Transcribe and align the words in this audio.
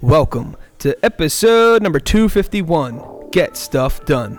Welcome 0.00 0.56
to 0.78 0.96
episode 1.04 1.82
number 1.82 1.98
251 1.98 3.30
Get 3.32 3.56
Stuff 3.56 4.04
Done. 4.04 4.38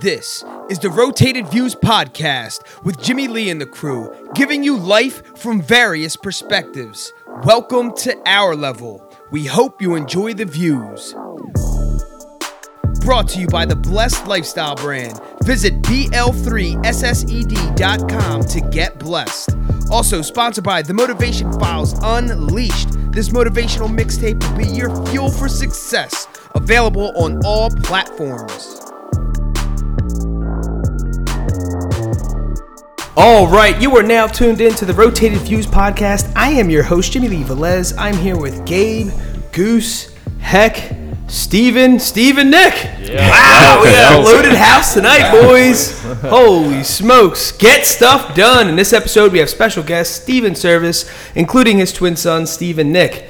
This 0.00 0.42
is 0.68 0.80
the 0.80 0.90
Rotated 0.90 1.46
Views 1.46 1.76
podcast 1.76 2.84
with 2.84 3.00
Jimmy 3.00 3.28
Lee 3.28 3.50
and 3.50 3.60
the 3.60 3.66
crew, 3.66 4.12
giving 4.34 4.64
you 4.64 4.76
life 4.76 5.24
from 5.38 5.62
various 5.62 6.16
perspectives. 6.16 7.12
Welcome 7.44 7.94
to 7.98 8.20
our 8.26 8.56
level. 8.56 9.08
We 9.30 9.46
hope 9.46 9.80
you 9.80 9.94
enjoy 9.94 10.34
the 10.34 10.44
views. 10.44 11.14
Brought 13.04 13.28
to 13.28 13.38
you 13.38 13.46
by 13.46 13.66
the 13.66 13.76
Blessed 13.76 14.26
Lifestyle 14.26 14.74
brand. 14.74 15.20
Visit 15.44 15.82
BL3SSED.com 15.82 18.42
to 18.42 18.60
get 18.60 18.98
blessed. 18.98 19.50
Also 19.92 20.20
sponsored 20.20 20.64
by 20.64 20.82
The 20.82 20.94
Motivation 20.94 21.52
Files 21.60 21.94
Unleashed. 22.02 22.88
This 23.12 23.30
motivational 23.30 23.88
mixtape 23.88 24.40
will 24.48 24.58
be 24.58 24.66
your 24.66 25.04
fuel 25.06 25.28
for 25.28 25.48
success. 25.48 26.28
Available 26.54 27.12
on 27.16 27.44
all 27.44 27.68
platforms. 27.68 28.80
All 33.16 33.48
right, 33.48 33.76
you 33.82 33.96
are 33.96 34.04
now 34.04 34.28
tuned 34.28 34.60
in 34.60 34.74
to 34.76 34.84
the 34.84 34.94
Rotated 34.94 35.40
Views 35.40 35.66
podcast. 35.66 36.32
I 36.36 36.50
am 36.50 36.70
your 36.70 36.84
host, 36.84 37.10
Jimmy 37.10 37.26
Lee 37.28 37.42
Velez. 37.42 37.92
I'm 37.98 38.16
here 38.16 38.38
with 38.38 38.64
Gabe, 38.64 39.10
Goose, 39.50 40.14
Heck, 40.38 40.76
Steven, 41.30 42.00
Steven 42.00 42.50
Nick. 42.50 42.74
Wow, 42.74 43.80
we 43.84 43.90
got 43.90 44.18
a 44.18 44.22
loaded 44.24 44.52
house 44.52 44.94
tonight, 44.94 45.30
boys. 45.30 45.96
Holy 46.22 46.82
smokes. 46.82 47.52
Get 47.52 47.86
stuff 47.86 48.34
done. 48.34 48.68
In 48.68 48.74
this 48.74 48.92
episode, 48.92 49.30
we 49.30 49.38
have 49.38 49.48
special 49.48 49.84
guest 49.84 50.22
Steven 50.22 50.56
Service, 50.56 51.08
including 51.36 51.78
his 51.78 51.92
twin 51.92 52.16
son, 52.16 52.48
Steven 52.48 52.90
Nick. 52.90 53.28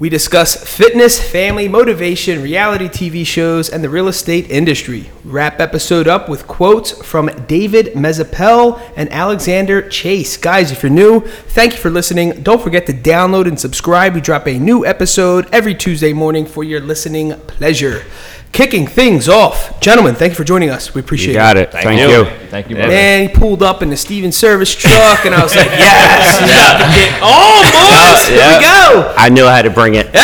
We 0.00 0.08
discuss 0.08 0.54
fitness, 0.54 1.18
family, 1.20 1.66
motivation, 1.66 2.40
reality 2.40 2.86
TV 2.86 3.26
shows, 3.26 3.68
and 3.68 3.82
the 3.82 3.90
real 3.90 4.06
estate 4.06 4.48
industry. 4.48 5.10
Wrap 5.24 5.58
episode 5.58 6.06
up 6.06 6.28
with 6.28 6.46
quotes 6.46 6.92
from 7.04 7.26
David 7.48 7.94
Mezzapelle 7.94 8.80
and 8.96 9.12
Alexander 9.12 9.88
Chase. 9.88 10.36
Guys, 10.36 10.70
if 10.70 10.84
you're 10.84 10.90
new, 10.90 11.20
thank 11.20 11.72
you 11.72 11.78
for 11.80 11.90
listening. 11.90 12.44
Don't 12.44 12.62
forget 12.62 12.86
to 12.86 12.92
download 12.92 13.48
and 13.48 13.58
subscribe. 13.58 14.14
We 14.14 14.20
drop 14.20 14.46
a 14.46 14.56
new 14.56 14.86
episode 14.86 15.48
every 15.52 15.74
Tuesday 15.74 16.12
morning 16.12 16.46
for 16.46 16.62
your 16.62 16.78
listening 16.78 17.32
pleasure. 17.48 18.04
Kicking 18.52 18.86
things 18.86 19.28
off, 19.28 19.78
gentlemen, 19.80 20.14
thank 20.16 20.32
you 20.32 20.36
for 20.36 20.42
joining 20.44 20.70
us. 20.70 20.92
We 20.94 21.00
appreciate 21.00 21.28
You 21.28 21.34
got 21.34 21.56
it. 21.56 21.70
Thank, 21.70 22.00
you. 22.00 22.24
Thank 22.48 22.68
you, 22.70 22.76
brother. 22.76 22.90
Man, 22.90 23.28
he 23.28 23.34
pulled 23.34 23.62
up 23.62 23.82
in 23.82 23.90
the 23.90 23.96
Steven 23.96 24.32
Service 24.32 24.74
truck, 24.74 25.24
and 25.26 25.34
I 25.34 25.42
was 25.42 25.54
like, 25.54 25.66
yes, 25.70 26.40
he's 26.40 26.50
about 26.50 26.78
to 26.78 26.84
get- 26.98 27.20
oh, 27.22 27.62
boys, 27.62 28.28
here 28.28 28.58
we 28.58 28.64
go. 28.64 29.14
I 29.16 29.28
knew 29.28 29.44
I 29.46 29.54
had 29.54 29.62
to 29.62 29.70
bring 29.70 29.94
it. 29.94 30.12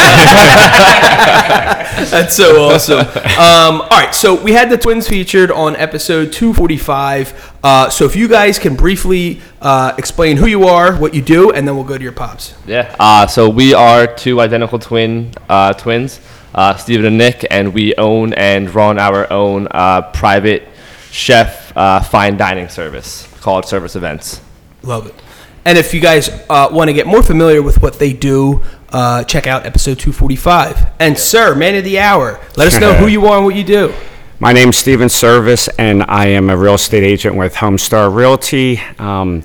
That's 2.10 2.34
so 2.34 2.64
awesome. 2.64 3.00
Um, 3.00 3.82
all 3.82 3.88
right, 3.90 4.14
so 4.14 4.34
we 4.42 4.52
had 4.52 4.68
the 4.70 4.76
twins 4.78 5.06
featured 5.08 5.50
on 5.50 5.76
episode 5.76 6.32
245. 6.32 7.52
Uh, 7.62 7.88
so 7.88 8.04
if 8.04 8.16
you 8.16 8.26
guys 8.28 8.58
can 8.58 8.74
briefly 8.74 9.40
uh, 9.60 9.94
explain 9.96 10.36
who 10.36 10.46
you 10.46 10.64
are, 10.64 10.96
what 10.96 11.14
you 11.14 11.22
do, 11.22 11.52
and 11.52 11.66
then 11.68 11.74
we'll 11.76 11.84
go 11.84 11.96
to 11.96 12.02
your 12.02 12.12
pops. 12.12 12.54
Yeah. 12.66 12.94
Uh, 12.98 13.26
so 13.26 13.48
we 13.48 13.74
are 13.74 14.06
two 14.12 14.40
identical 14.40 14.78
twin 14.78 15.32
uh, 15.48 15.72
twins, 15.74 16.20
uh, 16.54 16.76
Steven 16.76 17.06
and 17.06 17.18
Nick, 17.18 17.46
and 17.50 17.74
we 17.74 17.94
own 17.96 18.32
and 18.34 18.72
run 18.74 18.98
our 18.98 19.30
own 19.32 19.68
uh, 19.70 20.02
private 20.12 20.68
chef 21.10 21.76
uh, 21.76 22.00
fine 22.00 22.36
dining 22.36 22.68
service 22.68 23.28
called 23.40 23.66
Service 23.66 23.96
Events. 23.96 24.40
Love 24.82 25.06
it. 25.06 25.14
And 25.64 25.78
if 25.78 25.94
you 25.94 26.00
guys 26.00 26.28
uh, 26.50 26.68
want 26.70 26.88
to 26.88 26.92
get 26.92 27.06
more 27.06 27.22
familiar 27.22 27.62
with 27.62 27.80
what 27.80 27.98
they 27.98 28.12
do, 28.12 28.62
uh, 28.90 29.24
check 29.24 29.46
out 29.46 29.64
episode 29.64 29.98
245. 29.98 30.92
And 31.00 31.18
sir, 31.18 31.54
man 31.54 31.74
of 31.74 31.84
the 31.84 31.98
hour, 31.98 32.40
let 32.56 32.68
us 32.68 32.78
know 32.78 32.94
who 32.94 33.06
you 33.06 33.26
are 33.26 33.38
and 33.38 33.46
what 33.46 33.54
you 33.54 33.64
do. 33.64 33.94
My 34.40 34.52
name's 34.52 34.76
Steven 34.76 35.08
Service, 35.08 35.68
and 35.78 36.02
I 36.02 36.26
am 36.26 36.50
a 36.50 36.56
real 36.56 36.74
estate 36.74 37.02
agent 37.02 37.36
with 37.36 37.54
Homestar 37.54 38.14
Realty. 38.14 38.78
Um, 38.98 39.42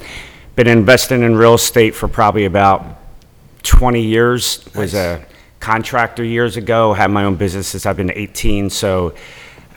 been 0.56 0.68
investing 0.68 1.22
in 1.22 1.36
real 1.36 1.54
estate 1.54 1.96
for 1.96 2.08
probably 2.08 2.46
about 2.46 2.84
20 3.64 4.02
years. 4.02 4.68
Was 4.76 4.96
a 4.96 5.26
contractor 5.60 6.24
years 6.24 6.58
ago. 6.58 6.94
Had 6.94 7.12
my 7.12 7.24
own 7.26 7.36
business 7.36 7.68
since 7.68 7.86
I've 7.86 7.98
been 7.98 8.12
18. 8.12 8.70
So, 8.70 9.14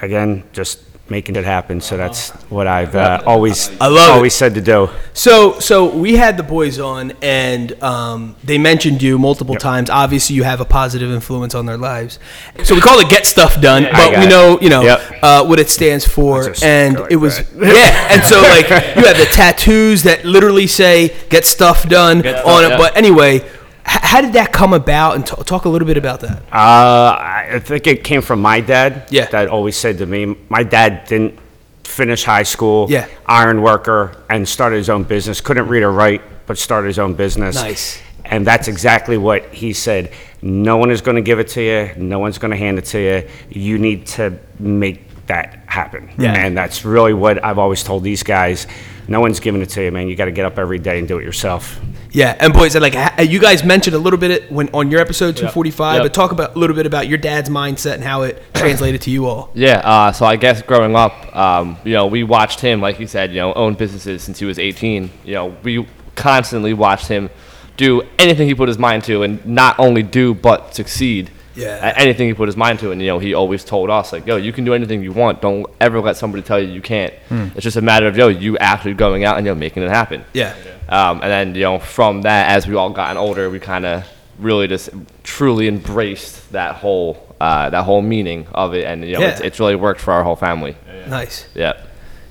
again, 0.00 0.44
just 0.52 0.80
making 1.10 1.36
it 1.36 1.44
happen. 1.44 1.78
So 1.78 1.98
that's 1.98 2.30
what 2.48 2.66
I've 2.66 2.94
uh, 2.94 3.22
always 3.26 3.68
I 3.80 3.88
love 3.88 4.10
it. 4.10 4.12
always 4.14 4.34
said 4.34 4.54
to 4.54 4.62
do. 4.62 4.88
So, 5.12 5.58
so 5.58 5.94
we 5.94 6.14
had 6.16 6.38
the 6.38 6.42
boys 6.42 6.78
on, 6.78 7.12
and 7.20 7.72
um, 7.82 8.34
they 8.44 8.56
mentioned 8.56 9.02
you 9.02 9.18
multiple 9.18 9.56
times. 9.56 9.90
Obviously, 9.90 10.36
you 10.36 10.44
have 10.44 10.60
a 10.62 10.64
positive 10.64 11.10
influence 11.10 11.54
on 11.54 11.66
their 11.66 11.76
lives. 11.76 12.18
So 12.64 12.74
we 12.74 12.80
call 12.80 12.98
it 13.00 13.10
"Get 13.10 13.26
Stuff 13.26 13.60
Done," 13.60 13.82
but 13.82 13.92
got 13.92 14.18
we 14.20 14.24
it. 14.26 14.28
know, 14.30 14.58
you 14.62 14.70
know, 14.70 14.82
Yep. 14.82 15.00
uh, 15.22 15.44
what 15.44 15.58
it 15.58 15.68
stands 15.68 16.06
for. 16.06 16.44
That's 16.44 16.62
a 16.62 16.66
And 16.66 16.94
sticker 16.96 17.12
it 17.12 17.16
was, 17.16 17.36
that. 17.50 17.74
yeah. 17.74 18.14
And 18.14 18.24
so, 18.24 18.40
like, 18.40 18.68
you 18.96 19.04
have 19.04 19.18
the 19.18 19.28
tattoos 19.30 20.04
that 20.04 20.24
literally 20.24 20.68
say 20.68 21.14
"Get 21.28 21.44
Stuff 21.44 21.86
Done" 21.88 22.22
Get 22.22 22.36
on 22.36 22.42
stuff 22.42 22.64
it. 22.64 22.68
done. 22.70 22.78
But 22.78 22.96
anyway, 22.96 23.36
h- 23.40 23.50
how 23.84 24.20
did 24.20 24.34
that 24.34 24.52
come 24.52 24.72
about? 24.72 25.16
And 25.16 25.26
t- 25.26 25.42
talk 25.44 25.64
a 25.64 25.68
little 25.68 25.86
bit 25.86 25.96
about 25.96 26.20
that. 26.20 26.42
Uh, 26.52 27.16
I 27.18 27.60
think 27.62 27.86
it 27.86 28.04
came 28.04 28.22
from 28.22 28.40
my 28.40 28.60
dad. 28.60 29.08
Yeah. 29.10 29.26
That 29.26 29.48
always 29.48 29.76
said 29.76 29.98
to 29.98 30.06
me, 30.06 30.36
my 30.48 30.62
dad 30.62 31.06
didn't 31.06 31.38
finish 31.84 32.24
high 32.24 32.42
school. 32.42 32.86
Yeah. 32.90 33.08
Iron 33.26 33.62
worker 33.62 34.16
and 34.30 34.48
started 34.48 34.76
his 34.76 34.90
own 34.90 35.04
business. 35.04 35.40
Couldn't 35.40 35.68
read 35.68 35.82
or 35.82 35.92
write, 35.92 36.22
but 36.46 36.58
started 36.58 36.88
his 36.88 36.98
own 36.98 37.14
business. 37.14 37.56
Nice. 37.56 38.00
And 38.24 38.46
that's 38.46 38.68
exactly 38.68 39.18
what 39.18 39.52
he 39.52 39.72
said. 39.72 40.12
No 40.42 40.76
one 40.76 40.90
is 40.90 41.00
going 41.00 41.16
to 41.16 41.22
give 41.22 41.38
it 41.38 41.48
to 41.48 41.62
you. 41.62 41.90
No 41.96 42.18
one's 42.18 42.38
going 42.38 42.50
to 42.50 42.56
hand 42.56 42.78
it 42.78 42.84
to 42.86 42.98
you. 43.00 43.28
You 43.50 43.78
need 43.78 44.06
to 44.08 44.38
make 44.58 45.26
that 45.26 45.60
happen. 45.66 46.10
Yeah. 46.18 46.32
And 46.32 46.56
that's 46.56 46.84
really 46.84 47.14
what 47.14 47.44
I've 47.44 47.58
always 47.58 47.82
told 47.82 48.02
these 48.02 48.22
guys. 48.22 48.66
No 49.08 49.20
one's 49.20 49.40
giving 49.40 49.62
it 49.62 49.70
to 49.70 49.84
you, 49.84 49.90
man. 49.90 50.08
You 50.08 50.16
got 50.16 50.26
to 50.26 50.32
get 50.32 50.44
up 50.46 50.58
every 50.58 50.78
day 50.78 50.98
and 50.98 51.08
do 51.08 51.18
it 51.18 51.24
yourself. 51.24 51.78
Yeah, 52.12 52.36
and 52.38 52.52
boys, 52.52 52.76
like 52.76 52.94
you 53.26 53.38
guys 53.38 53.64
mentioned 53.64 53.96
a 53.96 53.98
little 53.98 54.18
bit 54.18 54.52
when 54.52 54.68
on 54.74 54.90
your 54.90 55.00
episode 55.00 55.34
245, 55.36 55.94
Yep. 55.96 56.02
but 56.04 56.14
talk 56.14 56.32
about 56.32 56.54
a 56.54 56.58
little 56.58 56.76
bit 56.76 56.84
about 56.84 57.08
your 57.08 57.16
dad's 57.18 57.48
mindset 57.48 57.94
and 57.94 58.04
how 58.04 58.22
it 58.22 58.42
translated 58.54 59.00
to 59.02 59.10
you 59.10 59.26
all. 59.26 59.50
Yeah. 59.54 59.78
Uh, 59.82 60.12
so 60.12 60.26
I 60.26 60.36
guess 60.36 60.60
growing 60.62 60.94
up, 60.94 61.34
um, 61.34 61.78
you 61.84 61.94
know, 61.94 62.06
we 62.06 62.22
watched 62.22 62.60
him, 62.60 62.80
like 62.82 63.00
you 63.00 63.06
said, 63.06 63.30
you 63.30 63.40
know, 63.40 63.54
own 63.54 63.74
businesses 63.74 64.22
since 64.22 64.38
he 64.38 64.44
was 64.44 64.58
18. 64.58 65.10
You 65.24 65.34
know, 65.34 65.56
we 65.62 65.86
constantly 66.14 66.74
watched 66.74 67.08
him 67.08 67.30
do 67.78 68.02
anything 68.18 68.46
he 68.46 68.54
put 68.54 68.68
his 68.68 68.78
mind 68.78 69.04
to, 69.04 69.22
and 69.22 69.44
not 69.46 69.78
only 69.78 70.02
do 70.02 70.34
but 70.34 70.74
succeed. 70.74 71.30
Yeah. 71.54 71.78
At 71.82 71.98
anything 71.98 72.28
he 72.28 72.34
put 72.34 72.46
his 72.48 72.56
mind 72.56 72.78
to, 72.80 72.92
and 72.92 73.00
you 73.00 73.08
know, 73.08 73.18
he 73.18 73.34
always 73.34 73.62
told 73.64 73.90
us 73.90 74.10
like, 74.12 74.26
"Yo, 74.26 74.36
you 74.36 74.52
can 74.54 74.64
do 74.64 74.72
anything 74.72 75.02
you 75.02 75.12
want. 75.12 75.42
Don't 75.42 75.66
ever 75.82 76.00
let 76.00 76.16
somebody 76.16 76.42
tell 76.42 76.58
you 76.58 76.68
you 76.68 76.80
can't. 76.80 77.12
It's 77.30 77.62
just 77.62 77.76
a 77.76 77.82
matter 77.82 78.06
of 78.06 78.16
yo, 78.16 78.28
you 78.28 78.56
actually 78.58 78.94
going 78.94 79.24
out 79.24 79.36
and 79.36 79.46
yo 79.46 79.54
making 79.54 79.82
it 79.82 79.90
happen." 79.90 80.24
Yeah. 80.32 80.54
Um, 80.92 81.20
and 81.22 81.30
then, 81.30 81.54
you 81.54 81.62
know, 81.62 81.78
from 81.78 82.22
that, 82.22 82.50
as 82.50 82.66
we 82.66 82.74
all 82.76 82.90
gotten 82.90 83.16
older, 83.16 83.48
we 83.48 83.58
kind 83.58 83.86
of 83.86 84.04
really 84.38 84.68
just 84.68 84.90
truly 85.22 85.66
embraced 85.68 86.52
that 86.52 86.74
whole 86.76 87.16
uh, 87.40 87.70
that 87.70 87.84
whole 87.84 88.02
meaning 88.02 88.46
of 88.54 88.74
it, 88.74 88.84
and 88.84 89.04
you 89.04 89.14
know, 89.14 89.20
Yeah. 89.20 89.28
it's, 89.30 89.40
it's 89.40 89.58
really 89.60 89.74
worked 89.74 90.00
for 90.00 90.12
our 90.12 90.22
whole 90.22 90.36
family. 90.36 90.76
Nice. 91.08 91.46
Yeah, 91.54 91.72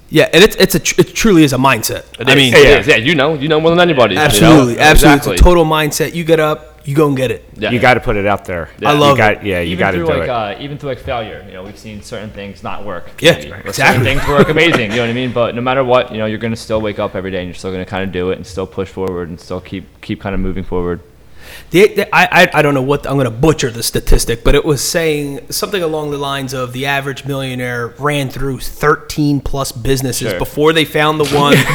Yeah, 0.09 0.29
and 0.33 0.41
it's 0.44 0.55
it's 0.55 0.75
a 0.75 0.79
tr- 0.79 1.01
it 1.01 1.13
truly 1.13 1.44
is 1.44 1.51
a 1.53 1.57
mindset. 1.57 2.03
I 2.19 2.35
mean, 2.35 2.53
it 2.53 2.79
is. 2.79 2.88
Yeah, 2.88 2.95
you 2.95 3.16
know, 3.16 3.33
you 3.33 3.47
know 3.49 3.59
more 3.59 3.72
than 3.72 3.79
anybody. 3.81 4.13
you 4.13 4.19
know? 4.19 4.25
absolutely, 4.25 4.79
absolutely, 4.79 4.91
Exactly. 5.17 5.33
it's 5.33 5.41
a 5.41 5.43
total 5.43 5.66
mindset. 5.66 6.13
You 6.13 6.23
get 6.23 6.39
up, 6.39 6.70
you 6.83 6.95
go 6.95 7.07
and 7.07 7.15
get 7.17 7.31
it. 7.31 7.45
Yeah. 7.55 7.71
You 7.71 7.79
got 7.79 7.93
to 7.95 7.99
put 7.99 8.15
it 8.15 8.25
out 8.25 8.45
there. 8.45 8.69
I 8.85 8.93
love 8.93 9.17
you 9.17 9.23
it. 9.23 9.35
got, 9.35 9.45
Yeah, 9.45 9.59
you 9.61 9.75
got 9.77 9.91
to 9.91 9.97
do 9.97 10.05
like 10.05 10.23
it. 10.23 10.29
uh, 10.29 10.55
even 10.59 10.77
through 10.77 10.89
like 10.89 10.99
failure, 10.99 11.43
you 11.47 11.53
know, 11.53 11.63
we've 11.63 11.77
seen 11.77 12.01
certain 12.01 12.29
things 12.29 12.63
not 12.63 12.85
work. 12.85 13.11
Yeah, 13.21 13.33
maybe. 13.33 13.47
Exactly. 13.49 13.73
Certain 13.73 14.03
things 14.03 14.27
work 14.27 14.49
amazing. 14.49 14.91
You 14.91 14.97
know 14.97 15.03
what 15.03 15.09
I 15.09 15.13
mean? 15.13 15.31
But 15.31 15.55
no 15.55 15.61
matter 15.61 15.83
what, 15.83 16.11
you 16.11 16.17
know, 16.17 16.25
you're 16.25 16.37
gonna 16.39 16.55
still 16.55 16.81
wake 16.81 16.99
up 16.99 17.15
every 17.15 17.31
day 17.31 17.39
and 17.39 17.47
you're 17.47 17.55
still 17.55 17.71
gonna 17.71 17.85
kind 17.85 18.03
of 18.03 18.11
do 18.11 18.31
it 18.31 18.37
and 18.37 18.45
still 18.47 18.67
push 18.67 18.89
forward 18.89 19.29
and 19.29 19.39
still 19.39 19.61
keep 19.61 20.01
keep 20.01 20.19
kind 20.21 20.33
of 20.35 20.41
moving 20.41 20.63
forward. 20.63 21.01
The, 21.71 21.87
the, 21.87 22.13
I, 22.15 22.43
I 22.43 22.49
I 22.55 22.61
don't 22.61 22.73
know 22.73 22.81
what 22.81 23.07
I'm 23.07 23.13
going 23.13 23.23
to 23.25 23.31
butcher 23.31 23.71
the 23.71 23.81
statistic, 23.81 24.43
but 24.43 24.55
it 24.55 24.65
was 24.65 24.81
saying 24.83 25.49
something 25.51 25.81
along 25.81 26.11
the 26.11 26.17
lines 26.17 26.53
of 26.53 26.73
the 26.73 26.85
average 26.85 27.23
millionaire 27.25 27.93
ran 27.97 28.29
through 28.29 28.59
13 28.59 29.40
plus 29.40 29.72
businesses 29.72 30.31
Sure. 30.31 30.37
before 30.40 30.73
they 30.73 30.84
found 30.84 31.19
the 31.19 31.25
one. 31.34 31.53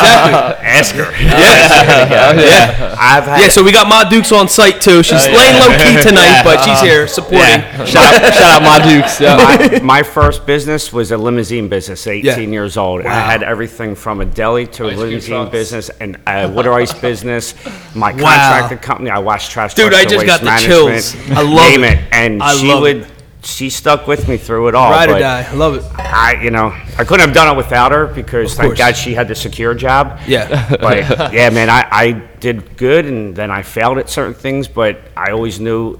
Exactly. 0.00 0.66
Ask 0.66 0.94
her. 0.96 1.10
yeah, 1.22 2.32
Yeah. 2.34 2.96
I've 2.98 3.24
had 3.24 3.40
yeah. 3.42 3.48
So 3.48 3.62
we 3.62 3.72
got 3.72 3.88
Ma 3.88 4.04
Dukes 4.08 4.32
on 4.32 4.48
site 4.48 4.80
too. 4.80 4.98
Oh, 4.98 5.02
she's 5.02 5.26
laying 5.26 5.58
low 5.60 5.68
key 5.78 6.02
tonight, 6.02 6.42
but 6.44 6.62
she's 6.64 6.80
here 6.80 7.06
supporting. 7.06 7.38
Yeah. 7.38 7.84
shout, 7.84 8.14
out, 8.22 8.34
shout 8.34 8.50
out 8.50 8.62
my 8.62 8.78
Dukes. 8.88 9.20
Yeah. 9.20 9.36
my, 9.36 9.80
my 9.80 10.02
first 10.02 10.46
business 10.46 10.92
was 10.92 11.10
a 11.12 11.16
limousine 11.16 11.68
business, 11.68 12.06
18 12.06 12.24
Yeah. 12.24 12.36
years 12.38 12.76
old. 12.76 13.04
I 13.06 13.20
had 13.30 13.42
everything 13.42 13.94
from 13.94 14.20
a 14.20 14.24
deli 14.24 14.66
to 14.68 14.84
a 14.84 14.88
Ice 14.88 14.94
cream 14.96 15.08
limousine 15.08 15.50
business 15.50 15.88
and 16.00 16.18
a 16.26 16.48
water 16.48 16.72
ice 16.72 16.92
business. 16.92 17.54
My 17.94 18.12
Wow. 18.12 18.39
Contracted 18.40 18.82
company, 18.82 19.10
I 19.10 19.18
watched 19.18 19.50
trash 19.50 19.74
Dude, 19.74 19.90
trucks 19.92 20.06
I 20.06 20.08
just 20.08 20.16
waste 20.18 20.26
got 20.26 20.40
the 20.40 20.46
management, 20.46 21.04
chills. 21.04 21.30
I 21.38 21.42
love 21.42 21.70
name 21.70 21.84
it. 21.84 21.98
it. 21.98 22.04
And 22.12 22.42
I 22.42 22.54
she 22.54 22.68
love 22.68 22.82
would 22.82 22.96
it. 22.98 23.08
she 23.42 23.70
stuck 23.70 24.06
with 24.06 24.28
me 24.28 24.36
through 24.36 24.68
it 24.68 24.74
all. 24.74 24.90
Ride 24.90 25.08
or 25.08 25.12
but 25.14 25.18
die. 25.20 25.46
I 25.50 25.54
love 25.54 25.76
it. 25.76 25.84
I, 25.98 26.42
you 26.42 26.50
know, 26.50 26.66
I 26.98 27.04
couldn't 27.04 27.20
have 27.20 27.32
done 27.34 27.54
it 27.54 27.56
without 27.56 27.92
her 27.92 28.06
because 28.06 28.52
Of 28.52 28.56
thank 28.58 28.68
course. 28.70 28.78
God 28.78 28.96
she 28.96 29.14
had 29.14 29.28
the 29.28 29.34
secure 29.34 29.74
job. 29.74 30.20
Yeah. 30.26 30.76
But 30.80 31.32
yeah, 31.32 31.50
man, 31.50 31.70
I, 31.70 31.88
I 31.90 32.12
did 32.40 32.76
good 32.76 33.06
and 33.06 33.34
then 33.34 33.50
I 33.50 33.62
failed 33.62 33.98
at 33.98 34.08
certain 34.08 34.34
things, 34.34 34.68
but 34.68 35.00
I 35.16 35.30
always 35.32 35.60
knew 35.60 35.98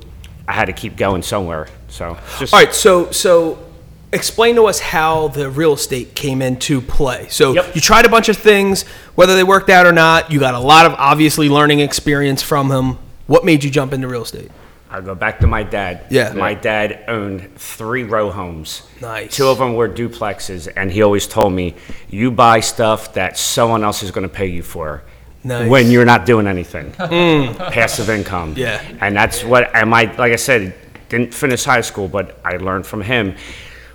I 0.49 0.53
had 0.53 0.67
to 0.67 0.73
keep 0.73 0.97
going 0.97 1.23
somewhere. 1.23 1.69
So 1.89 2.17
just 2.39 2.53
All 2.55 2.61
right, 2.61 2.75
so 2.75 3.11
so 3.11 3.59
explain 4.13 4.57
to 4.57 4.67
us 4.67 4.81
how 4.81 5.29
the 5.29 5.49
real 5.51 5.75
estate 5.75 6.15
came 6.15 6.43
into 6.43 6.81
play. 6.81 7.27
So 7.31 7.55
Yep. 7.55 7.75
you 7.75 7.81
tried 7.81 8.07
a 8.07 8.09
bunch 8.09 8.29
of 8.29 8.37
things, 8.37 8.85
whether 9.15 9.35
they 9.37 9.45
worked 9.45 9.71
out 9.71 9.87
or 9.87 9.93
not. 9.93 10.31
You 10.33 10.41
got 10.41 10.55
a 10.55 10.59
lot 10.59 10.87
of 10.87 10.95
obviously 10.95 11.49
learning 11.49 11.81
experience 11.81 12.43
from 12.43 12.71
him. 12.71 12.99
What 13.27 13.45
made 13.45 13.63
you 13.63 13.71
jump 13.71 13.93
into 13.93 14.09
real 14.09 14.23
estate? 14.23 14.51
I'll 14.93 15.03
go 15.03 15.15
back 15.15 15.39
to 15.41 15.47
my 15.47 15.63
dad. 15.63 16.01
Yeah. 16.11 16.33
My 16.33 16.55
dad 16.55 17.05
owned 17.07 17.51
three 17.57 18.03
row 18.03 18.31
homes. 18.31 18.83
Nice. 19.01 19.37
Two 19.37 19.47
of 19.47 19.59
them 19.59 19.75
were 19.75 19.89
duplexes, 19.89 20.67
and 20.77 20.91
he 20.91 21.03
always 21.03 21.29
told 21.29 21.53
me, 21.53 21.77
"You 22.09 22.33
buy 22.33 22.59
stuff 22.59 23.15
that 23.15 23.39
someone 23.39 23.85
else 23.85 24.03
is 24.03 24.11
going 24.11 24.29
to 24.29 24.35
pay 24.35 24.47
you 24.47 24.63
for." 24.65 25.03
Nice. 25.45 25.67
Mm. 25.67 25.69
When 25.69 25.91
you're 25.93 26.05
not 26.05 26.27
doing 26.27 26.49
anything, 26.49 26.91
passive 26.99 28.11
income. 28.11 28.55
Yeah. 28.57 28.83
and 29.01 29.15
that's 29.17 29.45
what. 29.45 29.71
And 29.77 29.89
my, 29.91 30.13
like 30.19 30.33
I 30.33 30.37
said, 30.37 30.75
didn't 31.09 31.33
finish 31.35 31.63
high 31.63 31.83
school, 31.83 32.09
but 32.09 32.41
I 32.45 32.57
learned 32.57 32.85
from 32.85 33.01
him. 33.03 33.37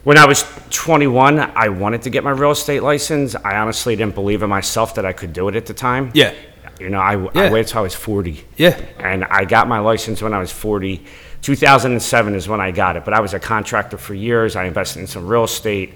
When 0.05 0.19
I 0.19 0.27
was 0.27 0.45
21, 0.69 1.39
I 1.39 1.69
wanted 1.69 2.03
to 2.03 2.11
get 2.11 2.23
my 2.23 2.29
real 2.29 2.51
estate 2.51 2.83
license. 2.83 3.33
I 3.33 3.55
honestly 3.57 3.95
didn't 3.95 4.13
believe 4.13 4.43
in 4.43 4.49
myself 4.51 4.93
that 4.95 5.05
I 5.05 5.13
could 5.13 5.33
do 5.33 5.47
it 5.47 5.55
at 5.55 5.65
the 5.65 5.73
time. 5.73 6.11
Yeah. 6.13 6.31
You 6.79 6.91
know, 6.91 6.99
I, 6.99 7.15
Yeah. 7.15 7.29
I 7.33 7.51
waited 7.51 7.69
till 7.69 7.79
I 7.79 7.81
was 7.81 7.95
40. 7.95 8.45
Yeah. 8.55 8.79
And 8.99 9.25
I 9.25 9.45
got 9.45 9.67
my 9.67 9.79
license 9.79 10.21
when 10.21 10.31
I 10.31 10.37
was 10.37 10.51
40. 10.51 11.03
2007 11.41 12.35
is 12.35 12.47
when 12.47 12.61
I 12.61 12.69
got 12.69 12.97
it, 12.97 13.03
but 13.03 13.15
I 13.15 13.19
was 13.19 13.33
a 13.33 13.39
contractor 13.39 13.97
for 13.97 14.13
years. 14.13 14.55
I 14.55 14.65
invested 14.65 14.99
in 14.99 15.07
some 15.07 15.25
real 15.27 15.45
estate, 15.45 15.91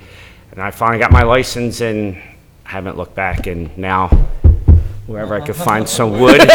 and 0.52 0.60
I 0.60 0.72
finally 0.72 0.98
got 0.98 1.12
my 1.12 1.22
license 1.22 1.80
and 1.80 2.20
haven't 2.64 2.98
looked 2.98 3.14
back. 3.14 3.46
And 3.46 3.78
now, 3.78 4.28
wherever 5.10 5.34
I 5.34 5.42
could 5.42 5.56
find 5.56 5.90
some 5.90 6.20
wood, 6.20 6.40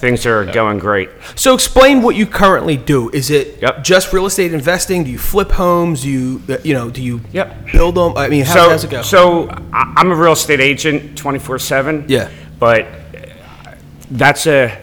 things 0.00 0.26
are 0.26 0.44
going 0.44 0.78
great. 0.78 1.08
So 1.36 1.54
explain 1.54 2.02
what 2.02 2.16
you 2.16 2.26
currently 2.26 2.76
do. 2.76 3.10
Is 3.10 3.30
it 3.30 3.62
Yep. 3.62 3.84
just 3.84 4.12
real 4.12 4.26
estate 4.26 4.52
investing? 4.52 5.04
Do 5.04 5.10
you 5.12 5.18
flip 5.18 5.52
homes? 5.52 6.02
Do 6.02 6.10
you 6.10 6.42
uh, 6.48 6.58
you 6.64 6.74
know? 6.74 6.90
Do 6.90 7.00
you 7.00 7.20
Yep. 7.32 7.72
build 7.72 7.94
them? 7.94 8.16
I 8.16 8.28
mean, 8.28 8.44
how 8.44 8.54
so, 8.54 8.68
does 8.70 8.84
it 8.84 8.90
go? 8.90 9.02
So 9.02 9.48
I- 9.72 9.94
I'm 9.96 10.10
a 10.10 10.16
real 10.16 10.32
estate 10.32 10.60
agent 10.60 11.16
24 11.16 11.60
7. 11.60 12.06
Yeah. 12.08 12.28
But 12.58 12.82
uh, 12.86 13.74
that's 14.10 14.46
a, 14.48 14.76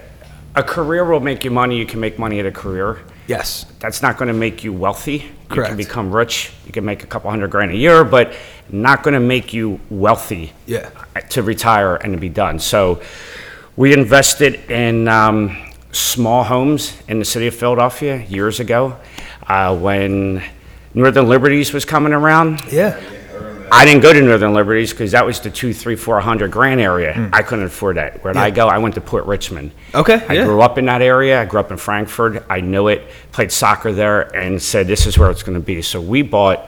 a 0.56 0.64
career 0.64 1.04
will 1.04 1.20
make 1.20 1.44
you 1.44 1.52
money. 1.52 1.78
You 1.78 1.86
can 1.86 2.00
make 2.00 2.18
money 2.18 2.40
at 2.40 2.46
a 2.46 2.52
career. 2.52 3.00
Yes. 3.28 3.66
that's 3.80 4.02
not 4.02 4.18
going 4.18 4.28
to 4.28 4.34
make 4.34 4.64
you 4.64 4.74
wealthy. 4.74 5.14
You 5.14 5.30
Correct. 5.50 5.70
can 5.70 5.78
become 5.78 6.16
rich. 6.16 6.52
You 6.66 6.72
can 6.72 6.86
make 6.86 7.04
a 7.04 7.08
couple 7.08 7.30
hundred 7.30 7.52
grand 7.52 7.72
a 7.72 7.78
year, 7.78 8.04
but 8.04 8.34
not 8.70 9.04
going 9.04 9.14
to 9.14 9.20
make 9.20 9.54
you 9.54 9.80
wealthy. 9.90 10.54
Yeah. 10.66 10.90
To 11.30 11.44
retire 11.44 11.96
and 11.96 12.14
to 12.14 12.20
be 12.20 12.30
done. 12.30 12.60
So, 12.60 13.02
we 13.78 13.94
invested 13.94 14.70
in 14.70 15.08
um, 15.08 15.58
small 15.92 16.44
homes 16.44 17.02
in 17.08 17.20
the 17.20 17.26
city 17.26 17.48
of 17.48 17.56
Philadelphia 17.56 18.24
years 18.26 18.60
ago 18.60 18.98
uh, 19.48 19.76
when 19.76 20.44
Northern 20.94 21.28
Liberties 21.28 21.74
was 21.74 21.86
coming 21.86 22.14
around. 22.14 22.62
Yeah. 22.72 23.00
I 23.74 23.86
didn't 23.86 24.02
go 24.04 24.12
to 24.12 24.22
Northern 24.22 24.54
Liberties 24.54 24.92
because 24.92 25.12
that 25.14 25.26
was 25.26 25.40
the 25.40 25.50
two, 25.50 25.74
three, 25.74 25.96
four 25.96 26.20
hundred 26.20 26.52
grand 26.52 26.82
area. 26.82 27.30
I 27.32 27.42
couldn't 27.42 27.66
afford 27.66 27.96
that. 27.98 28.22
Where 28.24 28.34
would 28.34 28.38
I 28.38 28.50
Hmm. 28.50 28.56
Go? 28.56 28.68
I 28.68 28.78
went 28.80 28.96
to 28.96 29.02
Port 29.02 29.26
Richmond. 29.26 29.72
Okay, 29.96 30.22
I 30.28 30.34
yeah. 30.34 30.44
grew 30.44 30.62
up 30.62 30.78
in 30.78 30.86
that 30.86 31.02
area. 31.02 31.42
I 31.42 31.46
grew 31.46 31.60
up 31.62 31.72
in 31.72 31.78
Frankford. 31.78 32.44
I 32.50 32.60
knew 32.60 32.90
it. 32.90 33.08
Played 33.32 33.52
soccer 33.52 33.94
there, 33.94 34.24
and 34.36 34.62
said 34.62 34.88
this 34.88 35.06
is 35.08 35.18
where 35.18 35.32
it's 35.32 35.42
going 35.44 35.58
to 35.58 35.66
be. 35.66 35.82
So 35.82 36.02
we 36.02 36.22
bought 36.22 36.60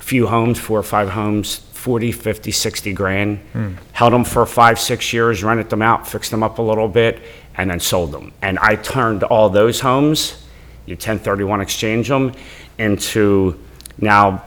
a 0.00 0.02
few 0.02 0.26
homes, 0.26 0.58
four 0.58 0.78
or 0.78 0.82
five 0.82 1.10
homes, 1.10 1.56
40, 1.56 2.10
50, 2.12 2.50
60 2.50 2.92
grand. 2.94 3.38
Hmm. 3.52 3.72
Held 3.92 4.14
them 4.14 4.24
for 4.24 4.46
five, 4.46 4.80
six 4.80 5.12
years, 5.12 5.44
rented 5.44 5.68
them 5.68 5.82
out, 5.82 6.08
fixed 6.08 6.30
them 6.30 6.42
up 6.42 6.58
a 6.58 6.62
little 6.62 6.88
bit, 6.88 7.20
and 7.56 7.68
then 7.70 7.80
sold 7.80 8.12
them. 8.12 8.32
And 8.40 8.58
I 8.60 8.76
turned 8.76 9.24
all 9.24 9.50
those 9.50 9.80
homes, 9.80 10.42
you 10.86 10.94
1031 10.94 11.60
exchange 11.60 12.08
them, 12.08 12.32
into 12.78 13.60
now 13.98 14.42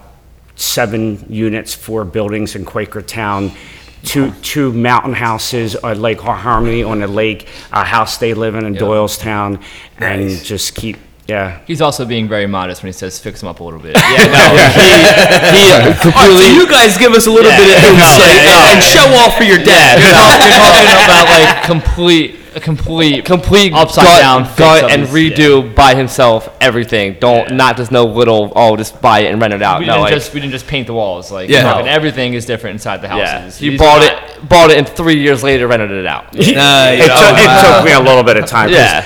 seven 0.57 1.25
units, 1.29 1.73
four 1.73 2.03
buildings 2.03 2.55
in 2.55 2.65
Quakertown, 2.65 3.55
two, 4.03 4.31
two 4.41 4.73
mountain 4.73 5.13
houses 5.13 5.75
at 5.75 5.97
Lake 5.97 6.19
Harmony 6.19 6.83
on 6.83 6.99
the 6.99 7.07
lake, 7.07 7.47
a 7.71 7.83
house 7.83 8.17
they 8.17 8.33
live 8.33 8.55
in 8.55 8.65
in 8.65 8.75
Doylestown, 8.75 9.61
and 9.97 10.21
Nice. 10.27 10.43
just 10.43 10.75
keep, 10.75 10.97
yeah. 11.27 11.59
He's 11.67 11.81
also 11.81 12.05
being 12.05 12.27
very 12.27 12.47
modest 12.47 12.81
when 12.83 12.87
he 12.87 12.93
says 12.93 13.19
fix 13.19 13.41
him 13.41 13.49
up 13.49 13.59
a 13.59 13.63
little 13.63 13.79
bit. 13.79 13.97
He 13.97 14.03
All 14.03 15.79
right, 15.79 15.95
so 16.01 16.11
completely. 16.11 16.53
you 16.55 16.67
guys 16.69 16.97
give 16.97 17.13
us 17.13 17.27
a 17.27 17.31
little 17.31 17.51
bit 17.51 17.67
of 17.77 17.83
insight 17.89 18.35
yeah, 18.43 18.71
and, 18.71 18.77
and 18.77 18.83
show 18.83 19.05
off 19.23 19.37
for 19.37 19.43
your 19.43 19.57
dad. 19.59 19.99
You're 20.01 20.13
talk- 20.13 20.39
you're 20.41 20.57
talking 20.57 21.03
about 21.05 21.25
like 21.29 21.63
complete, 21.63 22.35
a 22.57 22.59
complete, 22.59 23.23
complete 23.23 23.71
upside 23.73 24.05
gut, 24.05 24.21
down 24.21 24.45
fix 24.45 24.57
gut 24.57 24.83
of 24.85 24.89
and 24.91 25.01
his- 25.07 25.11
redo 25.11 25.73
by 25.75 25.95
himself 25.95 26.49
everything. 26.59 27.15
Don't 27.19 27.53
not 27.55 27.77
just 27.77 27.91
no 27.91 28.03
little 28.03 28.51
oh 28.55 28.75
just 28.75 29.01
buy 29.01 29.19
it 29.21 29.31
and 29.31 29.41
rent 29.41 29.53
it 29.53 29.61
out. 29.61 29.79
We 29.79 29.85
no, 29.85 29.93
didn't 29.93 30.01
like, 30.03 30.13
just 30.13 30.33
we 30.33 30.39
didn't 30.41 30.51
just 30.53 30.67
paint 30.67 30.87
the 30.87 30.93
walls. 30.93 31.31
Like 31.31 31.49
Yeah. 31.49 31.63
fucking 31.71 31.87
everything 31.87 32.33
is 32.33 32.45
different 32.45 32.73
inside 32.75 33.01
the 33.01 33.07
yeah. 33.07 33.41
houses. 33.41 33.57
He 33.59 33.71
He's 33.71 33.79
bought 33.79 34.01
not- 34.01 34.11
it, 34.37 34.49
bought 34.49 34.71
it, 34.71 34.77
and 34.77 34.89
three 34.89 35.19
years 35.21 35.43
later 35.43 35.67
rented 35.67 35.91
it 35.91 36.05
out. 36.05 36.25
It, 36.35 36.55
Nice. 36.55 36.99
took, 37.05 37.11
Oh, 37.11 37.35
it 37.35 37.47
uh, 37.47 37.75
took 37.77 37.85
me 37.85 37.91
a 37.93 37.99
little 37.99 38.23
bit 38.23 38.37
of 38.37 38.45
time. 38.45 38.69
Yeah. 38.69 39.05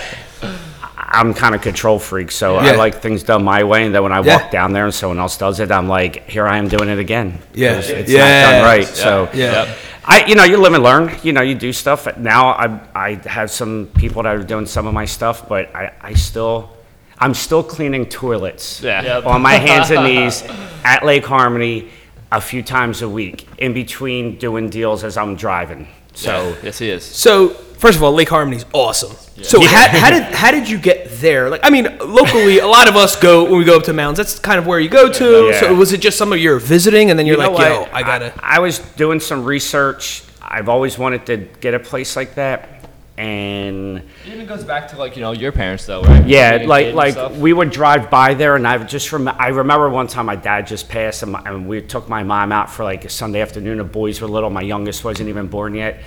I'm 1.13 1.33
kind 1.33 1.53
of 1.53 1.61
control 1.61 1.99
freak, 1.99 2.31
so 2.31 2.61
Yeah. 2.61 2.71
I 2.71 2.75
like 2.75 3.01
things 3.01 3.23
done 3.23 3.43
my 3.43 3.63
way. 3.65 3.85
And 3.85 3.93
then 3.93 4.01
when 4.03 4.13
I 4.13 4.21
Yeah. 4.21 4.37
walk 4.37 4.51
down 4.51 4.71
there 4.71 4.85
and 4.85 4.93
someone 4.93 5.19
else 5.19 5.35
does 5.37 5.59
it, 5.59 5.69
I'm 5.71 5.89
like, 5.89 6.29
here 6.29 6.47
I 6.47 6.57
am 6.57 6.69
doing 6.69 6.87
it 6.89 6.99
again. 6.99 7.39
Yeah. 7.53 7.75
'Cause 7.75 7.89
it's 7.89 8.09
Yeah. 8.11 8.19
not 8.43 8.51
done 8.51 8.63
right. 8.63 8.87
So 8.87 9.27
Yeah. 9.33 9.65
I, 10.03 10.25
you 10.25 10.35
know, 10.35 10.43
you 10.43 10.57
live 10.57 10.73
and 10.73 10.83
learn. 10.83 11.15
You 11.23 11.31
know, 11.33 11.41
you 11.41 11.55
do 11.55 11.71
stuff. 11.71 12.17
Now 12.17 12.49
I, 12.49 12.79
I 12.95 13.13
have 13.27 13.51
some 13.51 13.87
people 13.95 14.23
that 14.23 14.35
are 14.35 14.43
doing 14.43 14.65
some 14.65 14.87
of 14.87 14.93
my 14.93 15.05
stuff, 15.05 15.47
but 15.47 15.73
I, 15.75 15.93
I 16.01 16.13
still, 16.13 16.71
I'm 17.19 17.33
still 17.33 17.63
cleaning 17.63 18.07
toilets 18.07 18.81
Yeah. 18.81 19.01
Yep. 19.03 19.25
on 19.27 19.41
my 19.41 19.53
hands 19.55 19.91
and 19.91 20.03
knees 20.03 20.43
at 20.83 21.05
Lake 21.05 21.25
Harmony 21.25 21.89
a 22.31 22.41
few 22.41 22.63
times 22.63 23.01
a 23.01 23.09
week, 23.09 23.47
in 23.57 23.73
between 23.73 24.37
doing 24.37 24.69
deals 24.69 25.03
as 25.03 25.17
I'm 25.17 25.35
driving. 25.35 25.87
So. 26.13 26.55
yes, 26.63 26.79
he 26.79 26.89
is. 26.89 27.03
So 27.03 27.55
first 27.81 27.97
of 27.97 28.03
all, 28.03 28.13
Lake 28.13 28.29
Harmony's 28.29 28.65
awesome. 28.73 29.15
So 29.43 29.59
how, 29.59 29.87
how 29.99 30.09
did 30.11 30.23
how 30.23 30.51
did 30.51 30.69
you 30.69 30.77
get 30.77 31.09
there? 31.19 31.49
Like, 31.49 31.61
I 31.63 31.69
mean, 31.71 31.85
locally, 31.99 32.59
a 32.59 32.67
lot 32.67 32.87
of 32.87 32.95
us 32.95 33.19
go 33.19 33.43
when 33.43 33.57
we 33.57 33.65
go 33.65 33.75
up 33.77 33.83
to 33.83 33.93
mountains. 33.93 34.17
That's 34.17 34.39
kind 34.39 34.59
of 34.59 34.67
where 34.67 34.79
you 34.79 34.87
go 34.89 35.11
to. 35.11 35.47
Yeah. 35.49 35.59
So 35.59 35.75
was 35.75 35.91
it 35.91 35.99
just 35.99 36.17
some 36.17 36.31
of 36.31 36.39
your 36.39 36.59
visiting, 36.59 37.09
and 37.09 37.17
then 37.19 37.25
you're 37.25 37.41
You 37.41 37.47
like, 37.49 37.59
yo, 37.59 37.81
what? 37.81 37.93
I 37.93 38.03
gotta. 38.03 38.33
I, 38.41 38.59
was 38.59 38.79
doing 38.95 39.19
some 39.19 39.43
research. 39.43 40.23
I've 40.41 40.69
always 40.69 40.97
wanted 40.97 41.25
to 41.25 41.37
get 41.59 41.73
a 41.73 41.79
place 41.79 42.15
like 42.15 42.35
that, 42.35 42.87
and 43.17 43.97
It 43.99 44.33
even 44.33 44.45
goes 44.45 44.63
back 44.63 44.89
to 44.89 44.97
like 44.97 45.15
you 45.15 45.21
know 45.21 45.31
your 45.31 45.51
parents 45.51 45.85
though, 45.85 46.01
right? 46.03 46.27
yeah, 46.27 46.51
Being 46.57 46.61
a 46.61 46.63
kid 46.63 46.69
like 46.69 46.93
like 46.93 47.13
stuff. 47.13 47.35
we 47.37 47.51
would 47.53 47.71
drive 47.71 48.09
by 48.11 48.33
there, 48.35 48.55
and 48.55 48.67
I 48.67 48.77
would 48.77 48.89
just 48.89 49.11
rem- 49.11 49.27
I 49.27 49.47
remember 49.47 49.89
one 49.89 50.07
time 50.07 50.25
my 50.27 50.35
dad 50.35 50.67
just 50.67 50.87
passed, 50.89 51.23
and, 51.23 51.31
my, 51.31 51.41
and 51.45 51.67
we 51.67 51.81
took 51.81 52.07
my 52.09 52.21
mom 52.23 52.51
out 52.51 52.69
for 52.69 52.83
like 52.83 53.05
a 53.05 53.09
Sunday 53.09 53.41
afternoon. 53.41 53.77
The 53.79 53.83
boys 53.85 54.21
were 54.21 54.27
little. 54.27 54.49
My 54.51 54.61
youngest 54.61 55.03
wasn't 55.03 55.29
even 55.29 55.47
born 55.47 55.73
yet, 55.73 56.01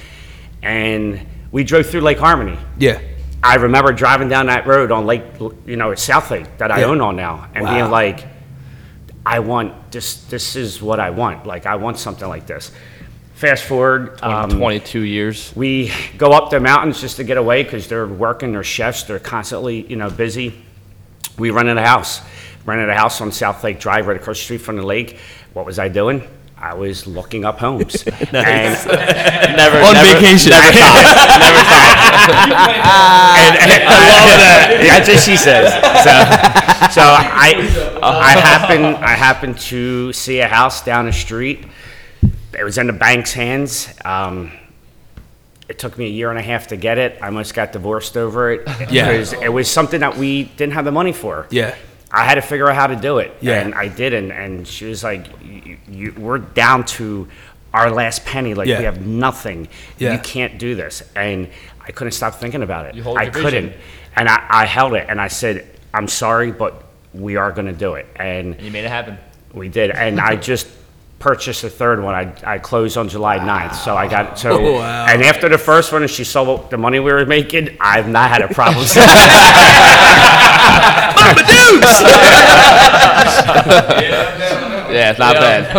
and 0.62 1.26
we 1.54 1.62
drove 1.62 1.86
through 1.86 2.00
Lake 2.00 2.18
Harmony. 2.18 2.58
Yeah. 2.78 2.98
I 3.40 3.54
remember 3.54 3.92
driving 3.92 4.28
down 4.28 4.46
that 4.46 4.66
road 4.66 4.90
on 4.90 5.06
Lake, 5.06 5.22
you 5.64 5.76
know, 5.76 5.94
South 5.94 6.28
Lake 6.32 6.46
that 6.58 6.72
I 6.72 6.80
Yeah. 6.80 6.86
own 6.86 7.00
on 7.00 7.14
now, 7.14 7.46
and 7.54 7.64
Wow. 7.64 7.74
being 7.74 7.90
like, 7.92 8.26
I 9.24 9.38
want 9.38 9.92
this. 9.92 10.14
This 10.16 10.56
is 10.56 10.82
what 10.82 10.98
I 10.98 11.10
want. 11.10 11.46
Like 11.46 11.64
I 11.64 11.76
want 11.76 11.98
something 11.98 12.28
like 12.28 12.46
this. 12.48 12.72
Fast 13.36 13.62
forward, 13.64 14.18
um, 14.20 14.50
22 14.50 15.00
years. 15.02 15.52
we 15.54 15.92
go 16.18 16.32
up 16.32 16.50
the 16.50 16.58
mountains 16.58 17.00
just 17.00 17.18
to 17.18 17.24
get 17.24 17.36
away 17.36 17.62
because 17.62 17.86
they're 17.86 18.06
working. 18.06 18.50
They're 18.52 18.64
chefs. 18.64 19.04
They're 19.04 19.20
constantly, 19.20 19.86
you 19.88 19.94
know, 19.94 20.10
busy. 20.10 20.54
We 21.38 21.50
rented 21.50 21.76
a 21.78 21.86
house. 21.86 22.20
Rented 22.66 22.88
a 22.88 22.94
house 22.96 23.20
on 23.20 23.30
South 23.30 23.62
Lake 23.62 23.78
Drive, 23.78 24.08
right 24.08 24.16
across 24.16 24.38
the 24.38 24.44
street 24.44 24.60
from 24.62 24.76
the 24.76 24.82
lake. 24.82 25.18
What 25.52 25.66
was 25.66 25.78
I 25.78 25.86
doing? 25.86 26.22
I 26.56 26.74
was 26.74 27.06
looking 27.06 27.44
up 27.44 27.58
homes. 27.58 28.02
and 28.06 28.32
Never 28.32 29.78
On 29.78 29.94
never, 29.94 30.14
vacation. 30.18 30.50
Never 30.50 30.72
stopped. 30.72 31.40
never 31.40 31.58
stopped. 31.64 32.34
and, 33.38 33.56
and 33.58 33.72
I 33.72 33.98
love 34.08 34.38
that. 34.40 34.80
That's 34.88 35.08
what 35.08 35.20
she 35.20 35.36
says. 35.36 35.72
So, 36.04 37.00
so 37.00 37.02
I, 37.02 38.00
I 38.02 38.32
happen, 38.40 38.84
I 38.84 39.10
happened 39.10 39.58
to 39.60 40.12
see 40.12 40.40
a 40.40 40.48
house 40.48 40.82
down 40.84 41.06
the 41.06 41.12
street. 41.12 41.66
It 42.58 42.64
was 42.64 42.78
in 42.78 42.86
the 42.86 42.92
bank's 42.92 43.32
hands. 43.32 43.92
Um, 44.04 44.52
it 45.68 45.78
took 45.78 45.98
me 45.98 46.06
a 46.06 46.10
year 46.10 46.30
and 46.30 46.38
a 46.38 46.42
half 46.42 46.68
to 46.68 46.76
get 46.76 46.98
it. 46.98 47.18
I 47.20 47.26
almost 47.26 47.54
got 47.54 47.72
divorced 47.72 48.16
over 48.16 48.52
it 48.52 48.62
Yeah. 48.90 49.06
because 49.08 49.32
it 49.32 49.52
was 49.52 49.68
something 49.70 50.00
that 50.00 50.16
we 50.16 50.44
didn't 50.44 50.74
have 50.74 50.84
the 50.84 50.92
money 50.92 51.12
for. 51.12 51.46
Yeah. 51.50 51.74
I 52.14 52.24
had 52.24 52.36
to 52.36 52.42
figure 52.42 52.68
out 52.68 52.76
how 52.76 52.86
to 52.86 52.96
do 52.96 53.18
it, 53.18 53.36
Yeah. 53.40 53.60
and 53.60 53.74
I 53.74 53.88
did. 53.88 54.14
And, 54.14 54.30
and 54.32 54.66
she 54.68 54.86
was 54.86 55.02
like, 55.02 55.26
you, 55.42 55.78
you, 55.88 56.14
"We're 56.16 56.38
down 56.38 56.84
to 56.98 57.26
our 57.72 57.90
last 57.90 58.24
penny. 58.24 58.54
Like 58.54 58.68
Yeah. 58.68 58.78
we 58.78 58.84
have 58.84 59.04
nothing. 59.04 59.68
Yeah. 59.98 60.12
You 60.12 60.18
can't 60.20 60.58
do 60.58 60.74
this." 60.76 61.02
And 61.16 61.48
I 61.86 61.90
couldn't 61.92 62.12
stop 62.12 62.36
thinking 62.36 62.62
about 62.62 62.86
it. 62.86 62.94
You 62.94 63.02
hold 63.02 63.18
I 63.18 63.24
your 63.24 63.32
couldn't, 63.32 63.70
vision. 63.70 63.80
and 64.16 64.28
I, 64.28 64.44
I 64.48 64.64
held 64.66 64.94
it, 64.94 65.06
and 65.08 65.20
I 65.20 65.28
said, 65.28 65.66
"I'm 65.92 66.06
sorry, 66.08 66.52
but 66.52 66.84
we 67.12 67.36
are 67.36 67.50
going 67.52 67.66
to 67.66 67.72
do 67.72 67.94
it. 67.94 68.06
And 68.16 68.60
You 68.60 68.70
made 68.70 68.84
it 68.84 68.88
happen. 68.90 69.18
we 69.52 69.68
did. 69.68 69.90
And 69.90 70.20
I 70.20 70.36
just 70.36 70.66
purchased 71.24 71.64
a 71.64 71.70
third 71.70 72.02
one. 72.02 72.14
I, 72.14 72.34
I 72.44 72.58
closed 72.58 72.98
on 72.98 73.08
July 73.08 73.38
9th. 73.38 73.76
So 73.76 73.96
I 73.96 74.06
got, 74.06 74.38
so, 74.38 74.50
Oh, 74.58 74.72
wow. 74.74 75.06
and 75.08 75.22
after 75.22 75.48
the 75.48 75.56
first 75.56 75.90
one, 75.90 76.02
and 76.02 76.10
she 76.10 76.22
saw 76.22 76.42
what 76.44 76.68
the 76.68 76.76
money 76.76 76.98
we 77.00 77.10
were 77.10 77.24
making, 77.24 77.78
I've 77.80 78.08
not 78.08 78.28
had 78.28 78.42
a 78.42 78.48
problem 78.52 78.84
since. 78.86 79.06
Yeah, 84.94 85.10
it's 85.10 85.18
not 85.18 85.34
bad. 85.36 85.74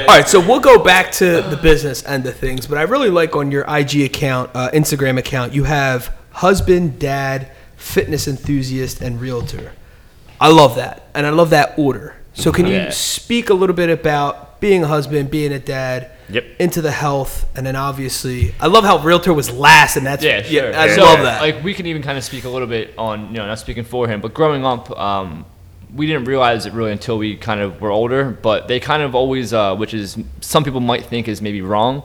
All 0.00 0.06
right, 0.06 0.26
so 0.26 0.40
we'll 0.40 0.60
go 0.60 0.82
back 0.82 1.12
to 1.12 1.42
the 1.42 1.58
business 1.62 2.04
end 2.06 2.26
of 2.26 2.34
things, 2.36 2.66
but 2.66 2.78
I 2.78 2.82
really 2.82 3.10
like 3.10 3.36
on 3.36 3.50
your 3.52 3.64
IG 3.68 4.00
account, 4.02 4.50
uh, 4.54 4.70
Instagram 4.72 5.18
account, 5.18 5.52
you 5.52 5.64
have 5.64 6.14
husband, 6.32 6.98
dad, 6.98 7.52
fitness 7.76 8.26
enthusiast, 8.26 9.00
and 9.02 9.20
realtor. 9.20 9.72
I 10.40 10.48
love 10.50 10.76
that, 10.76 11.08
and 11.14 11.26
I 11.26 11.30
love 11.30 11.50
that 11.50 11.78
order. 11.78 12.16
So, 12.32 12.52
can 12.52 12.66
you 12.66 12.74
Yeah. 12.74 12.90
speak 12.90 13.50
a 13.50 13.54
little 13.54 13.76
bit 13.76 13.90
about 13.90 14.47
being 14.60 14.82
a 14.84 14.86
husband, 14.86 15.30
being 15.30 15.52
a 15.52 15.58
dad, 15.58 16.10
Yep. 16.30 16.44
into 16.58 16.82
the 16.82 16.90
health, 16.90 17.46
and 17.56 17.66
then 17.66 17.74
obviously, 17.74 18.54
I 18.60 18.66
love 18.66 18.84
how 18.84 18.98
realtor 18.98 19.32
was 19.32 19.50
last, 19.50 19.96
and 19.96 20.06
that's 20.06 20.22
Yeah, 20.22 20.42
sure. 20.42 20.76
I 20.76 20.94
So, 20.94 21.02
love 21.02 21.20
that. 21.22 21.40
Like 21.40 21.62
we 21.64 21.72
can 21.74 21.86
even 21.86 22.02
kind 22.02 22.18
of 22.18 22.24
speak 22.24 22.44
a 22.44 22.48
little 22.50 22.68
bit 22.68 22.92
on, 22.98 23.28
you 23.28 23.38
know, 23.38 23.46
not 23.46 23.58
speaking 23.58 23.84
for 23.84 24.06
him, 24.08 24.20
but 24.20 24.34
growing 24.34 24.64
up, 24.66 24.90
um, 24.98 25.46
we 25.94 26.06
didn't 26.06 26.24
realize 26.26 26.66
it 26.66 26.74
really 26.74 26.92
until 26.92 27.16
we 27.16 27.34
kind 27.36 27.60
of 27.60 27.80
were 27.80 27.90
older. 27.90 28.24
But 28.42 28.68
they 28.68 28.78
kind 28.78 29.02
of 29.02 29.14
always, 29.14 29.54
uh, 29.54 29.74
which 29.76 29.94
is 29.94 30.18
some 30.42 30.64
people 30.64 30.80
might 30.80 31.06
think 31.06 31.28
is 31.28 31.40
maybe 31.40 31.62
wrong, 31.62 32.02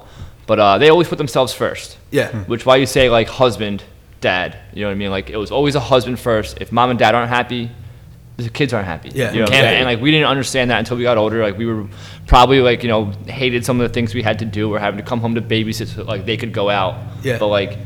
but 0.47 0.57
uh, 0.59 0.77
they 0.77 0.87
always 0.89 1.09
put 1.09 1.17
themselves 1.17 1.53
first. 1.53 1.97
yeah, 2.11 2.29
Which 2.45 2.65
why 2.65 2.77
you 2.77 2.85
say 2.85 3.09
like 3.09 3.27
husband, 3.27 3.83
dad. 4.21 4.57
You 4.73 4.83
know 4.83 4.87
what 4.87 4.91
I 4.93 4.95
mean? 4.95 5.11
Like 5.11 5.29
it 5.29 5.35
was 5.37 5.51
always 5.51 5.75
a 5.75 5.81
husband 5.81 6.17
first. 6.17 6.59
If 6.61 6.71
mom 6.71 6.91
and 6.91 6.97
dad 6.97 7.13
aren't 7.13 7.27
happy, 7.29 7.71
the 8.37 8.49
kids 8.49 8.73
aren't 8.73 8.87
happy. 8.87 9.09
Yeah. 9.09 9.31
You 9.31 9.39
know 9.39 9.41
what 9.43 9.49
I'm 9.49 9.53
Can't 9.53 9.65
saying? 9.65 9.77
And 9.77 9.85
like 9.85 10.01
we 10.01 10.11
didn't 10.11 10.27
understand 10.27 10.71
that 10.71 10.79
until 10.79 10.97
we 10.97 11.03
got 11.03 11.17
older. 11.17 11.43
Like 11.43 11.57
we 11.57 11.65
were 11.65 11.87
probably 12.27 12.61
like, 12.61 12.83
you 12.83 12.89
know, 12.89 13.05
hated 13.27 13.65
some 13.65 13.79
of 13.79 13.87
the 13.87 13.93
things 13.93 14.13
we 14.13 14.23
had 14.23 14.39
to 14.39 14.45
do 14.45 14.73
or 14.73 14.79
having 14.79 14.97
to 14.97 15.05
come 15.05 15.19
home 15.19 15.35
to 15.35 15.41
babysit 15.41 15.95
so 15.95 16.03
like 16.03 16.25
they 16.25 16.37
could 16.37 16.53
go 16.53 16.69
out. 16.69 16.95
Yeah. 17.23 17.37
But 17.37 17.47
like 17.47 17.77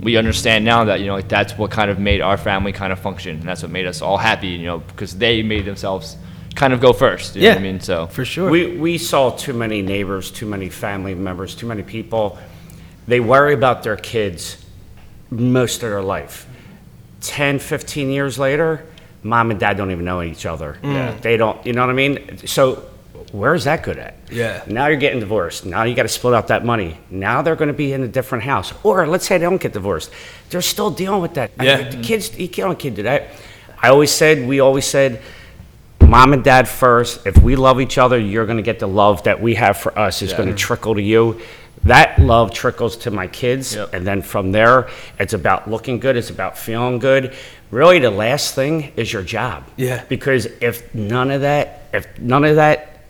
we 0.00 0.16
understand 0.16 0.64
now 0.64 0.84
that, 0.84 1.00
you 1.00 1.06
know, 1.06 1.14
like 1.14 1.28
that's 1.28 1.58
what 1.58 1.70
kind 1.70 1.90
of 1.90 1.98
made 1.98 2.20
our 2.20 2.38
family 2.38 2.72
kind 2.72 2.92
of 2.92 2.98
function. 2.98 3.36
And 3.36 3.48
that's 3.48 3.62
what 3.62 3.70
made 3.70 3.86
us 3.86 4.00
all 4.00 4.16
happy, 4.16 4.48
you 4.48 4.64
know, 4.64 4.78
because 4.78 5.16
they 5.16 5.42
made 5.42 5.66
themselves 5.66 6.16
kind 6.54 6.72
of 6.72 6.80
go 6.80 6.92
first. 6.92 7.36
You 7.36 7.42
yeah, 7.42 7.48
know 7.50 7.54
what 7.56 7.60
I 7.60 7.72
mean? 7.72 7.80
So 7.80 8.06
for 8.06 8.24
sure. 8.24 8.50
We, 8.50 8.76
we 8.78 8.98
saw 8.98 9.30
too 9.30 9.52
many 9.52 9.82
neighbors, 9.82 10.30
too 10.30 10.46
many 10.46 10.70
family 10.70 11.14
members, 11.14 11.54
too 11.54 11.66
many 11.66 11.82
people. 11.82 12.38
They 13.06 13.20
worry 13.20 13.52
about 13.52 13.82
their 13.82 13.96
kids 13.96 14.64
most 15.30 15.82
of 15.82 15.90
their 15.90 16.02
life. 16.02 16.46
10, 17.20 17.58
15 17.58 18.10
years 18.10 18.38
later, 18.38 18.86
mom 19.22 19.50
and 19.50 19.60
dad 19.60 19.76
don't 19.76 19.90
even 19.90 20.04
know 20.04 20.22
each 20.22 20.46
other. 20.46 20.78
Mm. 20.82 20.94
Yeah. 20.94 21.14
They 21.20 21.36
don't, 21.36 21.64
you 21.66 21.72
know 21.72 21.82
what 21.82 21.90
I 21.90 21.94
mean? 21.94 22.46
So 22.46 22.84
where's 23.32 23.64
that 23.64 23.82
good 23.82 23.98
at? 23.98 24.16
Yeah. 24.30 24.62
Now 24.66 24.86
you're 24.86 24.98
getting 24.98 25.20
divorced. 25.20 25.66
Now 25.66 25.82
you 25.84 25.94
got 25.94 26.02
to 26.04 26.08
split 26.08 26.34
out 26.34 26.48
that 26.48 26.64
money. 26.64 26.96
Now 27.10 27.42
they're 27.42 27.56
going 27.56 27.68
to 27.68 27.74
be 27.74 27.92
in 27.92 28.02
a 28.02 28.08
different 28.08 28.44
house. 28.44 28.72
Or 28.82 29.06
let's 29.06 29.26
say 29.26 29.38
they 29.38 29.44
don't 29.44 29.60
get 29.60 29.72
divorced. 29.72 30.10
They're 30.48 30.62
still 30.62 30.90
dealing 30.90 31.20
with 31.22 31.34
that. 31.34 31.50
I 31.58 31.64
Yeah. 31.64 31.76
mean, 31.82 31.90
the 31.90 32.02
kids, 32.02 32.36
you 32.38 32.48
can't, 32.48 32.78
can't 32.78 32.94
do 32.96 33.02
that. 33.04 33.28
I 33.82 33.88
always 33.88 34.10
said, 34.10 34.46
we 34.48 34.60
always 34.60 34.84
said, 34.84 35.20
mom 36.06 36.32
and 36.32 36.42
dad 36.42 36.68
first. 36.68 37.26
If 37.26 37.38
we 37.38 37.56
love 37.56 37.80
each 37.80 37.98
other, 37.98 38.18
you're 38.18 38.46
going 38.46 38.56
to 38.56 38.62
get 38.62 38.78
the 38.78 38.88
love 38.88 39.22
that 39.24 39.40
we 39.40 39.54
have 39.54 39.76
for 39.76 39.96
us 39.98 40.22
is 40.22 40.32
going 40.32 40.48
to 40.48 40.54
trickle 40.54 40.94
to 40.94 41.02
you. 41.02 41.40
That 41.84 42.18
love 42.18 42.52
trickles 42.52 42.96
to 42.98 43.10
my 43.10 43.26
kids, 43.26 43.74
Yep. 43.74 43.94
and 43.94 44.06
then 44.06 44.20
from 44.20 44.52
there, 44.52 44.88
it's 45.18 45.32
about 45.32 45.70
looking 45.70 45.98
good. 45.98 46.14
It's 46.16 46.28
about 46.28 46.58
feeling 46.58 46.98
good. 46.98 47.32
Really, 47.70 47.98
the 48.00 48.10
last 48.10 48.54
thing 48.54 48.92
is 48.96 49.12
your 49.12 49.22
job. 49.22 49.64
Yeah. 49.76 50.04
Because 50.08 50.46
if 50.46 50.92
none 50.94 51.30
of 51.30 51.42
that, 51.42 51.82
if 51.92 52.18
none 52.18 52.44
of 52.44 52.56
that 52.56 53.00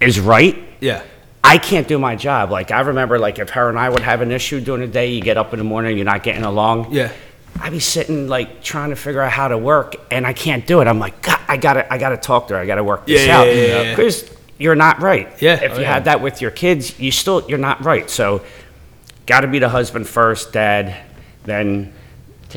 is 0.00 0.18
right, 0.20 0.56
yeah, 0.80 1.02
I 1.44 1.58
can't 1.58 1.86
do 1.86 1.98
my 1.98 2.16
job. 2.16 2.50
Like 2.50 2.70
I 2.70 2.80
remember, 2.80 3.18
like 3.18 3.38
if 3.38 3.50
her 3.50 3.68
and 3.68 3.78
I 3.78 3.88
would 3.88 4.00
have 4.02 4.20
an 4.22 4.30
issue 4.32 4.60
during 4.60 4.80
the 4.80 4.86
day, 4.86 5.12
you 5.12 5.20
get 5.20 5.36
up 5.36 5.52
in 5.52 5.58
the 5.58 5.64
morning, 5.64 5.96
you're 5.96 6.04
not 6.06 6.22
getting 6.22 6.44
along. 6.44 6.92
yeah, 6.92 7.12
I'd 7.60 7.72
be 7.72 7.80
sitting 7.80 8.26
like 8.28 8.62
trying 8.62 8.90
to 8.90 8.96
figure 8.96 9.20
out 9.20 9.32
how 9.32 9.48
to 9.48 9.58
work, 9.58 9.96
and 10.10 10.26
I 10.26 10.32
can't 10.32 10.66
do 10.66 10.80
it. 10.80 10.88
I'm 10.88 10.98
like, 10.98 11.20
God, 11.22 11.40
I 11.48 11.56
gotta, 11.58 11.90
I 11.92 11.98
gotta 11.98 12.16
talk 12.16 12.48
to 12.48 12.54
her. 12.54 12.60
I 12.60 12.66
gotta 12.66 12.84
work 12.84 13.06
this 13.06 13.26
Yeah, 13.26 13.38
out 13.38 13.46
yeah, 13.48 13.52
yeah, 13.52 13.82
yeah. 13.82 13.96
because 13.96 14.30
you're 14.58 14.74
not 14.74 15.00
right. 15.00 15.30
Yeah. 15.42 15.62
If 15.62 15.72
Oh, 15.72 15.78
you 15.78 15.84
had 15.84 16.04
that 16.06 16.22
with 16.22 16.40
your 16.40 16.50
kids, 16.50 16.98
you 16.98 17.10
still, 17.10 17.46
you're 17.48 17.58
not 17.58 17.84
right. 17.84 18.08
So, 18.08 18.42
got 19.26 19.40
to 19.42 19.46
be 19.48 19.58
the 19.58 19.68
husband 19.68 20.08
first, 20.08 20.52
dad, 20.54 20.96
then 21.44 21.92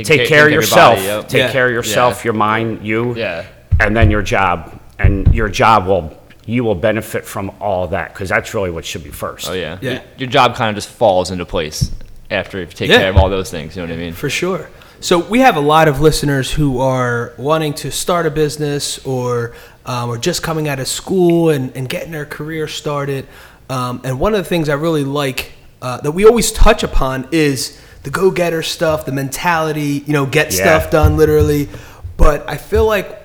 Take 0.05 0.19
take, 0.19 0.27
care- 0.27 0.27
care 0.27 0.27
of 0.27 0.27
take 0.27 0.29
care 0.29 0.45
of 0.47 0.51
your 0.51 0.61
yourself. 0.61 0.95
body, 0.95 1.05
yep. 1.07 1.27
Take 1.29 1.39
Yeah. 1.39 1.51
care 1.51 1.65
of 1.67 1.71
yourself, 1.73 2.17
Yeah. 2.19 2.23
your 2.25 2.33
mind, 2.33 2.85
you. 2.85 3.15
Yeah. 3.15 3.43
And 3.79 3.95
then 3.95 4.11
your 4.11 4.21
job, 4.21 4.77
and 4.97 5.33
your 5.33 5.47
job 5.49 5.87
will, 5.87 6.17
you 6.45 6.63
will 6.63 6.75
benefit 6.75 7.25
from 7.25 7.51
all 7.61 7.87
that 7.87 8.13
because 8.13 8.29
that's 8.29 8.53
really 8.53 8.71
what 8.71 8.85
should 8.85 9.03
be 9.03 9.09
first. 9.11 9.49
Oh 9.49 9.53
yeah. 9.53 9.77
Yeah. 9.81 9.91
Your, 9.91 10.01
your 10.17 10.29
job 10.29 10.55
kind 10.55 10.69
of 10.69 10.75
just 10.75 10.89
falls 10.89 11.31
into 11.31 11.45
place 11.45 11.91
after 12.31 12.59
you 12.59 12.65
take 12.65 12.89
Yeah. 12.89 12.97
care 12.99 13.09
of 13.09 13.17
all 13.17 13.29
those 13.29 13.49
things. 13.49 13.75
You 13.75 13.81
know 13.83 13.87
what 13.89 13.95
I 13.95 13.97
mean? 14.01 14.13
For 14.13 14.29
sure. 14.29 14.69
So 15.01 15.19
we 15.19 15.39
have 15.39 15.55
a 15.55 15.61
lot 15.61 15.87
of 15.87 16.01
listeners 16.01 16.51
who 16.51 16.81
are 16.81 17.31
wanting 17.37 17.73
to 17.75 17.89
start 17.91 18.25
a 18.25 18.31
business 18.31 18.99
or 19.05 19.53
um, 19.85 20.09
or 20.09 20.17
just 20.17 20.43
coming 20.43 20.67
out 20.67 20.79
of 20.79 20.87
school 20.89 21.49
and, 21.49 21.75
and 21.75 21.87
getting 21.87 22.11
their 22.11 22.25
career 22.25 22.67
started. 22.67 23.25
Um, 23.69 24.01
and 24.03 24.19
one 24.19 24.33
of 24.35 24.39
the 24.39 24.49
things 24.49 24.67
I 24.69 24.73
really 24.73 25.03
like 25.05 25.53
uh, 25.81 26.01
that 26.01 26.11
we 26.11 26.25
always 26.25 26.51
touch 26.51 26.83
upon 26.83 27.27
is 27.31 27.79
the 28.03 28.09
go-getter 28.09 28.63
stuff, 28.63 29.05
the 29.05 29.11
mentality. 29.11 30.03
You 30.05 30.13
know, 30.13 30.25
get 30.25 30.47
Yeah. 30.53 30.79
stuff 30.79 30.91
done 30.91 31.17
literally. 31.17 31.69
But 32.17 32.49
I 32.49 32.57
feel 32.57 32.85
like 32.85 33.17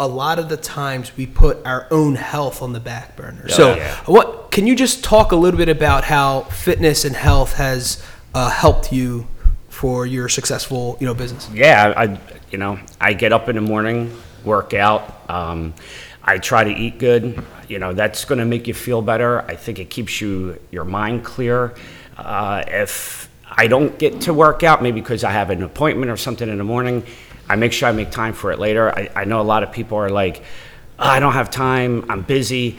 a 0.00 0.06
lot 0.06 0.38
of 0.38 0.48
the 0.48 0.56
times 0.56 1.12
we 1.16 1.26
put 1.26 1.58
our 1.64 1.86
own 1.90 2.16
health 2.16 2.60
on 2.62 2.72
the 2.72 2.80
back 2.80 3.16
burner. 3.16 3.48
so 3.48 3.74
Yeah. 3.76 3.94
what 4.06 4.50
can 4.50 4.66
you 4.66 4.74
just 4.74 5.04
talk 5.04 5.32
a 5.32 5.36
little 5.36 5.56
bit 5.58 5.68
about 5.68 6.04
how 6.04 6.40
fitness 6.50 7.04
and 7.04 7.14
health 7.14 7.54
has 7.54 8.02
uh, 8.34 8.48
helped 8.50 8.92
you 8.92 9.26
for 9.68 10.04
your 10.06 10.28
successful 10.28 10.96
you 11.00 11.06
know 11.06 11.14
business 11.14 11.48
Yeah, 11.52 11.92
I, 11.96 12.18
you 12.50 12.58
know, 12.58 12.78
I 13.00 13.12
get 13.12 13.32
up 13.32 13.48
in 13.48 13.54
the 13.54 13.60
morning, 13.62 14.12
work 14.44 14.74
out. 14.74 15.22
Um, 15.28 15.72
I 16.24 16.38
try 16.38 16.64
to 16.64 16.70
eat 16.70 16.98
good. 16.98 17.42
You 17.68 17.78
know, 17.78 17.92
that's 17.94 18.24
going 18.24 18.38
to 18.38 18.44
make 18.44 18.66
you 18.66 18.74
feel 18.74 19.02
better. 19.02 19.42
I 19.48 19.54
think 19.56 19.78
it 19.78 19.88
keeps 19.90 20.20
you 20.20 20.58
your 20.70 20.84
mind 20.84 21.24
clear. 21.24 21.74
Uh, 22.18 22.62
if 22.66 23.28
I 23.56 23.66
don't 23.66 23.98
get 23.98 24.22
to 24.22 24.34
work 24.34 24.62
out, 24.62 24.82
maybe 24.82 25.00
because 25.00 25.24
I 25.24 25.30
have 25.32 25.50
an 25.50 25.62
appointment 25.62 26.10
or 26.10 26.16
something 26.16 26.48
in 26.48 26.58
the 26.58 26.64
morning, 26.64 27.04
I 27.48 27.56
make 27.56 27.72
sure 27.72 27.88
I 27.88 27.92
make 27.92 28.10
time 28.10 28.32
for 28.32 28.50
it 28.52 28.58
later. 28.58 28.90
I, 28.90 29.10
I 29.14 29.24
know 29.24 29.40
a 29.40 29.42
lot 29.42 29.62
of 29.62 29.72
people 29.72 29.98
are 29.98 30.08
like, 30.10 30.42
"Oh, 30.98 31.04
I 31.06 31.20
don't 31.20 31.34
have 31.34 31.50
time. 31.50 32.06
I'm 32.08 32.22
busy. 32.22 32.78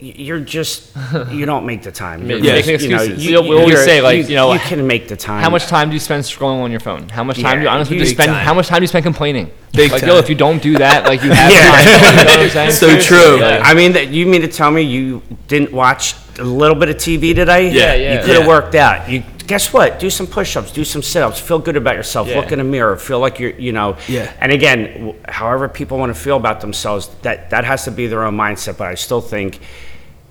Y- 0.00 0.14
You're 0.16 0.40
just, 0.40 0.96
you 1.30 1.44
don't 1.44 1.66
make 1.66 1.82
the 1.82 1.90
time. 1.92 2.28
You're 2.30 2.38
Yeah. 2.42 2.54
just, 2.56 2.68
Making 2.68 2.90
you 2.90 2.96
know, 2.96 3.02
excuses. 3.02 3.26
We 3.28 3.36
always 3.36 3.68
you're- 3.68 3.84
say, 3.84 4.00
like, 4.00 4.28
you 4.28 4.36
know, 4.36 4.52
you 4.52 4.60
can 4.60 4.86
make 4.86 5.08
the 5.08 5.16
time. 5.16 5.42
How 5.42 5.50
much 5.50 5.66
time 5.66 5.88
do 5.90 5.94
you 5.94 6.00
spend 6.00 6.22
scrolling 6.22 6.62
on 6.62 6.70
your 6.70 6.78
phone? 6.80 7.08
How 7.08 7.24
much 7.24 7.40
time 7.40 7.56
do 7.56 7.62
you 7.62 7.66
Yeah, 7.66 7.74
honestly 7.74 7.96
big 7.96 8.04
just 8.04 8.12
spend? 8.14 8.28
time. 8.30 8.44
How 8.46 8.54
much 8.54 8.68
time 8.68 8.78
do 8.78 8.84
you 8.84 8.88
spend 8.88 9.04
complaining? 9.04 9.50
Big 9.72 9.90
like, 9.90 10.00
time. 10.02 10.10
yo, 10.10 10.16
if 10.18 10.28
you 10.30 10.36
don't 10.36 10.62
do 10.62 10.78
that, 10.78 11.04
like 11.04 11.22
you 11.24 11.30
have 11.32 11.50
Yeah. 11.52 11.70
time. 11.72 12.18
You 12.18 12.24
know 12.24 12.30
what 12.30 12.40
I'm 12.40 12.48
saying? 12.58 12.70
So 12.70 12.86
Seriously, 12.86 13.16
true. 13.16 13.40
like- 13.40 13.60
I 13.64 13.74
mean, 13.74 13.92
that 13.92 14.08
you 14.08 14.24
mean 14.26 14.40
to 14.42 14.48
tell 14.48 14.70
me 14.70 14.82
you 14.82 15.20
didn't 15.48 15.72
watch 15.72 16.14
a 16.38 16.44
little 16.44 16.76
bit 16.76 16.88
of 16.90 16.96
TV 16.96 17.34
today? 17.34 17.70
Yeah, 17.72 17.94
yeah. 17.94 18.12
You 18.14 18.18
could 18.24 18.34
have 18.36 18.42
Yeah. 18.44 18.48
worked 18.48 18.74
out. 18.76 19.10
You 19.10 19.24
guess 19.48 19.72
what? 19.72 19.98
Do 19.98 20.10
some 20.10 20.26
push-ups, 20.28 20.70
do 20.70 20.84
some 20.84 21.02
sit-ups, 21.02 21.40
feel 21.40 21.58
good 21.58 21.76
about 21.76 21.96
yourself. 21.96 22.28
Yeah. 22.28 22.38
Look 22.38 22.52
in 22.52 22.58
the 22.58 22.64
mirror, 22.64 22.96
feel 22.96 23.18
like 23.18 23.40
you're, 23.40 23.50
you 23.58 23.72
know. 23.72 23.96
Yeah. 24.06 24.32
And 24.40 24.52
again, 24.52 24.92
w- 25.06 25.14
however 25.26 25.68
people 25.68 25.98
want 25.98 26.14
to 26.14 26.20
feel 26.20 26.36
about 26.36 26.60
themselves, 26.60 27.08
that 27.22 27.50
that 27.50 27.64
has 27.64 27.84
to 27.84 27.90
be 27.90 28.06
their 28.06 28.22
own 28.24 28.36
mindset. 28.36 28.76
But 28.78 28.86
I 28.88 28.94
still 28.94 29.20
think 29.20 29.58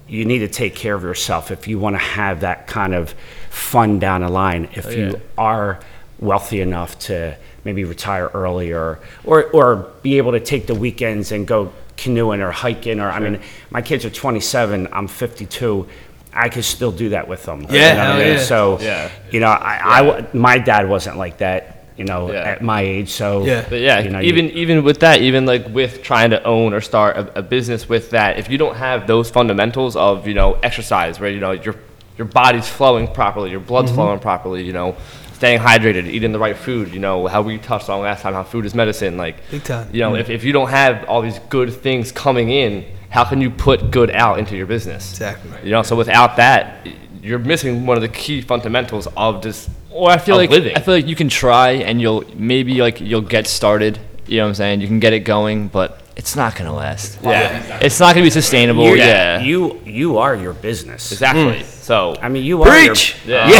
you 0.08 0.24
need 0.24 0.40
to 0.40 0.48
take 0.48 0.74
care 0.76 0.96
of 0.96 1.04
yourself 1.04 1.52
if 1.52 1.68
you 1.68 1.80
want 1.80 1.96
to 1.96 2.00
have 2.00 2.40
that 2.42 2.68
kind 2.68 2.94
of 2.94 3.14
fun 3.50 4.00
down 4.00 4.22
the 4.22 4.30
line. 4.30 4.70
If 4.74 4.86
Oh, 4.86 4.92
you 4.92 5.22
are 5.38 5.80
wealthy 6.20 6.62
enough 6.62 6.98
to 7.00 7.36
maybe 7.66 7.84
retire 7.84 8.30
earlier 8.34 9.00
or 9.26 9.44
or 9.52 9.92
be 10.02 10.18
able 10.20 10.32
to 10.32 10.40
take 10.40 10.68
the 10.68 10.76
weekends 10.76 11.32
and 11.32 11.46
go 11.46 11.74
canoeing 11.98 12.42
or 12.42 12.52
hiking 12.52 13.00
or 13.00 13.10
I 13.10 13.20
mean 13.20 13.42
my 13.72 13.82
kids 13.82 14.06
are 14.06 14.10
27 14.12 14.88
I'm 14.92 15.08
52 15.08 15.88
I 16.34 16.50
could 16.50 16.66
still 16.66 16.92
do 16.92 17.10
that 17.10 17.28
with 17.28 17.44
them 17.44 17.62
Yeah, 17.62 17.68
You 17.68 17.80
know 17.80 17.86
what 17.88 17.98
I 17.98 18.06
hell 18.06 18.18
mean? 18.20 18.34
yeah. 18.38 18.44
so 18.44 18.80
Yeah. 18.82 19.10
you 19.32 19.40
know 19.40 19.48
I, 19.48 19.80
I 20.00 20.04
w- 20.06 20.28
my 20.34 20.58
dad 20.60 20.88
wasn't 20.90 21.18
like 21.18 21.38
that 21.40 21.86
you 21.98 22.06
know 22.06 22.32
Yeah. 22.32 22.44
at 22.52 22.62
my 22.62 22.82
age 22.82 23.10
so 23.10 23.44
Yeah. 23.46 23.66
But 23.68 23.80
yeah, 23.80 24.00
you 24.00 24.10
know, 24.10 24.20
you- 24.20 24.30
even 24.30 24.46
even 24.52 24.84
with 24.84 25.00
that, 25.00 25.22
even 25.22 25.46
like 25.46 25.68
with 25.70 26.04
trying 26.04 26.30
to 26.32 26.44
own 26.44 26.74
or 26.74 26.82
start 26.82 27.18
a, 27.18 27.40
a 27.40 27.42
business 27.42 27.90
with 27.90 28.12
that, 28.12 28.38
if 28.38 28.50
you 28.52 28.58
don't 28.58 28.76
have 28.76 29.08
those 29.08 29.30
fundamentals 29.32 29.96
of 29.96 30.28
you 30.28 30.34
know 30.36 30.58
exercise, 30.64 31.20
where 31.20 31.30
you 31.32 31.40
know 31.40 31.52
your 31.54 31.76
your 32.18 32.28
body's 32.28 32.68
flowing 32.68 33.08
properly, 33.08 33.50
your 33.52 33.60
Mm-hmm. 33.60 33.68
blood's 33.68 33.92
flowing 33.92 34.20
properly, 34.20 34.64
you 34.64 34.74
know, 34.74 34.96
staying 35.34 35.60
hydrated, 35.60 36.06
eating 36.08 36.32
the 36.32 36.40
right 36.40 36.58
food, 36.58 36.92
you 36.94 37.00
know, 37.00 37.28
how 37.28 37.42
we 37.44 37.58
touched 37.60 37.90
on 37.90 38.02
last 38.02 38.22
time, 38.24 38.34
how 38.34 38.44
food 38.44 38.66
is 38.66 38.74
medicine, 38.74 39.18
like 39.18 39.36
Big 39.52 39.64
time. 39.64 39.88
You 39.94 40.02
know, 40.02 40.16
if, 40.16 40.30
if 40.30 40.44
you 40.44 40.52
don't 40.52 40.70
have 40.70 41.04
all 41.10 41.22
these 41.22 41.38
good 41.50 41.72
things 41.74 42.12
coming 42.12 42.50
in, 42.50 42.86
how 43.10 43.24
can 43.24 43.42
you 43.42 43.50
put 43.50 43.92
good 43.92 44.12
out 44.12 44.40
into 44.40 44.56
your 44.56 44.66
business? 44.68 45.12
Exactly. 45.12 45.52
You 45.64 45.72
know, 45.72 45.84
so 45.84 45.96
without 45.96 46.36
that, 46.38 46.88
you're 47.22 47.40
missing 47.40 47.86
one 47.86 47.98
of 47.98 48.02
the 48.02 48.10
key 48.10 48.42
fundamentals 48.42 49.08
of 49.18 49.42
just 49.42 49.70
Or 49.92 50.10
I 50.12 50.18
feel 50.18 50.36
of 50.36 50.40
like 50.42 50.50
living. 50.50 50.76
I 50.76 50.80
feel 50.82 50.94
like 50.94 51.08
you 51.08 51.16
can 51.16 51.30
try 51.30 51.72
and 51.72 52.00
you'll 52.02 52.24
maybe 52.36 52.82
like 52.82 53.02
you'll 53.02 53.22
get 53.22 53.48
started 53.48 54.00
You 54.28 54.38
know 54.38 54.44
what 54.44 54.50
I'm 54.50 54.56
saying? 54.56 54.82
You 54.82 54.88
can 54.88 55.00
get 55.00 55.14
it 55.14 55.22
going, 55.22 55.70
but 55.70 56.02
it's 56.18 56.36
not 56.36 56.56
gonna 56.56 56.74
last. 56.76 57.20
Yeah, 57.24 57.80
it's 57.82 58.00
not 58.00 58.14
gonna 58.14 58.26
be 58.26 58.30
sustainable. 58.32 58.84
You- 58.84 58.96
yeah, 58.96 59.40
You, 59.40 59.80
you 59.86 60.18
are 60.18 60.36
your 60.36 60.54
business. 60.54 61.12
exactly. 61.12 61.60
Hmm. 61.60 61.64
So 61.82 62.16
I 62.22 62.28
mean, 62.28 62.44
you 62.44 62.62
are. 62.64 62.70
Preach. 62.70 63.16
Your, 63.26 63.38
yeah. 63.38 63.48
Yeah, 63.50 63.58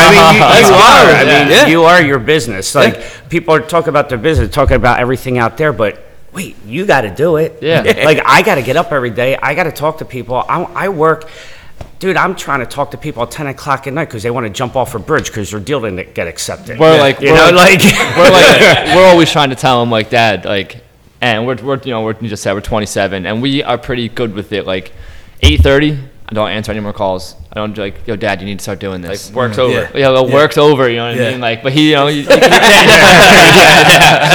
I 0.00 0.06
mean, 0.14 0.24
you, 0.36 0.68
you 0.68 0.74
are. 0.74 1.06
I 1.20 1.64
mean, 1.64 1.68
you 1.70 1.82
are 1.84 2.00
your 2.02 2.18
business. 2.18 2.74
Like 2.74 3.02
people 3.28 3.52
are 3.54 3.60
talking 3.60 3.90
about 3.90 4.08
their 4.08 4.18
business, 4.18 4.50
talking 4.50 4.76
about 4.76 5.00
everything 5.00 5.36
out 5.38 5.56
there, 5.58 5.72
but 5.72 6.07
wait, 6.32 6.56
you 6.66 6.86
got 6.86 7.02
to 7.02 7.10
do 7.14 7.36
it. 7.36 7.58
Yeah. 7.62 7.82
Like 8.04 8.20
I 8.24 8.42
got 8.42 8.56
to 8.56 8.62
get 8.62 8.76
up 8.76 8.92
every 8.92 9.10
day. 9.10 9.36
I 9.36 9.54
got 9.54 9.64
to 9.64 9.72
talk 9.72 9.98
to 9.98 10.04
people. 10.04 10.36
I, 10.36 10.62
I 10.74 10.88
work. 10.88 11.28
Dude, 11.98 12.16
I'm 12.16 12.36
trying 12.36 12.60
to 12.60 12.66
talk 12.66 12.92
to 12.92 12.96
people 12.96 13.24
at 13.24 13.30
10 13.32 13.48
o'clock 13.48 13.86
at 13.88 13.92
night 13.92 14.04
because 14.04 14.22
they 14.22 14.30
want 14.30 14.46
to 14.46 14.50
jump 14.52 14.76
off 14.76 14.94
a 14.94 15.00
bridge 15.00 15.26
because 15.26 15.50
their 15.50 15.58
deal 15.58 15.80
didn't 15.80 16.14
get 16.14 16.28
accepted. 16.28 16.78
We're 16.78 16.96
like- 16.98 17.20
you 17.20 17.32
we're 17.32 17.50
know, 17.50 17.56
like- 17.56 17.82
like, 17.82 18.16
we're 18.16 18.30
like 18.30 18.94
we're 18.96 19.06
always 19.08 19.32
trying 19.32 19.50
to 19.50 19.56
tell 19.56 19.80
them 19.80 19.90
like 19.90 20.08
dad 20.10 20.44
like 20.44 20.84
and 21.20 21.44
we're, 21.44 21.56
we're 21.56 21.80
you 21.82 21.90
know 21.90 22.02
we're 22.02 22.14
you 22.20 22.28
just 22.28 22.44
said 22.44 22.52
we're 22.52 22.60
27 22.60 23.26
and 23.26 23.42
we 23.42 23.64
are 23.64 23.76
pretty 23.76 24.08
good 24.08 24.32
with 24.34 24.52
it 24.52 24.64
like 24.64 24.92
8:30 25.42 25.98
I 26.28 26.34
don't 26.34 26.48
answer 26.50 26.70
any 26.70 26.80
more 26.80 26.92
calls 26.92 27.34
I 27.52 27.56
don't 27.56 27.72
do 27.74 27.80
like 27.80 28.06
yo 28.06 28.14
dad 28.14 28.40
you 28.40 28.46
need 28.46 28.60
to 28.60 28.62
start 28.62 28.78
doing 28.78 29.00
this. 29.00 29.08
Like 29.08 29.18
this 29.18 29.32
work's 29.32 29.58
over. 29.58 29.72
Yeah. 29.72 29.90
yeah, 29.96 30.10
the 30.12 30.22
work's 30.22 30.56
over 30.58 30.88
you 30.88 30.96
know 30.98 31.08
what 31.08 31.16
Yeah. 31.16 31.28
I 31.28 31.30
mean 31.32 31.40
like 31.40 31.64
but 31.64 31.72
he 31.72 31.88
you 31.90 31.96
know 31.96 32.06
you, 32.06 32.20
you 32.22 32.28
okay. 32.28 32.38
But 32.38 32.50
yeah, 32.50 34.28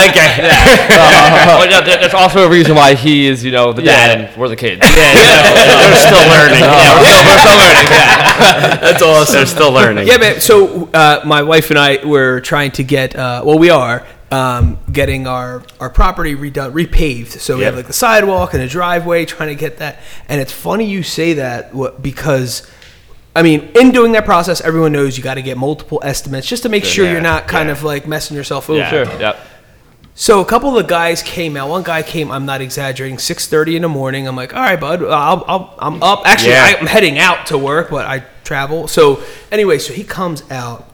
there- 0.76 1.98
there's 2.00 2.14
also 2.14 2.46
a 2.46 2.50
reason 2.50 2.76
why 2.76 2.96
he 2.96 3.28
is, 3.28 3.44
you 3.44 3.52
know, 3.52 3.74
the 3.74 3.82
dad 3.82 4.20
Yeah. 4.20 4.26
and 4.28 4.38
we're 4.38 4.48
the 4.48 4.56
kids. 4.56 4.82
Yeah, 4.84 5.14
They're 5.14 5.96
still 6.08 6.28
learning. 6.30 6.60
Yeah, 6.60 7.00
we're 7.00 7.06
still, 7.06 7.26
we're 7.26 7.40
still 7.40 7.58
learning. 7.58 7.88
Yeah. 7.92 8.78
That's 8.82 9.02
awesome. 9.04 9.36
They're 9.36 9.46
still 9.46 9.72
learning. 9.72 10.08
Yeah, 10.08 10.18
man. 10.18 10.42
So 10.42 10.90
uh, 10.94 11.22
my 11.26 11.42
wife 11.44 11.70
and 11.70 11.80
I 11.80 12.06
were 12.06 12.42
trying 12.42 12.72
to 12.72 12.84
get. 12.84 13.16
Uh, 13.16 13.42
well, 13.46 13.60
we 13.60 13.70
are 13.70 14.06
um, 14.32 14.80
getting 14.92 15.28
our 15.28 15.64
our 15.80 15.90
property 15.90 16.36
redone, 16.36 16.74
repaved. 16.74 17.28
So 17.40 17.58
we 17.58 17.64
have 17.64 17.74
Yep. 17.74 17.78
like 17.78 17.88
the 17.88 17.94
sidewalk 17.94 18.54
and 18.54 18.64
a 18.64 18.68
driveway, 18.68 19.26
trying 19.26 19.50
to 19.50 19.56
get 19.56 19.78
that. 19.78 20.00
And 20.28 20.42
it's 20.42 20.52
funny 20.52 20.86
you 20.90 21.04
say 21.04 21.34
that 21.34 21.74
wha- 21.74 21.92
because. 21.92 22.70
I 23.36 23.42
mean, 23.42 23.72
in 23.74 23.90
doing 23.90 24.12
that 24.12 24.26
process, 24.26 24.62
everyone 24.62 24.92
knows 24.92 25.18
you 25.18 25.24
got 25.24 25.34
to 25.36 25.42
get 25.42 25.58
multiple 25.58 26.00
estimates 26.04 26.46
just 26.46 26.62
to 26.64 26.70
make 26.70 26.86
sure 26.86 27.06
Yeah, 27.06 27.14
you're 27.14 27.22
not 27.22 27.48
kind 27.48 27.66
yeah. 27.68 27.72
of 27.72 27.82
like 27.84 28.06
messing 28.08 28.38
yourself 28.38 28.70
over. 28.70 28.78
Yeah. 28.78 28.90
Sure. 28.92 29.06
Yep. 29.20 29.40
So 30.16 30.42
a 30.42 30.46
couple 30.46 30.70
of 30.78 30.84
the 30.84 30.88
guys 30.88 31.24
came 31.24 31.58
out. 31.58 31.70
One 31.70 31.82
guy 31.84 32.04
came. 32.04 32.30
I'm 32.32 32.46
not 32.46 32.62
exaggerating. 32.62 33.18
Six 33.18 33.48
thirty 33.48 33.76
in 33.76 33.82
the 33.82 33.90
morning. 33.90 34.28
I'm 34.28 34.36
like, 34.36 34.54
all 34.54 34.62
right, 34.62 34.80
bud. 34.80 35.04
I'll, 35.04 35.44
I'll, 35.48 35.76
I'm 35.80 36.04
up. 36.04 36.22
Actually, 36.26 36.52
Yeah. 36.52 36.76
I'm 36.80 36.86
heading 36.88 37.18
out 37.18 37.48
to 37.48 37.58
work, 37.58 37.90
but 37.90 38.06
I 38.06 38.20
travel. 38.44 38.88
So 38.88 39.24
anyway, 39.52 39.80
so 39.80 39.92
he 39.94 40.04
comes 40.04 40.44
out. 40.52 40.90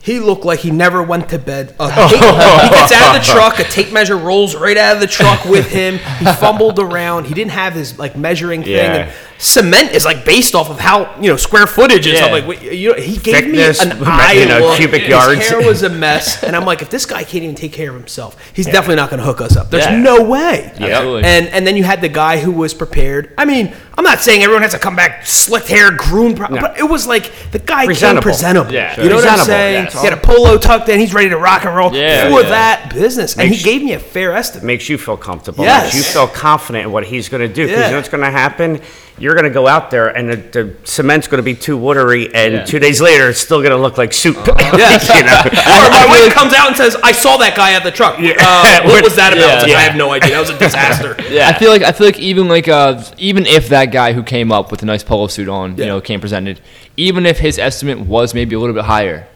He 0.00 0.18
looked 0.20 0.44
like 0.44 0.60
he 0.60 0.70
never 0.70 1.02
went 1.02 1.30
to 1.30 1.38
bed. 1.38 1.68
Tape- 1.78 1.78
he 2.10 2.18
gets 2.18 2.92
out 2.92 3.16
of 3.16 3.22
the 3.26 3.32
truck. 3.32 3.58
A 3.58 3.64
tape 3.64 3.90
measure 3.92 4.16
rolls 4.16 4.54
right 4.54 4.76
out 4.76 4.94
of 4.96 5.00
the 5.00 5.06
truck 5.06 5.44
with 5.46 5.66
him. 5.70 5.94
He 6.18 6.26
fumbled 6.26 6.78
around. 6.78 7.24
He 7.26 7.32
didn't 7.34 7.52
have 7.52 7.72
his 7.74 7.98
like 7.98 8.16
measuring 8.16 8.62
thing. 8.62 8.72
Yeah. 8.72 8.94
And 8.94 9.12
cement 9.44 9.92
is 9.92 10.04
like 10.04 10.24
based 10.24 10.54
off 10.54 10.70
of 10.70 10.80
how 10.80 11.14
you 11.20 11.28
know 11.30 11.36
square 11.36 11.66
footage 11.66 12.06
and 12.06 12.16
stuff. 12.16 12.28
Yeah. 12.30 12.34
Like 12.34 12.46
wait, 12.46 12.62
you 12.72 12.88
know, 12.90 13.00
he 13.00 13.16
gave 13.18 13.34
Thickness, 13.44 13.84
me 13.84 13.90
an 13.90 13.98
you 14.00 14.04
eye 14.06 14.44
know, 14.48 14.60
look. 14.60 14.76
cubic 14.78 15.02
His 15.02 15.10
yards. 15.10 15.48
hair 15.48 15.58
was 15.66 15.82
a 15.82 15.88
mess, 15.88 16.42
and 16.44 16.56
I'm 16.56 16.64
like, 16.64 16.82
if 16.82 16.90
this 16.90 17.06
guy 17.06 17.22
can't 17.24 17.44
even 17.44 17.54
take 17.54 17.72
care 17.72 17.90
of 17.90 17.96
himself, 17.96 18.36
he's 18.54 18.66
definitely 18.66 18.96
not 18.96 19.10
going 19.10 19.18
to 19.20 19.24
hook 19.26 19.40
us 19.40 19.56
up. 19.56 19.70
There's 19.70 19.84
Yeah. 19.86 19.98
no 20.00 20.22
way. 20.24 20.72
Absolutely. 20.74 21.24
And 21.24 21.46
and 21.48 21.66
then 21.66 21.76
you 21.76 21.84
had 21.84 22.00
the 22.00 22.08
guy 22.08 22.38
who 22.40 22.52
was 22.52 22.74
prepared. 22.74 23.32
I 23.38 23.44
mean, 23.44 23.74
I'm 23.96 24.04
not 24.04 24.20
saying 24.20 24.42
everyone 24.42 24.62
has 24.62 24.72
to 24.72 24.78
come 24.78 24.96
back 24.96 25.26
slicked 25.26 25.68
hair, 25.68 25.90
groomed, 25.92 26.36
pro- 26.38 26.48
but 26.48 26.78
it 26.78 26.84
was 26.88 27.06
like 27.06 27.30
the 27.52 27.58
guy 27.58 27.84
Presentable. 27.86 28.22
came 28.22 28.30
presentable. 28.30 28.72
Yeah, 28.72 29.00
you 29.00 29.08
know 29.08 29.16
what 29.16 29.28
I'm 29.28 29.44
saying? 29.44 29.84
yeah. 29.86 30.00
He 30.00 30.06
had 30.06 30.12
a 30.12 30.20
polo 30.20 30.58
tucked 30.58 30.88
in. 30.88 30.98
He's 30.98 31.14
ready 31.14 31.28
to 31.28 31.36
rock 31.38 31.64
and 31.64 31.76
roll 31.76 31.94
Yeah, 31.94 32.28
for 32.30 32.42
yeah. 32.42 32.48
that 32.48 32.94
business, 32.94 33.36
and 33.36 33.50
Makes- 33.50 33.62
he 33.62 33.70
gave 33.70 33.82
me 33.82 33.92
a 33.92 33.98
fair 34.00 34.32
estimate. 34.32 34.64
makes 34.64 34.88
you 34.88 34.98
feel 34.98 35.16
comfortable. 35.16 35.64
Yes. 35.64 35.94
Makes 35.94 35.96
you 35.96 36.12
feel 36.12 36.26
confident 36.26 36.86
in 36.86 36.92
what 36.92 37.04
he's 37.04 37.28
going 37.28 37.46
to 37.46 37.52
do. 37.52 37.64
Because 37.66 37.78
Yeah. 37.78 37.84
you 37.86 37.90
know 37.92 37.98
what's 37.98 38.08
going 38.08 38.24
to 38.24 38.30
happen? 38.30 38.80
You're 39.16 39.34
going 39.34 39.44
to 39.44 39.50
go 39.50 39.68
out 39.68 39.92
there 39.92 40.08
and 40.08 40.28
the, 40.28 40.36
the 40.36 40.74
cement's 40.84 41.28
going 41.28 41.38
to 41.38 41.44
be 41.44 41.54
too 41.54 41.76
watery, 41.76 42.34
and 42.34 42.54
Yeah. 42.54 42.64
two 42.64 42.80
days 42.80 43.00
later, 43.00 43.28
it's 43.28 43.38
still 43.38 43.60
going 43.60 43.70
to 43.70 43.76
look 43.76 43.96
like 43.96 44.12
soup. 44.12 44.36
Yes. 44.48 45.08
you 45.14 45.22
know? 45.22 45.38
or 45.40 45.90
my 45.90 46.06
wife 46.08 46.34
comes 46.34 46.52
out 46.52 46.66
and 46.68 46.76
says, 46.76 46.96
"I 47.02 47.12
saw 47.12 47.36
that 47.36 47.56
guy 47.56 47.74
at 47.74 47.84
the 47.84 47.92
truck. 47.92 48.14
Uh, 48.18 48.82
what 48.88 49.04
was 49.08 49.14
that 49.14 49.32
about?" 49.32 49.40
Yeah. 49.46 49.54
It's 49.54 49.62
like, 49.68 49.76
I 49.76 49.80
have 49.82 49.96
no 49.96 50.10
idea. 50.10 50.30
That 50.30 50.40
was 50.40 50.50
a 50.50 50.58
disaster. 50.58 51.16
Yeah. 51.30 51.48
I 51.48 51.52
feel 51.58 51.70
like 51.70 51.82
I 51.82 51.92
feel 51.92 52.06
like 52.06 52.18
even 52.18 52.48
like 52.48 52.66
uh 52.68 53.02
even 53.18 53.46
if 53.46 53.68
that 53.68 53.86
guy 53.86 54.12
who 54.12 54.22
came 54.22 54.50
up 54.52 54.70
with 54.70 54.82
a 54.82 54.86
nice 54.86 55.02
polo 55.04 55.26
suit 55.28 55.48
on, 55.48 55.76
Yeah. 55.76 55.84
you 55.84 55.90
know, 55.90 56.00
came 56.00 56.20
presented, 56.20 56.60
even 56.96 57.24
if 57.26 57.38
his 57.38 57.58
estimate 57.58 58.00
was 58.00 58.34
maybe 58.34 58.54
a 58.56 58.58
little 58.60 58.74
bit 58.74 58.84
higher, 58.84 59.26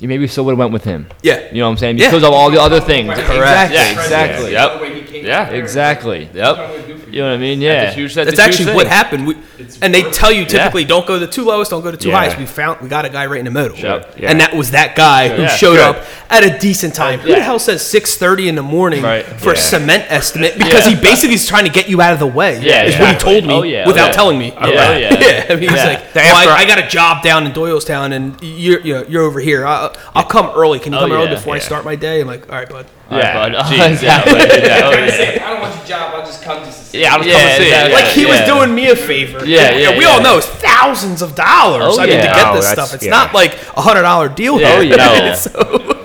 you 0.00 0.08
maybe 0.08 0.26
still 0.28 0.44
would 0.46 0.52
have 0.52 0.58
went 0.58 0.72
with 0.72 0.84
him. 0.84 1.06
Yeah. 1.22 1.46
You 1.52 1.60
know 1.60 1.66
what 1.66 1.72
I'm 1.72 1.78
saying? 1.78 1.98
Yeah. 1.98 2.08
Because 2.08 2.24
of 2.24 2.32
all 2.32 2.50
the 2.50 2.60
other 2.60 2.80
things. 2.80 3.12
Correct. 3.14 3.72
Yeah, 3.72 3.90
exactly. 3.92 4.52
Yep. 4.52 5.24
Yeah. 5.24 5.48
Exactly. 5.50 6.28
Yep. 6.34 6.85
You 7.10 7.20
know 7.22 7.28
what 7.30 7.34
I 7.34 7.38
mean? 7.38 7.60
Yeah. 7.60 7.84
That's 7.84 7.96
huge. 7.96 8.14
That's, 8.14 8.30
That's 8.36 8.40
actually 8.40 8.74
what 8.74 8.86
happened. 8.86 9.26
We, 9.26 9.36
and 9.82 9.94
they 9.94 10.02
tell 10.10 10.32
you 10.32 10.44
typically 10.44 10.84
don't 10.84 11.06
go 11.06 11.18
to 11.18 11.26
two 11.26 11.44
lowest, 11.44 11.70
don't 11.70 11.82
go 11.82 11.90
to 11.90 11.96
too 11.96 12.08
Yeah. 12.08 12.16
highest. 12.18 12.38
We 12.38 12.46
found 12.46 12.80
we 12.80 12.88
got 12.88 13.04
a 13.04 13.08
guy 13.08 13.26
right 13.26 13.38
in 13.38 13.44
the 13.44 13.50
middle, 13.50 13.76
Sure. 13.76 14.04
Yeah. 14.16 14.30
and 14.30 14.40
that 14.40 14.54
was 14.54 14.72
that 14.72 14.96
guy 14.96 15.28
who 15.28 15.42
Yeah, 15.42 15.48
showed 15.48 15.76
good. 15.76 15.96
up 15.96 16.04
at 16.30 16.44
a 16.44 16.58
decent 16.58 16.94
time. 16.94 17.20
Who 17.20 17.28
the 17.34 17.42
hell 17.42 17.58
says 17.58 17.86
six 17.86 18.16
thirty 18.16 18.48
in 18.48 18.54
the 18.54 18.62
morning 18.62 19.02
Right. 19.02 19.24
for 19.24 19.52
a 19.52 19.56
cement 19.56 20.04
estimate? 20.08 20.56
Because 20.58 20.86
he 20.86 20.94
basically 20.94 21.34
is 21.36 21.46
trying 21.46 21.64
to 21.64 21.70
get 21.70 21.88
you 21.88 22.00
out 22.00 22.12
of 22.12 22.18
the 22.18 22.26
way. 22.26 22.60
Yeah, 22.60 22.84
is 22.84 22.98
what 22.98 23.12
he 23.14 23.18
told 23.18 23.44
me 23.46 23.54
Oh, 23.54 23.62
yeah. 23.62 23.84
Oh, 23.84 23.88
without 23.88 24.06
yeah. 24.08 24.12
telling 24.12 24.38
me. 24.38 24.52
Oh, 24.58 24.68
yeah. 24.68 24.98
yeah. 24.98 25.46
I 25.48 25.54
mean, 25.54 25.68
he's 25.68 25.72
Yeah. 25.72 25.84
like, 25.86 26.14
well, 26.14 26.48
I, 26.50 26.62
I 26.62 26.64
got 26.66 26.78
a 26.78 26.86
job 26.88 27.22
down 27.22 27.46
in 27.46 27.52
Doylestown, 27.52 28.12
and 28.12 28.36
you're 28.42 28.80
you 28.80 28.94
know, 28.94 29.04
you're 29.08 29.22
over 29.22 29.40
here. 29.40 29.66
I'll, 29.66 29.94
I'll 30.14 30.24
come 30.24 30.50
early. 30.54 30.78
Can 30.78 30.92
you 30.92 30.98
Oh, 30.98 31.02
come 31.02 31.12
early 31.12 31.28
before 31.28 31.54
I 31.54 31.58
start 31.58 31.84
my 31.84 31.94
day? 31.96 32.20
I'm 32.20 32.26
like, 32.26 32.50
all 32.50 32.58
right, 32.58 32.68
bud. 32.68 32.86
All 33.10 33.18
right, 33.18 33.24
Yeah. 33.24 33.34
bud. 33.34 33.52
Jeez, 33.72 33.92
exactly. 33.92 34.32
Yeah. 34.34 34.80
Oh, 34.86 34.90
yeah. 34.90 35.46
I 35.46 35.50
don't 35.52 35.60
want 35.62 35.76
your 35.76 35.86
job. 35.86 36.14
I'll 36.14 36.26
just 36.26 36.42
come 36.42 36.64
just 36.64 36.78
to 36.80 36.84
see. 36.90 37.00
Yeah, 37.02 37.14
I'll 37.14 37.22
just 37.22 37.28
Yeah, 37.30 37.34
come 37.34 37.48
and 37.48 37.62
see. 37.62 37.68
exactly. 37.68 37.92
Like 37.94 38.04
he 38.14 38.26
was 38.26 38.40
doing 38.46 38.74
me 38.74 38.88
a 38.90 38.96
favor. 38.96 39.44
Yeah, 39.46 39.72
yeah, 39.76 39.96
we 39.98 40.04
yeah. 40.04 40.10
all 40.10 40.22
know 40.22 40.38
it's 40.38 40.46
thousands 40.46 41.22
of 41.22 41.34
dollars. 41.34 41.82
Oh, 41.98 42.00
I 42.00 42.06
mean, 42.06 42.16
to 42.16 42.22
get 42.22 42.46
Oh, 42.46 42.54
this 42.56 42.64
that's- 42.66 42.88
stuff, 42.88 42.94
it's 42.94 43.04
yeah. 43.04 43.10
not 43.10 43.34
like 43.34 43.54
a 43.76 43.80
hundred 43.82 44.02
dollar 44.02 44.28
deal. 44.28 44.60
Yeah, 44.60 44.76
oh, 44.76 44.80
here. 44.82 44.96
no. 44.96 45.34
So- 45.34 46.02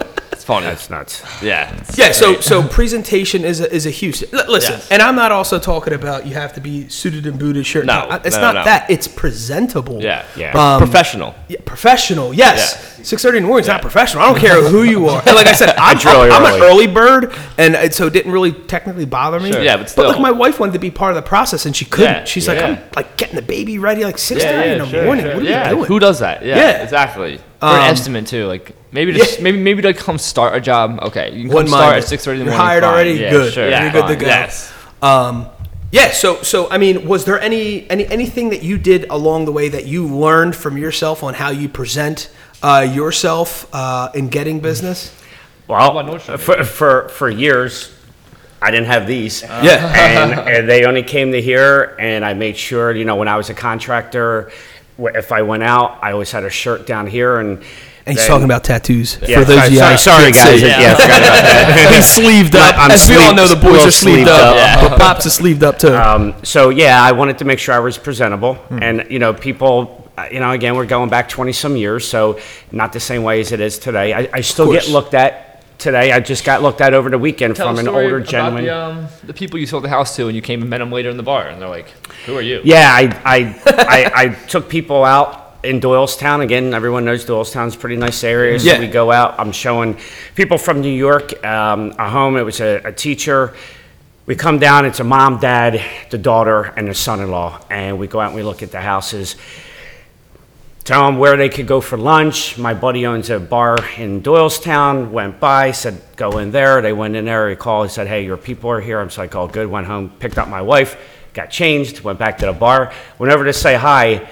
It's 0.52 0.64
funny. 0.64 0.66
That's 0.66 0.90
nuts. 0.90 1.44
Yeah. 1.44 1.84
yeah. 1.96 2.12
So 2.12 2.40
so 2.42 2.68
presentation 2.68 3.44
is 3.44 3.60
a, 3.62 3.74
is 3.74 3.86
a 3.86 3.90
huge. 3.90 4.24
L- 4.34 4.46
listen, 4.52 4.74
Yes. 4.74 4.92
and 4.92 5.02
I'm 5.02 5.16
not 5.16 5.32
also 5.32 5.60
talking 5.60 5.94
about 5.94 6.26
you 6.28 6.34
have 6.34 6.54
to 6.54 6.62
be 6.62 6.88
suited 6.90 7.26
and 7.26 7.40
booted 7.40 7.66
shirt. 7.66 7.86
No, 7.86 8.08
it's 8.24 8.36
no, 8.36 8.42
not 8.42 8.56
no. 8.56 8.64
that. 8.66 8.90
It's 8.90 9.08
presentable. 9.08 10.02
Yeah. 10.02 10.26
Yeah. 10.36 10.52
Um, 10.52 10.80
professional. 10.80 11.36
Yeah, 11.48 11.58
professional, 11.66 12.34
yes. 12.34 12.96
Yeah. 12.98 13.04
Six 13.04 13.22
thirty 13.24 13.38
in 13.38 13.44
the 13.44 13.48
morning 13.48 13.64
is 13.64 13.68
not 13.68 13.82
professional. 13.82 14.24
I 14.24 14.32
don't 14.32 14.40
care 14.40 14.62
who 14.62 14.84
you 14.84 15.08
are. 15.08 15.22
And 15.32 15.36
like 15.36 15.48
I 15.48 15.54
said, 15.54 15.70
I'm, 15.78 15.98
really 15.98 16.30
I'm 16.30 16.44
an 16.46 16.62
early. 16.62 16.86
early 16.86 16.88
bird, 16.88 17.34
and 17.58 17.76
it, 17.76 17.94
so 17.94 18.08
it 18.08 18.14
didn't 18.14 18.32
really 18.32 18.52
technically 18.52 19.06
bother 19.06 19.40
me. 19.40 19.52
Sure. 19.52 19.62
Yeah, 19.62 19.78
but 19.78 19.90
still. 19.90 20.08
like 20.08 20.20
my 20.20 20.32
wife 20.32 20.60
wanted 20.60 20.74
to 20.74 20.80
be 20.80 20.92
part 20.92 21.12
of 21.12 21.16
the 21.16 21.28
process, 21.28 21.66
and 21.66 21.76
she 21.76 21.86
couldn't. 21.86 22.12
Yeah, 22.12 22.24
She's 22.26 22.48
like, 22.48 22.60
yeah. 22.60 22.68
I'm 22.68 22.90
like 22.96 23.18
getting 23.18 23.36
the 23.36 23.42
baby 23.42 23.80
ready 23.80 24.04
like 24.04 24.18
six 24.18 24.44
thirty 24.44 24.54
Yeah, 24.56 24.66
yeah, 24.66 24.72
in 24.74 24.80
the 24.80 24.88
sure, 24.88 25.06
morning. 25.06 25.26
sure. 25.26 25.36
What 25.36 25.44
are 25.44 25.50
yeah. 25.50 25.70
you 25.70 25.76
doing? 25.76 25.88
Who 25.88 26.00
does 26.00 26.20
that? 26.20 26.44
Yeah. 26.46 26.58
Yeah. 26.58 26.84
Exactly. 26.84 27.40
For 27.62 27.67
an 27.67 27.74
Um, 27.76 27.91
estimate 27.91 28.26
too, 28.28 28.47
like 28.47 28.76
maybe 28.91 29.13
just 29.13 29.38
yeah. 29.38 29.43
maybe 29.43 29.58
maybe 29.60 29.82
to 29.84 29.93
come 29.93 30.17
start 30.17 30.56
a 30.56 30.60
job. 30.60 31.00
Okay, 31.04 31.28
you 31.32 31.41
can 31.43 31.50
come 31.50 31.56
One 31.56 31.67
start 31.67 31.95
at 31.97 32.04
six 32.06 32.26
thirty 32.26 32.39
in 32.41 32.45
the 32.47 32.52
You're 32.52 32.58
morning. 32.58 32.67
hired 32.69 32.84
fine. 32.84 32.91
already? 32.93 33.12
Yeah, 33.13 33.30
Good. 33.32 33.54
Sure. 33.54 33.69
You're 33.69 33.91
good 33.91 34.08
to 34.08 34.15
go. 34.15 34.26
Yes. 34.26 34.74
Um, 35.02 35.45
yeah. 35.91 36.10
So 36.12 36.41
so 36.41 36.69
I 36.71 36.78
mean, 36.80 37.08
was 37.08 37.24
there 37.26 37.39
any 37.39 37.88
any 37.91 38.06
anything 38.08 38.50
that 38.50 38.63
you 38.63 38.78
did 38.80 39.06
along 39.12 39.45
the 39.45 39.52
way 39.52 39.69
that 39.69 39.86
you 39.86 40.08
learned 40.08 40.56
from 40.56 40.76
yourself 40.78 41.24
on 41.24 41.36
how 41.36 41.50
you 41.52 41.69
present 41.69 42.32
uh, 42.63 42.88
yourself 42.91 43.67
uh, 43.74 44.10
in 44.15 44.30
getting 44.30 44.60
business? 44.60 45.15
Well, 45.67 45.91
about 45.91 46.06
Nordstrom? 46.12 46.39
for, 46.39 46.63
for, 46.65 47.10
for 47.10 47.30
years, 47.30 47.93
I 48.62 48.71
didn't 48.71 48.88
have 48.88 49.06
these. 49.08 49.41
Yeah. 49.63 49.93
and, 49.95 50.34
and 50.50 50.67
they 50.67 50.84
only 50.86 51.04
came 51.04 51.32
to 51.32 51.41
here, 51.41 51.95
and 52.00 52.26
I 52.26 52.34
made 52.34 52.58
sure, 52.58 52.91
you 52.91 53.06
know, 53.06 53.15
when 53.15 53.28
I 53.30 53.38
was 53.38 53.50
a 53.50 53.54
contractor, 53.54 54.52
wh- 54.52 54.52
if 55.00 55.32
I 55.32 55.42
went 55.42 55.64
out, 55.64 56.00
I 56.02 56.12
always 56.12 56.32
had 56.32 56.44
a 56.44 56.50
shirt 56.50 56.86
down 56.88 57.08
here, 57.08 57.40
and. 57.40 57.64
And 58.04 58.14
he's 58.18 58.24
then- 58.24 58.30
talking 58.30 58.46
about 58.46 58.64
tattoos. 58.64 59.20
Yeah, 59.22 59.40
for 59.40 59.46
those 59.46 59.58
sorry, 59.58 59.68
of 59.68 59.74
you 59.74 59.78
sorry, 59.78 59.92
guys 59.94 60.04
sorry, 60.04 60.32
guys. 60.32 60.62
Yeah, 60.64 60.96
I 60.98 61.02
forgot 61.02 61.22
about 61.22 61.42
that. 61.44 61.92
He's 61.96 62.06
sleeved 62.08 62.56
up. 62.56 62.76
I'm 62.76 62.90
As 62.90 63.08
we 63.08 63.16
all 63.16 63.36
know, 63.36 63.48
the 63.48 63.56
boys 63.56 63.86
are 63.86 63.92
sleeved, 63.92 64.28
sleeved 64.28 64.30
up. 64.30 64.82
up. 64.84 64.90
But 64.90 65.00
Pops 65.00 65.28
is 65.28 65.36
sleeved 65.36 65.64
up 65.64 65.78
too. 65.78 65.96
Um, 65.96 66.34
so 66.44 66.70
yeah, 66.70 67.00
I 67.00 67.12
wanted 67.12 67.38
to 67.38 67.46
make 67.46 67.60
sure 67.60 67.76
I 67.76 67.80
was 67.80 68.00
presentable, 68.00 68.56
Hmm. 68.56 68.82
and 68.82 69.06
you 69.12 69.20
know, 69.20 69.36
people, 69.36 70.10
uh, 70.18 70.26
you 70.32 70.40
know, 70.40 70.50
again, 70.50 70.74
we're 70.76 70.88
going 70.88 71.12
back 71.12 71.30
twenty 71.30 71.52
some 71.54 71.78
years, 71.78 72.08
so 72.08 72.40
not 72.72 72.92
the 72.92 73.00
same 73.00 73.22
way 73.22 73.40
as 73.40 73.52
it 73.52 73.60
is 73.60 73.78
today. 73.78 74.14
I, 74.16 74.28
I 74.34 74.42
still 74.42 74.72
get 74.74 74.90
looked 74.90 75.14
at 75.14 75.51
today. 75.82 76.12
I 76.12 76.20
just 76.20 76.46
got 76.46 76.62
looked 76.62 76.80
at 76.80 76.94
over 76.94 77.10
the 77.10 77.17
weekend 77.17 77.56
Tell 77.56 77.67
from 77.67 77.76
a 77.78 77.80
an 77.80 77.86
story 77.86 78.06
older 78.06 78.17
about 78.17 78.30
gentleman. 78.30 78.65
The, 78.65 78.76
um, 78.76 79.08
the 79.24 79.34
people 79.34 79.60
you 79.60 79.65
sold 79.65 79.84
the 79.84 79.89
house 79.89 80.15
to, 80.15 80.28
and 80.28 80.36
you 80.36 80.41
came 80.41 80.62
and 80.62 80.70
met 80.70 80.78
them 80.78 80.91
later 80.91 81.10
in 81.10 81.17
the 81.17 81.24
bar, 81.24 81.48
and 81.48 81.62
they're 81.62 81.67
like, 81.67 81.89
"Who 82.26 82.38
are 82.38 82.41
you?" 82.41 82.62
Yeah, 82.63 82.89
I, 82.91 83.04
I, 83.26 83.62
I, 83.65 84.12
I 84.24 84.28
took 84.48 84.70
people 84.70 85.04
out 85.04 85.56
in 85.63 85.80
Doylestown. 85.82 86.41
Again, 86.41 86.74
everyone 86.74 87.04
knows 87.06 87.26
Doylestown's 87.26 87.76
a 87.76 87.78
pretty 87.78 87.98
nice 87.98 88.24
area. 88.24 88.60
So 88.60 88.67
Yeah. 88.72 88.80
we 88.80 88.88
go 88.88 89.12
out. 89.12 89.39
I'm 89.39 89.52
showing 89.52 89.98
people 90.36 90.58
from 90.58 90.82
New 90.82 90.94
York 90.94 91.44
um, 91.46 91.94
a 92.00 92.10
home. 92.10 92.38
It 92.38 92.44
was 92.44 92.62
a, 92.62 92.82
a 92.86 92.91
teacher. 92.91 93.54
We 94.28 94.36
come 94.36 94.60
down. 94.60 94.86
It's 94.86 95.00
a 95.00 95.04
mom, 95.04 95.39
dad, 95.39 95.82
the 96.10 96.17
daughter, 96.17 96.74
and 96.78 96.88
the 96.88 96.94
son-in-law. 96.94 97.65
And 97.70 98.00
we 98.00 98.08
go 98.08 98.20
out 98.22 98.28
and 98.28 98.36
we 98.36 98.44
look 98.44 98.63
at 98.63 98.72
the 98.72 98.80
houses. 98.80 99.36
Tell 100.84 101.06
them 101.06 101.17
where 101.17 101.38
they 101.38 101.50
could 101.50 101.67
go 101.67 101.82
for 101.82 101.98
lunch. 101.98 102.58
My 102.58 102.74
buddy 102.74 103.06
owns 103.06 103.30
a 103.30 103.39
bar 103.39 103.78
in 103.98 104.22
Doylestown. 104.22 105.12
Went 105.12 105.39
by, 105.39 105.72
said 105.72 106.02
go 106.15 106.38
in 106.38 106.52
there. 106.52 106.82
They 106.82 106.94
went 106.94 107.15
in 107.15 107.26
there. 107.26 107.50
He 107.50 107.56
called. 107.56 107.88
He 107.88 107.94
said, 107.94 108.08
"Hey, 108.08 108.26
your 108.26 108.38
people 108.38 108.70
are 108.72 108.82
here." 108.82 109.00
I'm 109.00 109.10
like, 109.17 109.36
"Oh, 109.36 109.48
good." 109.48 109.67
Went 109.67 109.88
home, 109.88 110.10
picked 110.20 110.38
up 110.38 110.48
my 110.48 110.62
wife, 110.62 110.98
got 111.34 111.50
changed, 111.50 112.02
went 112.02 112.20
back 112.20 112.38
to 112.39 112.46
the 112.46 112.54
bar. 112.54 112.91
Went 113.20 113.34
over 113.34 113.46
to 113.46 113.54
say 113.54 113.76
hi. 113.76 114.28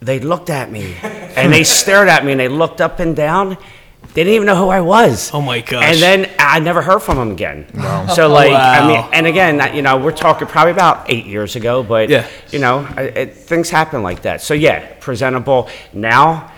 They 0.00 0.18
looked 0.18 0.50
at 0.50 0.70
me 0.70 0.96
and 1.02 1.52
they 1.52 1.64
stared 1.80 2.08
at 2.08 2.24
me 2.24 2.32
and 2.32 2.40
they 2.40 2.48
looked 2.48 2.80
up 2.80 2.98
and 2.98 3.14
down. 3.14 3.56
They 4.14 4.24
didn't 4.24 4.34
even 4.34 4.46
know 4.46 4.56
who 4.56 4.68
I 4.68 4.80
was. 4.82 5.30
Oh 5.32 5.40
my 5.40 5.60
gosh. 5.60 5.84
And 5.84 5.98
then 5.98 6.30
I 6.38 6.58
never 6.60 6.82
heard 6.82 7.00
from 7.00 7.16
them 7.16 7.30
again. 7.30 7.66
So 8.14 8.28
like, 8.28 8.52
I 8.52 8.86
mean, 8.86 9.04
and 9.12 9.26
again, 9.26 9.56
that- 9.56 9.74
you 9.74 9.80
know, 9.80 9.96
we're 9.96 10.12
talking 10.12 10.46
probably 10.46 10.72
about 10.72 11.10
eight 11.10 11.24
years 11.24 11.56
ago, 11.56 11.82
but 11.82 12.10
Yeah. 12.10 12.26
you 12.50 12.58
know, 12.58 12.86
I- 12.96 13.02
it, 13.04 13.34
things 13.36 13.70
happen 13.70 14.02
like 14.02 14.22
that. 14.22 14.42
So 14.42 14.52
yeah, 14.52 14.80
presentable. 15.00 15.68
Now, 15.94 16.50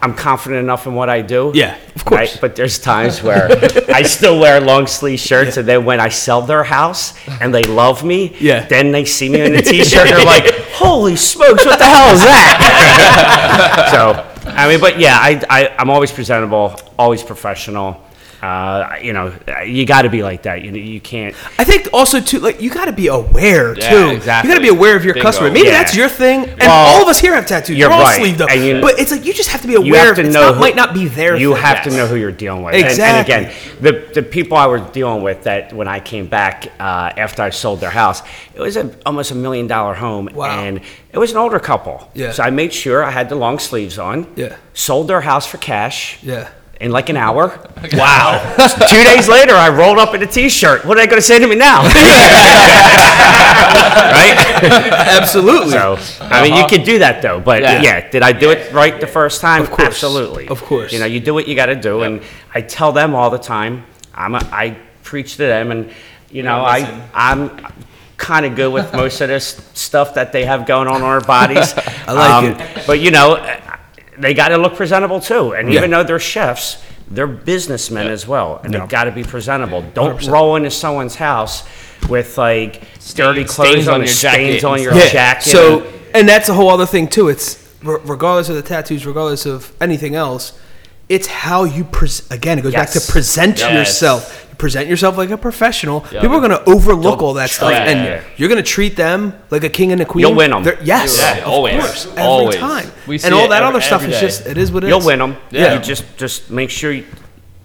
I'm 0.00 0.14
confident 0.14 0.60
enough 0.62 0.86
in 0.86 0.94
what 0.94 1.08
I 1.08 1.22
do. 1.22 1.50
Yeah, 1.54 1.76
of 1.96 2.04
course. 2.04 2.18
right? 2.32 2.38
But 2.40 2.54
there's 2.56 2.78
times 2.78 3.22
where 3.22 3.48
I 3.92 4.02
still 4.02 4.38
wear 4.38 4.60
long 4.60 4.86
sleeve 4.86 5.18
shirts, 5.18 5.56
and 5.56 5.66
then 5.66 5.84
when 5.86 5.98
I 5.98 6.10
sell 6.10 6.42
their 6.42 6.62
house 6.62 7.14
and 7.40 7.54
they 7.54 7.62
love 7.62 8.04
me, 8.04 8.36
Yeah. 8.38 8.66
then 8.66 8.92
they 8.92 9.04
see 9.06 9.28
me 9.30 9.40
in 9.40 9.54
a 9.54 9.62
t-shirt, 9.62 10.06
and 10.10 10.16
they're 10.18 10.24
like, 10.36 10.52
"Holy 10.74 11.16
smokes, 11.16 11.64
what 11.64 11.78
the 11.78 11.86
hell 11.86 12.12
is 12.14 12.20
that?" 12.22 13.88
so, 13.90 14.33
I 14.56 14.68
mean, 14.68 14.80
but 14.80 14.98
yeah, 15.00 15.16
I, 15.20 15.42
I 15.50 15.74
I'm 15.78 15.90
always 15.90 16.12
presentable, 16.12 16.76
always 16.98 17.22
professional. 17.22 18.00
Uh, 18.44 18.96
you 19.00 19.12
know, 19.14 19.32
you 19.64 19.86
got 19.86 20.02
to 20.02 20.10
be 20.10 20.22
like 20.22 20.42
that. 20.42 20.62
You 20.62 20.70
you 20.72 21.00
can't. 21.00 21.34
I 21.58 21.64
think 21.64 21.88
also 21.92 22.20
too, 22.20 22.40
like 22.40 22.60
you 22.60 22.68
got 22.70 22.84
to 22.86 22.92
be 22.92 23.06
aware 23.06 23.74
Yeah, 23.74 23.88
too. 23.90 24.08
exactly. 24.16 24.48
You 24.48 24.54
got 24.54 24.58
to 24.60 24.66
be 24.70 24.74
aware 24.78 24.96
of 24.96 25.04
your 25.04 25.14
Bingo. 25.14 25.26
customer. 25.28 25.50
Maybe 25.50 25.68
Yeah. 25.68 25.78
that's 25.78 25.96
your 25.96 26.08
thing, 26.10 26.40
and 26.44 26.58
Well, 26.60 26.70
all 26.96 27.02
of 27.02 27.08
us 27.08 27.18
here 27.18 27.34
have 27.34 27.46
tattoos. 27.46 27.76
you're 27.78 27.88
They're 27.88 27.96
all 27.98 28.04
right. 28.04 28.18
sleeved 28.20 28.40
up, 28.42 28.50
And 28.50 28.60
you- 28.64 28.80
but 28.82 28.98
it's 29.00 29.10
like 29.10 29.24
you 29.24 29.32
just 29.32 29.48
have 29.50 29.62
to 29.62 29.66
be 29.66 29.72
you 29.74 29.78
aware. 29.80 30.06
have 30.06 30.16
to 30.16 30.20
of, 30.20 30.26
it's 30.26 30.34
know 30.34 30.42
not, 30.48 30.54
who- 30.56 30.60
might 30.60 30.76
not 30.76 30.92
be 30.94 31.06
there. 31.08 31.36
You 31.36 31.54
have 31.54 31.82
to 31.84 31.90
know 31.90 32.06
who 32.06 32.16
you're 32.16 32.32
dealing 32.44 32.62
with. 32.64 32.74
And- 32.74 32.84
Exactly. 32.84 33.34
And, 33.34 33.46
again, 33.46 33.52
the 33.80 33.92
the 34.18 34.22
people 34.22 34.56
I 34.58 34.66
was 34.66 34.82
dealing 34.92 35.22
with 35.22 35.44
that 35.44 35.72
when 35.72 35.88
I 35.88 36.00
came 36.00 36.26
back 36.26 36.66
uh, 36.78 37.10
after 37.24 37.40
I 37.42 37.50
sold 37.50 37.80
their 37.80 37.90
house, 38.02 38.22
it 38.54 38.60
was 38.60 38.76
a, 38.76 38.90
almost 39.06 39.30
a 39.30 39.34
million 39.34 39.66
dollar 39.66 39.94
home, 39.94 40.28
Wow. 40.34 40.50
and 40.64 40.80
it 41.12 41.18
was 41.18 41.30
an 41.30 41.38
older 41.38 41.58
couple. 41.60 41.96
Yeah. 42.14 42.32
So 42.32 42.42
I 42.42 42.50
made 42.50 42.72
sure 42.72 43.02
I 43.02 43.10
had 43.10 43.28
the 43.28 43.36
long 43.36 43.58
sleeves 43.58 43.98
on. 43.98 44.26
Yeah. 44.36 44.56
Sold 44.74 45.08
their 45.08 45.22
house 45.22 45.46
for 45.46 45.58
cash. 45.58 46.18
Yeah. 46.22 46.48
In 46.80 46.90
like 46.90 47.08
an 47.08 47.16
hour. 47.16 47.58
Wow. 47.92 48.54
Two 48.88 49.04
days 49.04 49.28
later, 49.28 49.54
I 49.54 49.68
rolled 49.68 49.98
up 49.98 50.14
in 50.14 50.22
a 50.22 50.26
T-shirt. 50.26 50.84
What 50.84 50.98
are 50.98 51.00
they 51.00 51.06
going 51.06 51.20
to 51.20 51.26
say 51.26 51.38
to 51.38 51.46
me 51.46 51.54
now? 51.54 51.82
right? 51.84 51.92
Absolutely. 55.20 55.70
So, 55.70 55.96
I 56.20 56.42
mean, 56.42 56.52
you 56.52 56.60
uh-huh. 56.60 56.68
could 56.68 56.84
do 56.84 56.98
that 56.98 57.22
though, 57.22 57.40
but 57.40 57.62
Yeah. 57.62 57.80
yeah, 57.80 58.10
did 58.10 58.22
I 58.22 58.32
do 58.32 58.50
it 58.50 58.72
right 58.72 59.00
the 59.00 59.06
first 59.06 59.40
time? 59.40 59.62
Of 59.62 59.70
course. 59.70 59.86
Absolutely. 59.86 60.48
Of 60.48 60.62
course. 60.62 60.92
You 60.92 60.98
know, 60.98 61.06
you 61.06 61.20
do 61.20 61.32
what 61.32 61.46
you 61.46 61.54
got 61.54 61.66
to 61.66 61.76
do, 61.76 62.02
and 62.02 62.22
I 62.54 62.60
tell 62.60 62.92
them 62.92 63.14
all 63.14 63.30
the 63.30 63.38
time. 63.38 63.84
I'm 64.14 64.34
a, 64.34 64.38
I 64.52 64.76
preach 65.02 65.36
to 65.36 65.42
them, 65.42 65.70
and 65.70 65.90
you 66.30 66.42
know, 66.42 66.60
I. 66.64 67.08
I'm 67.14 67.50
kind 68.16 68.46
of 68.46 68.54
good 68.54 68.72
with 68.72 68.92
most 68.94 69.20
of 69.20 69.28
this 69.28 69.68
stuff 69.74 70.14
that 70.14 70.32
they 70.32 70.44
have 70.44 70.66
going 70.66 70.88
on 70.88 70.96
on 70.96 71.02
our 71.02 71.20
bodies. 71.20 71.74
I 72.06 72.12
like 72.12 72.30
um, 72.30 72.44
it. 72.46 72.86
But 72.86 73.00
you 73.00 73.10
know, 73.10 73.36
they 74.18 74.34
got 74.34 74.48
to 74.48 74.58
look 74.58 74.74
presentable 74.76 75.20
too, 75.20 75.52
and 75.54 75.70
Yeah. 75.72 75.78
even 75.78 75.90
though 75.90 76.04
they're 76.04 76.18
chefs. 76.18 76.78
They're 77.10 77.26
businessmen 77.26 78.06
as 78.06 78.26
well, 78.26 78.60
and 78.64 78.72
Yeah. 78.72 78.80
they've 78.80 78.88
got 78.88 79.04
to 79.04 79.10
be 79.12 79.24
presentable. 79.24 79.84
Don't 79.92 80.26
roll 80.26 80.56
into 80.56 80.70
someone's 80.70 81.16
house 81.16 81.62
with 82.08 82.38
like 82.38 82.80
dirty 83.14 83.42
Stains 83.46 83.54
clothes 83.54 83.88
on 83.88 83.94
on, 83.94 84.00
your 84.00 84.06
stains 84.08 84.12
jacket 84.62 84.64
on 84.64 84.74
and 84.76 84.82
your 84.84 84.94
yeah. 84.94 85.08
jacket. 85.10 85.50
So, 85.50 85.80
and- 85.80 85.86
and 86.14 86.28
that's 86.28 86.48
a 86.48 86.54
whole 86.54 86.70
other 86.70 86.86
thing 86.86 87.06
too. 87.08 87.28
It's 87.28 87.58
re- 87.82 87.98
regardless 88.04 88.48
of 88.48 88.54
the 88.56 88.62
tattoos, 88.62 89.04
regardless 89.04 89.44
of 89.44 89.70
anything 89.82 90.14
else, 90.14 90.54
it's 91.08 91.26
how 91.26 91.64
you 91.64 91.84
present. 91.84 92.30
Again, 92.32 92.58
it 92.58 92.62
goes 92.62 92.72
back 92.74 92.90
to 92.90 93.00
present 93.00 93.58
Yes. 93.58 93.72
yourself. 93.72 94.46
You 94.50 94.56
present 94.56 94.88
yourself 94.88 95.16
like 95.18 95.30
a 95.30 95.36
professional. 95.36 96.04
Yeah. 96.12 96.20
People 96.20 96.36
are 96.36 96.40
going 96.48 96.50
to 96.50 96.64
overlook 96.70 97.20
all 97.22 97.34
that 97.34 97.50
stuff, 97.50 97.70
yeah, 97.72 97.84
and 97.90 98.04
yeah. 98.04 98.22
you're 98.36 98.48
going 98.48 98.62
to 98.62 98.68
treat 98.70 98.96
them 98.96 99.34
like 99.50 99.64
a 99.64 99.68
king 99.68 99.92
and 99.92 100.00
a 100.00 100.04
queen. 100.04 100.22
You'll 100.26 100.34
win 100.34 100.52
'em. 100.52 100.62
They're- 100.62 100.78
Yes, 100.82 101.18
Yeah, 101.18 101.38
of 101.38 101.48
always. 101.48 101.74
course, 101.80 102.06
every 102.06 102.22
Always. 102.22 102.56
time. 102.56 102.90
We 103.06 103.18
see 103.18 103.26
and 103.26 103.34
all 103.34 103.48
that 103.48 103.62
every- 103.62 103.68
other 103.76 103.80
stuff 103.80 104.04
is 104.06 104.18
just 104.20 104.46
it 104.46 104.56
is 104.56 104.70
what 104.72 104.84
it 104.84 104.86
is. 104.86 104.90
You'll 104.90 105.04
win 105.06 105.18
them. 105.18 105.36
Yeah. 105.50 105.74
You 105.74 105.80
just 105.80 106.04
just 106.16 106.50
make 106.50 106.70
sure 106.70 106.92
you, 106.92 107.04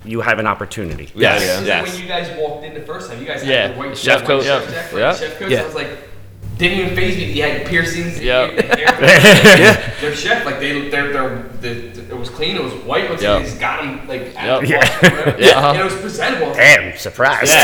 you 0.04 0.22
have 0.22 0.40
an 0.40 0.48
opportunity. 0.48 1.10
Yes, 1.16 1.42
Yes. 1.42 1.64
yes. 1.66 1.92
When 1.94 2.02
you 2.02 2.08
guys 2.08 2.28
walked 2.38 2.66
in 2.66 2.74
the 2.74 2.82
first 2.82 3.10
time, 3.10 3.20
you 3.22 3.26
guys 3.28 3.44
Yeah. 3.46 3.68
had 3.68 3.76
the 3.76 3.80
white 3.80 3.98
Chef 3.98 4.20
white 4.22 4.28
coat, 4.28 4.44
chef 4.44 4.64
yeah. 4.66 4.72
jacket, 4.72 4.98
Yeah. 4.98 5.16
chef 5.16 5.40
coat. 5.40 5.50
Yeah. 5.52 5.58
So 5.60 5.64
I 5.64 5.68
was 5.68 5.76
like, 5.76 6.09
didn't 6.60 6.80
even 6.80 6.96
phase 6.96 7.16
me. 7.18 7.32
You 7.32 7.42
had 7.44 7.66
piercings. 7.66 8.20
Yeah. 8.30 8.52
yeah. 8.52 9.94
Their 10.02 10.14
chef, 10.14 10.46
like 10.46 10.60
they, 10.60 10.90
they're, 10.90 11.12
they're, 11.14 11.44
the, 11.62 11.72
it 12.12 12.18
was 12.18 12.30
clean. 12.30 12.56
It 12.58 12.62
was 12.64 12.74
white. 12.84 13.10
Once 13.10 13.22
Yeah. 13.22 13.40
they 13.40 13.46
just 13.46 13.60
got 13.60 13.82
them 13.82 14.08
like 14.08 14.36
out 14.36 14.68
Yeah. 14.68 14.78
of 14.84 15.02
the 15.02 15.10
wash, 15.10 15.12
whatever. 15.12 15.36
Yeah, 15.42 15.52
uh-huh. 15.58 15.68
And 15.70 15.80
it 15.80 15.84
was 15.86 15.96
presentable. 15.96 16.54
Damn, 16.54 16.98
surprised. 16.98 17.52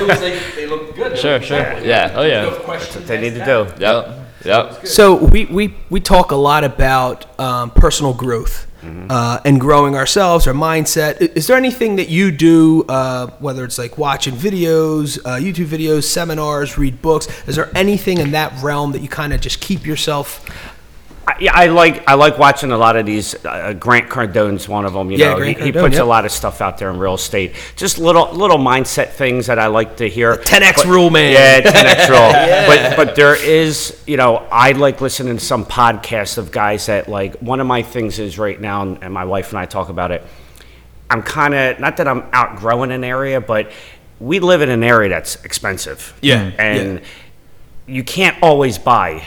it 0.00 0.06
was 0.06 0.20
like 0.20 0.54
they 0.56 0.66
looked 0.66 0.96
good. 0.96 1.12
They 1.12 1.16
Sure, 1.16 1.32
looked 1.34 1.46
sure. 1.46 1.78
Yeah. 1.80 2.12
Oh, 2.14 2.22
yeah. 2.22 2.42
No 2.42 2.50
questions 2.56 3.06
They 3.06 3.20
need 3.20 3.34
to 3.34 3.42
asked. 3.42 3.76
do. 3.76 3.82
Yep. 3.82 4.16
Yep. 4.44 4.86
So 4.86 5.16
we, 5.16 5.44
we, 5.46 5.74
we 5.90 6.00
talk 6.00 6.30
a 6.30 6.36
lot 6.36 6.64
about 6.64 7.38
um, 7.38 7.70
personal 7.70 8.14
growth 8.14 8.66
uh, 8.82 9.40
and 9.44 9.60
growing 9.60 9.94
ourselves, 9.94 10.46
our 10.46 10.54
mindset. 10.54 11.20
Is 11.36 11.46
there 11.46 11.56
anything 11.56 11.96
that 11.96 12.08
you 12.08 12.30
do, 12.30 12.84
uh, 12.88 13.28
whether 13.38 13.64
it's 13.64 13.78
like 13.78 13.98
watching 13.98 14.34
videos, 14.34 15.18
uh, 15.24 15.36
YouTube 15.36 15.66
videos, 15.66 16.04
seminars, 16.04 16.78
read 16.78 17.02
books? 17.02 17.28
Is 17.46 17.56
there 17.56 17.70
anything 17.76 18.18
in 18.18 18.30
that 18.30 18.52
realm 18.62 18.92
that 18.92 19.02
you 19.02 19.08
kind 19.08 19.32
of 19.32 19.40
just 19.40 19.60
keep 19.60 19.86
yourself? 19.86 20.48
I, 21.26 21.34
yeah, 21.38 21.52
I 21.54 21.66
like 21.66 22.08
I 22.08 22.14
like 22.14 22.38
watching 22.38 22.72
a 22.72 22.78
lot 22.78 22.96
of 22.96 23.04
these. 23.06 23.34
Uh, 23.44 23.74
Grant 23.74 24.08
Cardone's 24.08 24.68
one 24.68 24.84
of 24.86 24.94
them. 24.94 25.10
You 25.10 25.18
Yeah, 25.18 25.30
know, 25.32 25.36
Grant 25.36 25.58
he, 25.58 25.64
he 25.66 25.72
Cardone, 25.72 25.80
puts 25.82 25.94
yep. 25.96 26.02
a 26.04 26.06
lot 26.06 26.24
of 26.24 26.32
stuff 26.32 26.60
out 26.60 26.78
there 26.78 26.90
in 26.90 26.98
real 26.98 27.14
estate. 27.14 27.54
Just 27.76 27.98
little 27.98 28.32
little 28.32 28.56
mindset 28.58 29.10
things 29.10 29.46
that 29.46 29.58
I 29.58 29.66
like 29.66 29.96
to 29.98 30.08
hear. 30.08 30.36
10X 30.36 30.76
But- 30.76 30.86
rule, 30.86 31.10
man. 31.10 31.32
Yeah, 31.32 31.60
10x 31.70 32.08
rule. 32.08 32.66
But 32.66 32.96
but 32.96 33.16
there 33.16 33.34
is, 33.36 34.02
you 34.06 34.16
know, 34.16 34.36
I 34.50 34.72
like 34.72 35.00
listening 35.00 35.36
to 35.36 35.44
some 35.44 35.64
podcasts 35.66 36.38
of 36.38 36.50
guys 36.50 36.86
that 36.86 37.08
like. 37.08 37.36
One 37.40 37.60
of 37.60 37.66
my 37.66 37.82
things 37.82 38.18
is 38.18 38.38
right 38.38 38.60
now, 38.60 38.82
and, 38.82 39.02
and 39.04 39.12
my 39.14 39.24
wife 39.24 39.50
and 39.50 39.58
I 39.58 39.66
talk 39.66 39.88
about 39.88 40.10
it. 40.10 40.24
I'm 41.10 41.22
kind 41.22 41.54
of 41.54 41.80
not 41.80 41.96
that 41.98 42.08
I'm 42.08 42.24
outgrowing 42.32 42.92
an 42.92 43.04
area, 43.04 43.40
but 43.40 43.70
we 44.20 44.38
live 44.40 44.62
in 44.62 44.70
an 44.70 44.82
area 44.82 45.08
that's 45.10 45.36
expensive. 45.44 46.16
Yeah, 46.22 46.50
and 46.58 47.02
you 47.86 48.04
can't 48.04 48.40
always 48.42 48.78
buy 48.78 49.26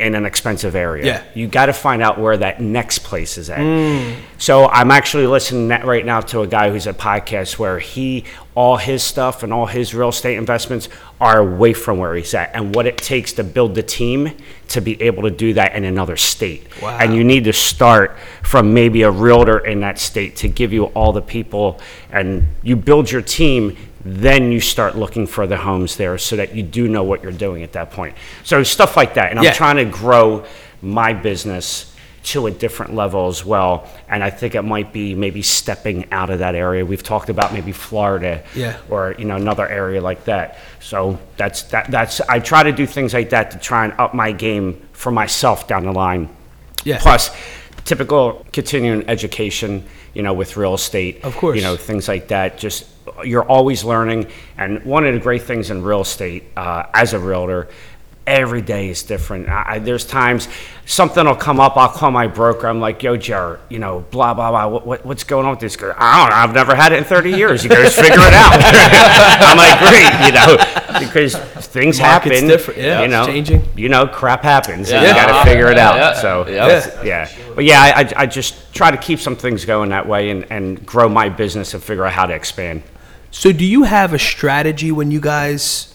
in 0.00 0.14
an 0.14 0.26
expensive 0.26 0.74
area. 0.74 1.04
Yeah. 1.04 1.22
you 1.34 1.46
got 1.46 1.66
to 1.66 1.72
find 1.72 2.02
out 2.02 2.18
where 2.18 2.36
that 2.36 2.60
next 2.60 3.00
place 3.00 3.38
is 3.38 3.50
at. 3.50 3.58
Mm. 3.58 4.16
So 4.38 4.68
I'm 4.68 4.90
actually 4.90 5.26
listening 5.26 5.68
right 5.68 6.04
now 6.04 6.20
to 6.22 6.40
a 6.40 6.46
guy 6.46 6.70
who's 6.70 6.86
a 6.86 6.94
podcast 6.94 7.58
where 7.58 7.78
he 7.78 8.24
all 8.54 8.76
his 8.76 9.02
stuff 9.02 9.42
and 9.42 9.52
all 9.52 9.66
his 9.66 9.94
real 9.94 10.08
estate 10.08 10.36
investments 10.36 10.88
are 11.20 11.38
away 11.38 11.72
from 11.72 11.98
where 11.98 12.14
he's 12.14 12.34
at, 12.34 12.50
and 12.54 12.74
what 12.74 12.86
it 12.86 12.98
takes 12.98 13.32
to 13.34 13.44
build 13.44 13.74
the 13.74 13.82
team 13.82 14.30
to 14.68 14.80
be 14.80 15.00
able 15.02 15.22
to 15.22 15.30
do 15.30 15.54
that 15.54 15.74
in 15.74 15.84
another 15.84 16.16
state. 16.16 16.66
Wow. 16.82 16.98
And 16.98 17.14
you 17.14 17.24
need 17.24 17.44
to 17.44 17.52
start 17.52 18.16
from 18.42 18.74
maybe 18.74 19.02
a 19.02 19.10
realtor 19.10 19.58
in 19.58 19.80
that 19.80 19.98
state 19.98 20.36
to 20.36 20.48
give 20.48 20.72
you 20.72 20.86
all 20.86 21.12
the 21.12 21.22
people 21.22 21.80
and 22.10 22.46
you 22.62 22.76
build 22.76 23.10
your 23.10 23.22
team 23.22 23.76
then 24.04 24.50
you 24.50 24.60
start 24.60 24.96
looking 24.96 25.26
for 25.26 25.46
the 25.46 25.56
homes 25.56 25.96
there 25.96 26.16
so 26.18 26.36
that 26.36 26.54
you 26.54 26.62
do 26.62 26.88
know 26.88 27.02
what 27.02 27.22
you're 27.22 27.32
doing 27.32 27.62
at 27.62 27.72
that 27.72 27.90
point 27.90 28.14
so 28.44 28.62
stuff 28.62 28.96
like 28.96 29.14
that 29.14 29.30
and 29.30 29.38
i'm 29.38 29.44
Yeah. 29.44 29.52
trying 29.52 29.76
to 29.76 29.84
grow 29.84 30.44
my 30.80 31.12
business 31.12 31.86
to 32.22 32.46
a 32.46 32.50
different 32.50 32.94
level 32.94 33.28
as 33.28 33.44
well 33.44 33.88
and 34.08 34.22
i 34.22 34.30
think 34.30 34.54
it 34.54 34.62
might 34.62 34.92
be 34.92 35.14
maybe 35.14 35.42
stepping 35.42 36.10
out 36.12 36.28
of 36.30 36.38
that 36.40 36.54
area 36.54 36.84
we've 36.84 37.02
talked 37.02 37.28
about 37.30 37.52
maybe 37.52 37.72
florida 37.72 38.42
Yeah. 38.54 38.76
or 38.90 39.14
you 39.18 39.24
know 39.26 39.36
another 39.36 39.66
area 39.68 40.00
like 40.00 40.24
that 40.24 40.58
so 40.80 41.18
that's 41.36 41.62
that 41.64 41.90
that's 41.90 42.20
i 42.22 42.38
try 42.38 42.62
to 42.62 42.72
do 42.72 42.86
things 42.86 43.12
like 43.14 43.30
that 43.30 43.50
to 43.52 43.58
try 43.58 43.84
and 43.84 43.94
up 43.98 44.14
my 44.14 44.32
game 44.32 44.80
for 44.92 45.10
myself 45.10 45.66
down 45.68 45.84
the 45.84 45.92
line 45.92 46.28
Yeah. 46.84 46.98
plus 47.00 47.30
typical 47.84 48.44
continuing 48.52 49.08
education 49.08 49.84
you 50.14 50.22
know 50.22 50.32
with 50.34 50.56
real 50.56 50.74
estate 50.74 51.22
Of 51.24 51.36
course. 51.36 51.56
you 51.56 51.62
know 51.62 51.76
things 51.76 52.08
like 52.08 52.28
that 52.28 52.58
just 52.58 52.86
you're 53.24 53.44
always 53.44 53.82
learning 53.84 54.26
and 54.56 54.84
one 54.84 55.06
of 55.06 55.14
the 55.14 55.20
great 55.20 55.42
things 55.42 55.70
in 55.70 55.82
real 55.82 56.02
estate 56.02 56.44
uh, 56.56 56.84
as 56.94 57.12
a 57.12 57.18
realtor 57.18 57.68
every 58.30 58.62
day 58.62 58.88
is 58.88 59.02
different 59.02 59.48
I, 59.48 59.64
I- 59.66 59.78
there's 59.80 60.04
times 60.06 60.46
something 60.86 61.24
will 61.24 61.34
come 61.36 61.58
up 61.60 61.76
i'll 61.76 61.88
call 61.88 62.10
my 62.10 62.26
broker 62.26 62.66
i'm 62.68 62.80
like 62.80 63.02
yo 63.02 63.16
jared 63.16 63.60
you 63.68 63.78
know 63.78 64.00
blah 64.10 64.34
blah 64.34 64.50
blah 64.50 64.66
what, 64.68 64.86
what, 64.86 65.04
what's 65.06 65.24
going 65.24 65.44
on 65.46 65.50
with 65.52 65.60
this 65.60 65.76
guy 65.76 65.92
i 65.96 66.20
don't 66.20 66.30
know 66.30 66.36
i've 66.36 66.54
never 66.54 66.74
had 66.74 66.92
it 66.92 66.98
in 66.98 67.04
30 67.04 67.30
years 67.32 67.62
you 67.64 67.70
guys 67.70 67.94
figure 67.94 68.14
it 68.18 68.32
out 68.34 68.52
i'm 69.44 69.56
like 69.56 69.78
great 69.80 70.26
you 70.26 70.32
know 70.32 71.00
because 71.00 71.34
things 71.66 72.00
Market's 72.00 72.34
happen 72.36 72.48
different, 72.48 72.80
yeah, 72.80 72.98
you 73.00 73.04
it's 73.04 73.10
know 73.12 73.26
changing. 73.26 73.64
you 73.76 73.88
know 73.88 74.06
crap 74.06 74.42
happens 74.42 74.90
and 74.90 75.02
Yeah. 75.02 75.08
you 75.08 75.14
got 75.14 75.44
to 75.44 75.50
figure 75.50 75.68
it 75.70 75.78
out 75.78 75.96
Yeah. 75.96 76.14
so 76.14 76.46
Yeah. 76.48 77.02
yeah. 77.04 77.28
But 77.54 77.64
yeah, 77.64 77.80
I, 77.82 78.00
I, 78.00 78.12
I 78.22 78.26
just 78.26 78.72
try 78.74 78.90
to 78.90 78.96
keep 78.96 79.18
some 79.18 79.34
things 79.36 79.64
going 79.64 79.90
that 79.90 80.06
way 80.06 80.30
and, 80.30 80.46
and 80.50 80.84
grow 80.86 81.08
my 81.08 81.28
business 81.28 81.74
and 81.74 81.82
figure 81.82 82.04
out 82.06 82.12
how 82.12 82.26
to 82.26 82.34
expand. 82.34 82.82
So 83.30 83.52
do 83.52 83.64
you 83.64 83.82
have 83.84 84.12
a 84.12 84.18
strategy 84.18 84.90
when 84.92 85.10
you 85.10 85.20
guys 85.20 85.89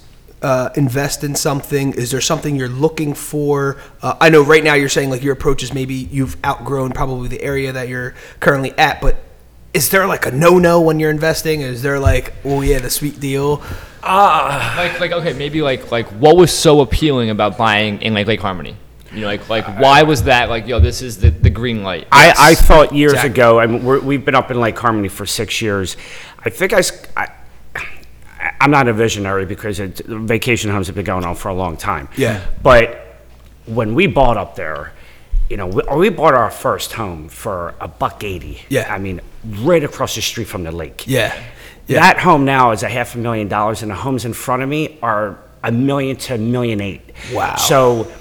uh, 0.46 0.70
invest 0.76 1.24
in 1.24 1.34
something? 1.34 1.94
Is 1.94 2.12
there 2.12 2.22
something 2.22 2.56
you're 2.56 2.70
looking 2.70 3.16
for? 3.16 3.78
Uh, 4.04 4.16
I 4.22 4.30
know 4.30 4.44
right 4.44 4.64
now 4.64 4.76
you're 4.76 4.90
saying 4.90 5.10
like 5.10 5.24
your 5.24 5.34
approach 5.34 5.64
is 5.64 5.74
maybe 5.74 5.96
you've 5.96 6.38
outgrown 6.46 6.92
probably 6.92 7.28
the 7.30 7.42
area 7.42 7.72
that 7.72 7.88
you're 7.90 8.14
currently 8.40 8.72
at, 8.78 9.02
but 9.02 9.16
is 9.74 9.90
there 9.90 10.06
like 10.06 10.28
a 10.28 10.32
no-no 10.32 10.82
when 10.82 11.00
you're 11.00 11.10
investing? 11.10 11.62
Is 11.62 11.82
there 11.82 12.00
like, 12.00 12.34
oh 12.46 12.62
yeah, 12.62 12.78
the 12.78 12.92
sweet 12.92 13.20
deal? 13.20 13.64
Ah, 14.04 14.76
like 14.78 15.00
like 15.00 15.12
okay 15.14 15.34
maybe 15.34 15.64
like 15.64 15.92
like 15.92 16.06
what 16.10 16.38
was 16.38 16.54
so 16.54 16.82
appealing 16.82 17.32
about 17.32 17.58
buying 17.58 18.00
in 18.04 18.14
like 18.14 18.28
Lake 18.28 18.40
Harmony? 18.40 18.78
You 19.12 19.22
know, 19.22 19.28
like 19.28 19.50
like 19.50 19.66
why 19.80 20.04
was 20.04 20.24
that 20.26 20.48
like 20.50 20.68
yo 20.68 20.80
this 20.80 21.02
is 21.02 21.18
the 21.18 21.32
the 21.32 21.50
green 21.50 21.82
light? 21.82 22.08
I, 22.12 22.52
I 22.52 22.56
thought 22.56 22.94
years 22.94 23.14
exactly. 23.14 23.32
ago, 23.32 23.60
I 23.60 23.66
mean, 23.66 23.84
we're, 23.84 24.00
we've 24.00 24.24
been 24.24 24.36
up 24.36 24.52
in 24.52 24.60
Lake 24.60 24.78
Harmony 24.78 25.08
for 25.08 25.26
six 25.26 25.60
years. 25.60 25.98
I 26.46 26.52
think 26.52 26.74
I, 26.74 26.80
s- 26.80 27.08
I, 27.18 27.30
am 28.66 28.72
not 28.72 28.88
a 28.88 28.94
visionary 28.94 29.46
because 29.46 29.80
it, 29.80 30.00
vacation 30.00 30.70
homes 30.70 30.88
have 30.88 30.96
been 30.96 31.06
going 31.06 31.24
on 31.24 31.36
for 31.36 31.50
a 31.50 31.54
long 31.54 31.78
time. 31.78 32.10
Yeah. 32.18 32.46
But 32.62 33.02
when 33.66 33.96
we 33.96 34.08
bought 34.08 34.38
up 34.38 34.56
there, 34.56 34.92
you 35.50 35.58
know, 35.58 35.68
we, 35.68 35.84
we 35.96 36.10
bought 36.10 36.34
our 36.34 36.52
first 36.52 36.94
home 36.94 37.30
for 37.30 37.76
a 37.80 37.88
buck 37.88 38.24
eighty. 38.24 38.62
Yeah. 38.70 38.94
I 38.94 38.98
mean, 38.98 39.22
right 39.44 39.84
across 39.84 40.16
the 40.16 40.22
street 40.22 40.48
from 40.48 40.64
the 40.64 40.72
lake. 40.72 41.08
Yeah, 41.08 41.34
yeah, 41.88 42.00
That 42.02 42.20
home 42.20 42.46
now 42.46 42.72
is 42.72 42.84
a 42.84 42.90
half 42.90 43.16
a 43.16 43.18
million 43.20 43.48
dollars, 43.48 43.82
and 43.84 43.92
the 43.92 43.96
homes 43.96 44.26
in 44.26 44.34
front 44.34 44.64
of 44.64 44.70
me 44.70 44.98
are 45.02 45.38
a 45.64 45.72
million 45.72 46.16
to 46.18 46.36
a 46.36 46.38
million 46.38 46.82
eight. 46.82 47.02
Wow. 47.32 47.56
So 47.56 48.12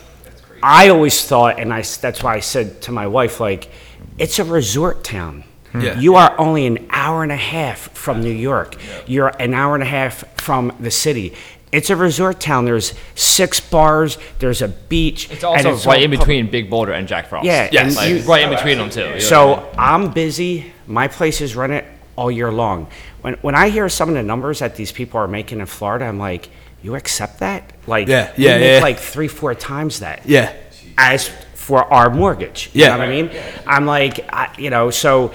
I 0.63 0.89
always 0.89 1.25
thought, 1.27 1.59
and 1.59 1.73
I, 1.73 1.83
that's 1.83 2.23
why 2.23 2.37
I 2.37 2.41
said 2.41 2.83
to 2.83 2.93
my 2.93 3.07
wife, 3.07 3.41
like, 3.41 3.71
it's 4.19 4.39
a 4.39 4.45
resort 4.45 5.03
town. 5.05 5.45
Yeah. 5.79 5.99
You 5.99 6.15
are 6.17 6.39
only 6.39 6.67
an 6.67 6.87
hour 6.91 7.23
and 7.23 7.33
a 7.33 7.37
half 7.37 7.79
from 7.97 8.23
New 8.23 8.31
York. 8.33 8.77
You're 9.07 9.29
an 9.41 9.55
hour 9.55 9.75
and 9.75 9.83
a 9.83 9.87
half 9.87 10.25
from 10.41 10.73
the 10.79 10.91
city. 10.91 11.35
It's 11.73 11.91
a 11.91 11.97
resort 11.97 12.39
town. 12.39 12.65
There's 12.65 12.95
six 13.17 13.59
bars. 13.59 14.17
There's 14.39 14.63
a 14.63 14.69
beach. 14.69 15.29
It's 15.33 15.43
and 15.43 15.67
also 15.67 15.89
right 15.91 15.99
all 15.99 16.05
in 16.05 16.11
pub- 16.13 16.21
between 16.21 16.49
Big 16.49 16.71
Boulder 16.71 16.93
and 16.93 17.09
Jack 17.09 17.27
Frost. 17.27 17.45
Yeah, 17.47 17.69
Yes. 17.73 17.97
like, 17.97 18.11
you- 18.11 18.21
right 18.21 18.43
in 18.45 18.51
between 18.51 18.79
them 18.79 18.91
too. 18.91 19.01
you 19.01 19.05
know 19.07 19.11
I 19.11 19.15
mean? 19.15 19.21
so 19.23 19.69
I'm 19.77 20.11
busy. 20.13 20.73
My 20.87 21.09
place 21.09 21.41
is 21.41 21.57
rented 21.57 21.85
all 22.15 22.31
year 22.31 22.53
long. 22.53 22.87
When 23.23 23.35
when 23.43 23.57
I 23.57 23.71
hear 23.71 23.89
some 23.89 24.09
of 24.09 24.15
the 24.15 24.23
numbers 24.23 24.61
that 24.61 24.77
these 24.77 24.93
people 24.93 25.19
are 25.19 25.27
making 25.27 25.59
in 25.59 25.67
Florida, 25.67 26.05
I'm 26.05 26.19
like, 26.21 26.49
you 26.83 26.95
accept 26.95 27.41
that? 27.41 27.73
Like, 27.89 28.07
Yeah, 28.07 28.31
we 28.39 28.45
yeah, 28.45 28.59
make 28.59 28.73
yeah. 28.77 28.81
like 28.81 28.99
three, 29.01 29.27
four 29.29 29.55
times 29.57 29.99
that. 30.01 30.21
yeah, 30.27 30.53
As 30.97 31.29
for 31.55 31.83
our 31.93 32.11
mortgage, 32.11 32.71
you 32.75 32.83
Yeah. 32.83 32.91
know 32.91 32.99
what 32.99 33.09
I 33.09 33.11
mean? 33.11 33.31
I'm 33.67 33.87
like, 33.87 34.21
I, 34.33 34.51
you 34.59 34.69
know, 34.71 34.91
so 34.91 35.33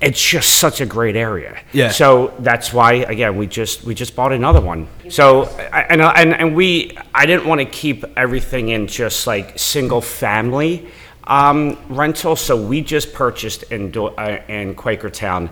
it's 0.00 0.20
just 0.22 0.58
such 0.58 0.80
a 0.80 0.86
great 0.86 1.16
area. 1.16 1.56
Yeah. 1.72 1.90
So 1.90 2.34
that's 2.40 2.72
why 2.72 2.94
again 2.94 3.36
we 3.36 3.46
just 3.46 3.84
we 3.84 3.94
just 3.94 4.16
bought 4.16 4.32
another 4.32 4.60
one. 4.60 4.88
So 5.08 5.44
I- 5.72 5.86
and 5.90 6.02
and 6.02 6.34
and 6.34 6.56
we 6.56 6.96
I 7.14 7.26
didn't 7.26 7.46
want 7.46 7.60
to 7.60 7.64
keep 7.66 8.04
everything 8.16 8.70
in 8.70 8.86
just 8.86 9.26
like 9.26 9.58
single 9.58 10.00
family 10.00 10.88
um, 11.24 11.76
rental. 11.88 12.36
So 12.36 12.56
we 12.56 12.80
just 12.80 13.12
purchased 13.12 13.64
in 13.64 13.94
uh, 13.96 14.38
in 14.48 14.74
Quakertown. 14.74 15.50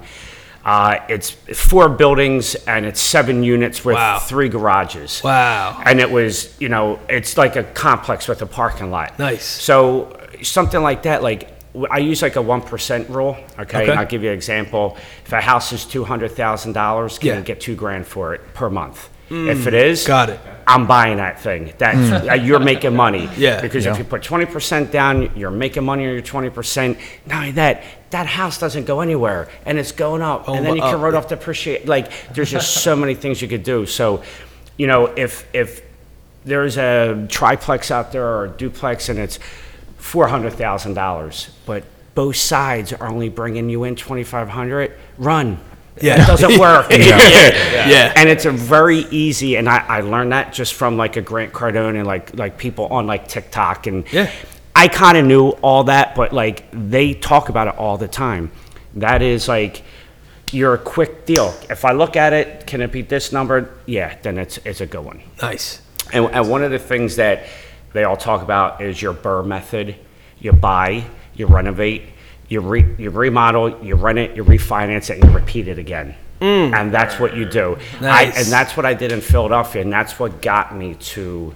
Uh, 0.64 0.98
it's 1.08 1.30
four 1.30 1.88
buildings 1.88 2.56
and 2.66 2.84
it's 2.84 3.00
seven 3.00 3.44
units 3.44 3.84
with 3.84 3.94
Wow. 3.94 4.18
three 4.18 4.48
garages. 4.48 5.22
Wow. 5.22 5.80
And 5.86 6.00
it 6.00 6.10
was, 6.10 6.60
you 6.60 6.68
know, 6.68 6.98
it's 7.08 7.36
like 7.38 7.54
a 7.54 7.62
complex 7.62 8.26
with 8.26 8.42
a 8.42 8.46
parking 8.46 8.90
lot. 8.90 9.16
Nice. 9.16 9.44
So 9.44 10.18
something 10.42 10.82
like 10.82 11.04
that, 11.04 11.22
like 11.22 11.55
I 11.90 11.98
use 11.98 12.22
like 12.22 12.36
a 12.36 12.42
one 12.42 12.62
percent 12.62 13.08
rule. 13.10 13.36
Okay? 13.58 13.78
Okay. 13.82 13.90
and 13.90 13.98
I'll 13.98 14.06
give 14.06 14.22
you 14.22 14.30
an 14.30 14.34
example. 14.34 14.96
If 15.24 15.32
a 15.32 15.40
house 15.40 15.72
is 15.72 15.84
two 15.84 16.04
hundred 16.04 16.32
thousand 16.32 16.72
dollars, 16.72 17.18
can 17.18 17.28
Yeah. 17.28 17.38
you 17.38 17.42
get 17.44 17.60
two 17.60 17.74
grand 17.74 18.06
for 18.06 18.34
it 18.34 18.54
per 18.54 18.70
month? 18.70 19.08
Hmm. 19.28 19.48
if 19.48 19.66
it 19.66 19.74
is, 19.74 20.06
Got 20.06 20.30
it. 20.30 20.38
I'm 20.68 20.86
buying 20.86 21.16
that 21.16 21.40
thing. 21.40 21.72
That's 21.78 22.22
hmm. 22.22 22.30
uh, 22.30 22.34
you're 22.34 22.60
making 22.60 22.94
money. 22.94 23.28
Yeah. 23.36 23.60
Because 23.60 23.84
if 23.84 23.98
you 23.98 24.04
put 24.04 24.22
twenty 24.22 24.46
percent 24.46 24.92
down, 24.92 25.36
you're 25.36 25.50
making 25.50 25.84
money 25.84 26.06
on 26.06 26.12
your 26.12 26.22
twenty 26.22 26.48
percent. 26.50 26.96
Not 27.26 27.38
only 27.38 27.50
that, 27.52 27.82
that 28.10 28.26
house 28.26 28.58
doesn't 28.58 28.84
go 28.86 29.00
anywhere, 29.00 29.48
and 29.64 29.78
it's 29.78 29.90
going 29.92 30.22
up, 30.22 30.48
oh, 30.48 30.54
and 30.54 30.64
then 30.64 30.76
you 30.76 30.82
Oh, 30.82 30.86
can 30.86 30.94
up. 30.94 31.02
write 31.02 31.14
uh, 31.14 31.18
off 31.18 31.28
depreciate. 31.28 31.86
Like 31.86 32.10
there's 32.34 32.52
just 32.52 32.82
so 32.82 32.94
many 32.94 33.14
things 33.22 33.42
you 33.42 33.48
could 33.48 33.64
do. 33.64 33.84
So, 33.84 34.22
you 34.76 34.86
know, 34.86 35.06
if 35.06 35.44
if 35.52 35.82
there's 36.44 36.78
a 36.78 37.26
triplex 37.28 37.90
out 37.90 38.12
there 38.12 38.24
or 38.24 38.44
a 38.44 38.50
duplex 38.50 39.08
and 39.08 39.18
it's 39.18 39.40
four 40.06 40.28
hundred 40.28 40.52
thousand 40.54 40.94
dollars, 40.94 41.50
but 41.66 41.84
both 42.14 42.36
sides 42.36 42.92
are 42.92 43.08
only 43.08 43.28
bringing 43.28 43.68
you 43.68 43.84
in 43.84 43.96
twenty 43.96 44.24
five 44.24 44.48
hundred. 44.48 44.92
Run. 45.18 45.58
Yeah. 46.00 46.22
It 46.22 46.26
doesn't 46.26 46.58
work. 46.60 46.90
Yeah. 46.90 47.88
Yeah. 47.88 48.12
And 48.16 48.28
it's 48.28 48.44
a 48.44 48.50
very 48.52 49.00
easy, 49.10 49.56
and 49.56 49.68
I, 49.68 49.78
I 49.86 50.00
learned 50.00 50.32
that 50.32 50.52
just 50.52 50.74
from 50.74 50.96
like 50.96 51.16
a 51.16 51.22
Grant 51.22 51.52
Cardone 51.52 51.96
and 51.96 52.06
like 52.06 52.34
like 52.36 52.58
people 52.58 52.86
on 52.86 53.06
like 53.06 53.28
TikTok 53.28 53.86
and 53.86 54.04
Yeah. 54.12 54.30
I 54.74 54.88
kind 54.88 55.16
of 55.16 55.24
knew 55.24 55.48
all 55.62 55.84
that, 55.84 56.14
but 56.14 56.32
like 56.34 56.66
they 56.70 57.14
talk 57.14 57.48
about 57.48 57.66
it 57.68 57.76
all 57.78 57.96
the 57.96 58.08
time. 58.08 58.50
That 58.96 59.22
is 59.22 59.48
like 59.48 59.82
you're 60.52 60.74
a 60.74 60.78
quick 60.78 61.24
deal. 61.26 61.54
If 61.70 61.84
I 61.84 61.92
look 61.92 62.14
at 62.14 62.32
it, 62.32 62.66
can 62.66 62.80
it 62.82 62.92
be 62.92 63.02
this 63.02 63.32
number? 63.32 63.70
Yeah, 63.86 64.16
then 64.22 64.38
it's 64.38 64.58
it's 64.64 64.80
a 64.80 64.86
good 64.86 65.04
one. 65.04 65.20
nice. 65.42 65.80
And, 66.12 66.26
and 66.26 66.48
one 66.48 66.62
of 66.62 66.70
the 66.70 66.78
things 66.78 67.16
that 67.16 67.46
they 67.96 68.04
all 68.04 68.16
talk 68.16 68.42
about 68.42 68.80
is 68.80 69.00
your 69.00 69.14
BRRRR 69.14 69.46
method. 69.46 69.96
You 70.38 70.52
buy, 70.52 71.04
you 71.34 71.46
renovate, 71.46 72.02
you, 72.48 72.60
re, 72.60 72.94
you 72.98 73.10
remodel, 73.10 73.82
you 73.84 73.94
rent 73.94 74.18
it, 74.18 74.36
you 74.36 74.44
refinance 74.44 75.10
it, 75.10 75.20
and 75.20 75.24
you 75.24 75.30
repeat 75.30 75.68
it 75.68 75.78
again. 75.78 76.14
Mm. 76.40 76.74
And 76.74 76.92
that's 76.92 77.18
what 77.18 77.34
you 77.34 77.46
do. 77.46 77.78
I, 78.00 78.26
Nice. 78.26 78.44
and 78.44 78.52
that's 78.52 78.76
what 78.76 78.84
I 78.84 78.94
did 78.94 79.12
in 79.12 79.20
Philadelphia, 79.20 79.82
and 79.82 79.92
that's 79.92 80.18
what 80.18 80.42
got 80.42 80.76
me 80.76 80.94
to 80.94 81.54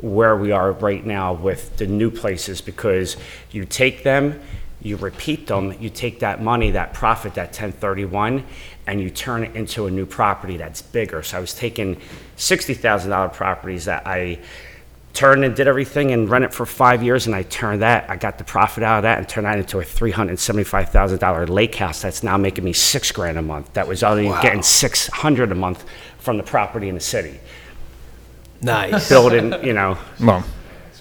where 0.00 0.36
we 0.36 0.52
are 0.52 0.72
right 0.72 1.04
now 1.04 1.32
with 1.32 1.76
the 1.76 1.86
new 1.86 2.10
places 2.10 2.60
because 2.60 3.16
you 3.50 3.64
take 3.64 4.02
them, 4.02 4.40
you 4.80 4.96
repeat 4.96 5.46
them, 5.46 5.74
you 5.80 5.90
take 5.90 6.20
that 6.20 6.42
money, 6.42 6.72
that 6.72 6.94
profit, 6.94 7.34
that 7.34 7.48
1031, 7.48 8.44
and 8.86 9.00
you 9.00 9.10
turn 9.10 9.44
it 9.44 9.56
into 9.56 9.86
a 9.86 9.90
new 9.90 10.06
property 10.06 10.56
that's 10.56 10.82
bigger. 10.82 11.22
So 11.22 11.36
I 11.38 11.40
was 11.40 11.52
taking 11.52 12.00
$60,000 12.36 13.32
properties 13.32 13.86
that 13.86 14.06
I 14.06 14.38
turned 15.12 15.44
and 15.44 15.54
did 15.54 15.66
everything 15.66 16.12
and 16.12 16.28
rent 16.28 16.44
it 16.44 16.54
for 16.54 16.66
five 16.66 17.02
years, 17.02 17.26
and 17.26 17.34
I 17.34 17.42
turned 17.42 17.82
that, 17.82 18.08
I 18.08 18.16
got 18.16 18.38
the 18.38 18.44
profit 18.44 18.84
out 18.84 18.98
of 18.98 19.02
that 19.02 19.18
and 19.18 19.28
turned 19.28 19.46
that 19.46 19.58
into 19.58 19.80
a 19.80 19.82
$375,000 19.82 21.48
lake 21.48 21.74
house 21.74 22.02
that's 22.02 22.22
now 22.22 22.36
making 22.36 22.64
me 22.64 22.72
six 22.72 23.10
grand 23.10 23.38
a 23.38 23.42
month. 23.42 23.72
That 23.74 23.88
was 23.88 24.02
only 24.02 24.28
getting 24.42 24.62
600 24.62 25.52
a 25.52 25.54
month 25.54 25.84
from 26.18 26.36
the 26.36 26.42
property 26.42 26.88
in 26.88 26.94
the 26.94 27.00
city. 27.00 27.40
Nice. 28.60 29.08
Building, 29.08 29.52
you 29.64 29.72
know, 29.72 29.98
Well, 30.20 30.44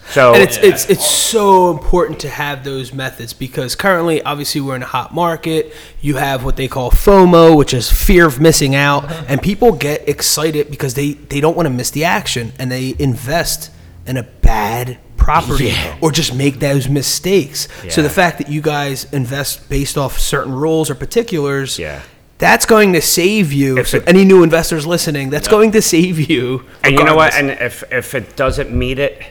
so. 0.10 0.34
And 0.34 0.42
it's 0.42 0.58
it's 0.58 0.90
it's 0.90 1.10
so 1.10 1.72
important 1.72 2.20
to 2.22 2.30
have 2.30 2.64
those 2.64 2.94
methods 2.94 3.34
because 3.34 3.76
currently, 3.76 4.22
obviously, 4.22 4.62
we're 4.62 4.76
in 4.76 4.84
a 4.84 4.88
hot 4.88 5.14
market. 5.14 5.74
You 6.02 6.16
have 6.16 6.46
what 6.46 6.56
they 6.56 6.68
call 6.68 6.92
FOMO, 6.92 7.58
which 7.58 7.74
is 7.74 7.92
fear 7.92 8.26
of 8.26 8.40
missing 8.40 8.74
out, 8.74 9.12
and 9.28 9.42
people 9.42 9.74
get 9.74 10.08
excited 10.08 10.72
because 10.72 10.94
they 10.94 11.14
they 11.14 11.42
don't 11.42 11.58
want 11.58 11.68
to 11.68 11.74
miss 11.74 11.92
the 11.92 12.06
action 12.06 12.54
and 12.58 12.72
they 12.72 12.96
invest 13.00 13.72
in 14.08 14.18
a 14.18 14.24
bad 14.24 14.98
property 15.18 15.66
Yeah. 15.66 15.96
or 16.02 16.12
just 16.12 16.34
make 16.34 16.60
those 16.60 16.88
mistakes. 16.88 17.68
So 17.90 18.02
the 18.02 18.10
fact 18.10 18.38
that 18.38 18.50
you 18.50 18.62
guys 18.62 19.06
invest 19.12 19.68
based 19.70 19.98
off 19.98 20.18
certain 20.20 20.54
rules 20.54 20.90
or 20.90 20.96
particulars, 20.96 21.78
Yeah. 21.80 22.02
That's 22.40 22.68
going 22.68 22.94
to 22.94 23.02
save 23.02 23.52
you. 23.52 23.80
If 23.80 23.88
So 23.88 23.98
it- 23.98 24.04
any 24.06 24.24
new 24.24 24.44
investors 24.44 24.86
listening, 24.86 25.32
that's 25.32 25.48
going 25.48 25.72
to 25.72 25.82
save 25.82 26.30
you. 26.30 26.64
And 26.84 26.96
you 26.96 27.04
know 27.04 27.16
what? 27.16 27.34
And 27.34 27.50
if 27.50 27.84
if 27.92 28.14
it 28.14 28.36
doesn't 28.36 28.72
meet 28.72 29.00
it, 29.00 29.24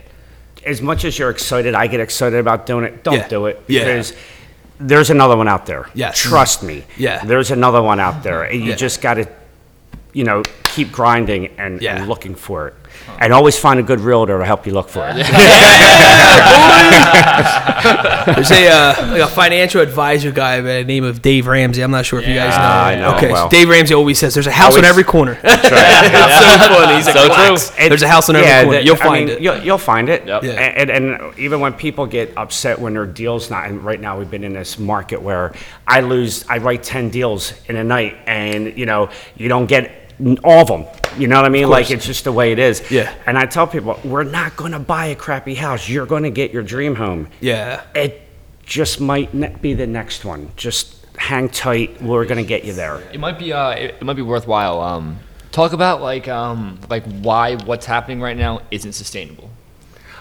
as 0.67 0.83
much 0.83 1.05
as 1.05 1.17
you're 1.17 1.31
excited, 1.31 1.73
I 1.77 1.87
get 1.87 2.01
excited 2.01 2.41
about 2.41 2.67
doing 2.67 2.85
it. 2.85 3.05
Don't 3.05 3.15
Yeah. 3.15 3.29
do 3.29 3.47
it 3.47 3.63
Yeah. 3.69 3.85
because 3.85 4.13
there's 4.81 5.09
another 5.11 5.37
one 5.37 5.47
out 5.47 5.67
there. 5.67 5.87
Yes. 5.95 6.19
Trust 6.19 6.65
me. 6.65 6.83
Yeah. 6.97 7.25
There's 7.25 7.53
another 7.53 7.81
one 7.81 8.01
out 8.01 8.25
there. 8.25 8.43
And 8.43 8.61
You 8.65 8.71
Yeah. 8.71 8.75
just 8.77 9.01
got 9.01 9.15
to, 9.15 9.27
you 10.13 10.25
know, 10.25 10.43
keep 10.65 10.91
grinding 10.91 11.51
and, 11.59 11.81
Yeah. 11.81 11.95
and 11.97 12.09
looking 12.09 12.35
for 12.35 12.67
it, 12.69 12.75
and 13.21 13.33
always 13.33 13.59
find 13.59 13.81
a 13.81 13.83
good 13.83 14.01
realtor 14.01 14.39
to 14.39 14.45
help 14.45 14.67
you 14.67 14.73
look 14.73 14.89
for 14.89 15.07
it. 15.09 15.17
There's 18.27 18.51
a 18.51 18.69
uh, 18.69 19.09
like 19.13 19.21
a 19.23 19.27
financial 19.29 19.81
advisor 19.81 20.31
guy 20.33 20.59
by 20.61 20.67
the 20.79 20.85
name 20.85 21.05
of 21.05 21.23
Dave 21.23 21.47
Ramsey. 21.47 21.83
I'm 21.83 21.91
not 21.91 22.05
sure 22.07 22.19
if 22.21 22.27
you 22.27 22.35
guys 22.35 22.57
know. 22.57 22.65
I 22.65 22.97
know 22.97 23.11
him 23.11 23.17
Okay, 23.19 23.33
well. 23.33 23.47
so 23.49 23.57
Dave 23.57 23.69
Ramsey 23.69 23.95
always 23.95 24.19
says 24.19 24.35
there's 24.35 24.47
a 24.47 24.51
house 24.53 24.73
on 24.75 24.79
Always- 24.79 24.91
every 24.91 25.05
corner. 25.05 25.39
It's 25.43 25.69
so 25.69 26.75
funny. 26.75 26.97
He's 26.97 27.07
like, 27.07 27.15
So 27.17 27.23
"Relax. 27.25 27.71
true. 27.71 27.89
There's 27.89 28.03
a 28.03 28.09
house 28.09 28.29
on 28.29 28.37
every 28.37 28.49
Yeah, 28.49 28.63
corner. 28.65 28.79
that- 28.79 28.85
You'll 28.85 28.95
I 28.97 28.99
find 28.99 29.27
mean, 29.27 29.37
it. 29.37 29.43
You'll, 29.43 29.59
you'll 29.63 29.79
find 29.79 30.09
it. 30.09 30.27
Yep. 30.27 30.43
Yeah. 30.45 30.51
And, 30.53 30.91
and 30.91 31.39
even 31.39 31.61
when 31.61 31.73
people 31.75 32.07
get 32.07 32.37
upset 32.37 32.79
when 32.79 32.95
their 32.95 33.07
deal's 33.07 33.51
not, 33.51 33.67
and 33.69 33.83
right 33.85 34.01
now 34.01 34.19
we've 34.19 34.31
been 34.31 34.45
in 34.45 34.53
this 34.53 34.79
market 34.79 35.23
where 35.23 35.53
I 35.87 36.01
lose, 36.01 36.45
I 36.49 36.59
write 36.59 36.83
10 36.83 37.11
deals 37.11 37.53
in 37.69 37.77
a 37.77 37.85
night 37.85 38.17
and, 38.27 38.77
you 38.77 38.87
know, 38.87 39.11
you 39.37 39.49
don't 39.49 39.67
get 39.67 40.06
all 40.45 40.61
of 40.63 40.69
them. 40.69 40.85
You 41.19 41.29
know 41.29 41.37
what 41.37 41.45
I 41.45 41.49
mean? 41.49 41.69
Like 41.69 41.91
it's 41.91 42.07
just 42.07 42.25
the 42.25 42.33
way 42.33 42.53
it 42.53 42.59
is. 42.59 42.91
Yeah. 42.91 43.15
And 43.27 43.39
I 43.39 43.47
tell 43.47 43.67
people, 43.67 43.99
we're 44.05 44.25
not 44.25 44.57
going 44.57 44.73
to 44.73 44.79
buy 44.79 45.07
a 45.07 45.15
crappy 45.15 45.55
house. 45.55 45.89
You're 45.89 46.07
going 46.07 46.25
to 46.25 46.31
get 46.31 46.53
your 46.53 46.63
dream 46.63 46.95
home. 46.95 47.29
Yeah. 47.41 47.83
It 47.95 48.23
just 48.65 49.01
might 49.01 49.33
ne- 49.33 49.57
be 49.61 49.75
the 49.75 49.87
next 49.87 50.25
one. 50.25 50.51
Just 50.57 51.07
hang 51.17 51.49
tight. 51.49 52.03
We're 52.03 52.27
going 52.27 52.43
to 52.43 52.49
get 52.49 52.65
you 52.65 52.73
there. 52.73 53.01
It 53.13 53.21
might 53.21 53.39
be 53.39 53.53
uh, 53.53 53.71
it, 53.71 53.97
it 54.01 54.03
might 54.03 54.17
be 54.17 54.23
worthwhile 54.23 54.81
um, 54.81 55.19
Talk 55.57 55.73
about 55.73 56.03
like 56.03 56.29
um 56.29 56.79
like 56.91 57.05
why 57.23 57.55
what's 57.55 57.87
happening 57.87 58.21
right 58.21 58.37
now 58.37 58.61
isn't 58.71 58.93
sustainable. 58.93 59.49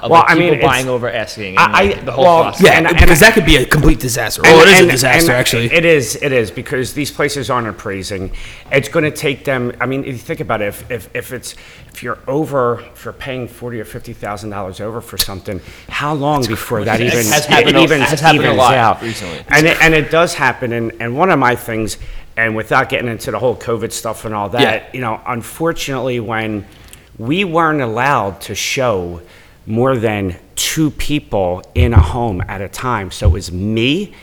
Of, 0.05 0.11
Well, 0.11 0.21
like, 0.21 0.31
I 0.31 0.35
mean, 0.35 0.53
people 0.53 0.69
buying 0.69 0.87
over 0.87 1.09
asking. 1.09 1.57
And, 1.57 1.75
I- 1.75 1.83
like, 1.85 2.05
the 2.05 2.11
whole 2.11 2.23
well, 2.25 2.43
process. 2.43 2.61
Yeah, 2.63 2.77
And- 2.77 2.87
and- 2.87 2.97
because 2.97 3.19
that 3.21 3.33
could 3.33 3.45
be 3.45 3.55
a 3.57 3.65
complete 3.65 3.99
disaster. 3.99 4.43
Oh, 4.45 4.61
it 4.61 4.67
is 4.67 4.79
a 4.81 4.91
disaster, 4.91 5.31
actually. 5.31 5.73
It 5.73 5.83
is, 5.83 6.15
it 6.21 6.31
is, 6.31 6.51
because 6.51 6.93
these 6.93 7.09
places 7.09 7.49
aren't 7.49 7.67
appraising. 7.67 8.31
It's 8.71 8.87
going 8.87 9.03
to 9.05 9.09
take 9.11 9.45
them, 9.45 9.73
I 9.79 9.87
mean, 9.87 10.01
if 10.01 10.07
you 10.13 10.17
think 10.19 10.41
about 10.41 10.61
it, 10.61 10.67
if, 10.67 10.91
if, 10.91 11.09
if 11.15 11.33
it's, 11.33 11.55
if 11.91 12.03
you're 12.03 12.19
over, 12.27 12.81
if 12.93 13.03
you're 13.03 13.13
paying 13.13 13.47
forty 13.47 13.79
or 13.79 13.85
fifty 13.85 14.13
thousand 14.13 14.49
dollars 14.51 14.79
over 14.81 14.99
for 15.01 15.17
something, 15.17 15.59
how 15.89 16.13
long 16.13 16.45
before 16.45 16.83
that 16.83 16.99
even, 17.01 17.17
Has 17.25 17.45
it 17.45 17.49
happened 17.49 17.77
a- 17.77 17.81
even 17.83 18.01
has 18.01 18.19
happened 18.19 18.45
a 18.45 18.53
lot 18.53 18.75
out? 18.75 19.01
recently. 19.01 19.43
And 19.49 19.65
it, 19.65 19.81
and 19.81 19.93
it 19.95 20.11
does 20.11 20.35
happen, 20.35 20.71
and, 20.73 20.91
and 20.99 21.17
one 21.17 21.31
of 21.31 21.39
my 21.39 21.55
things, 21.55 21.97
and 22.37 22.55
without 22.55 22.89
getting 22.89 23.07
into 23.07 23.31
the 23.31 23.39
whole 23.39 23.55
COVID 23.55 23.91
stuff 23.91 24.23
and 24.25 24.35
all 24.35 24.51
Yeah. 24.53 24.59
that, 24.59 24.93
you 24.93 25.01
know, 25.01 25.19
unfortunately, 25.25 26.19
when 26.19 26.65
we 27.17 27.45
weren't 27.45 27.79
allowed 27.81 28.41
to 28.41 28.55
show 28.55 29.21
more 29.65 29.97
than 29.97 30.37
two 30.55 30.91
people 30.91 31.61
in 31.73 31.93
a 31.93 31.99
home 31.99 32.41
at 32.47 32.61
a 32.61 32.69
time. 32.69 33.11
So 33.11 33.27
it 33.27 33.33
was 33.33 33.51
me 33.51 34.13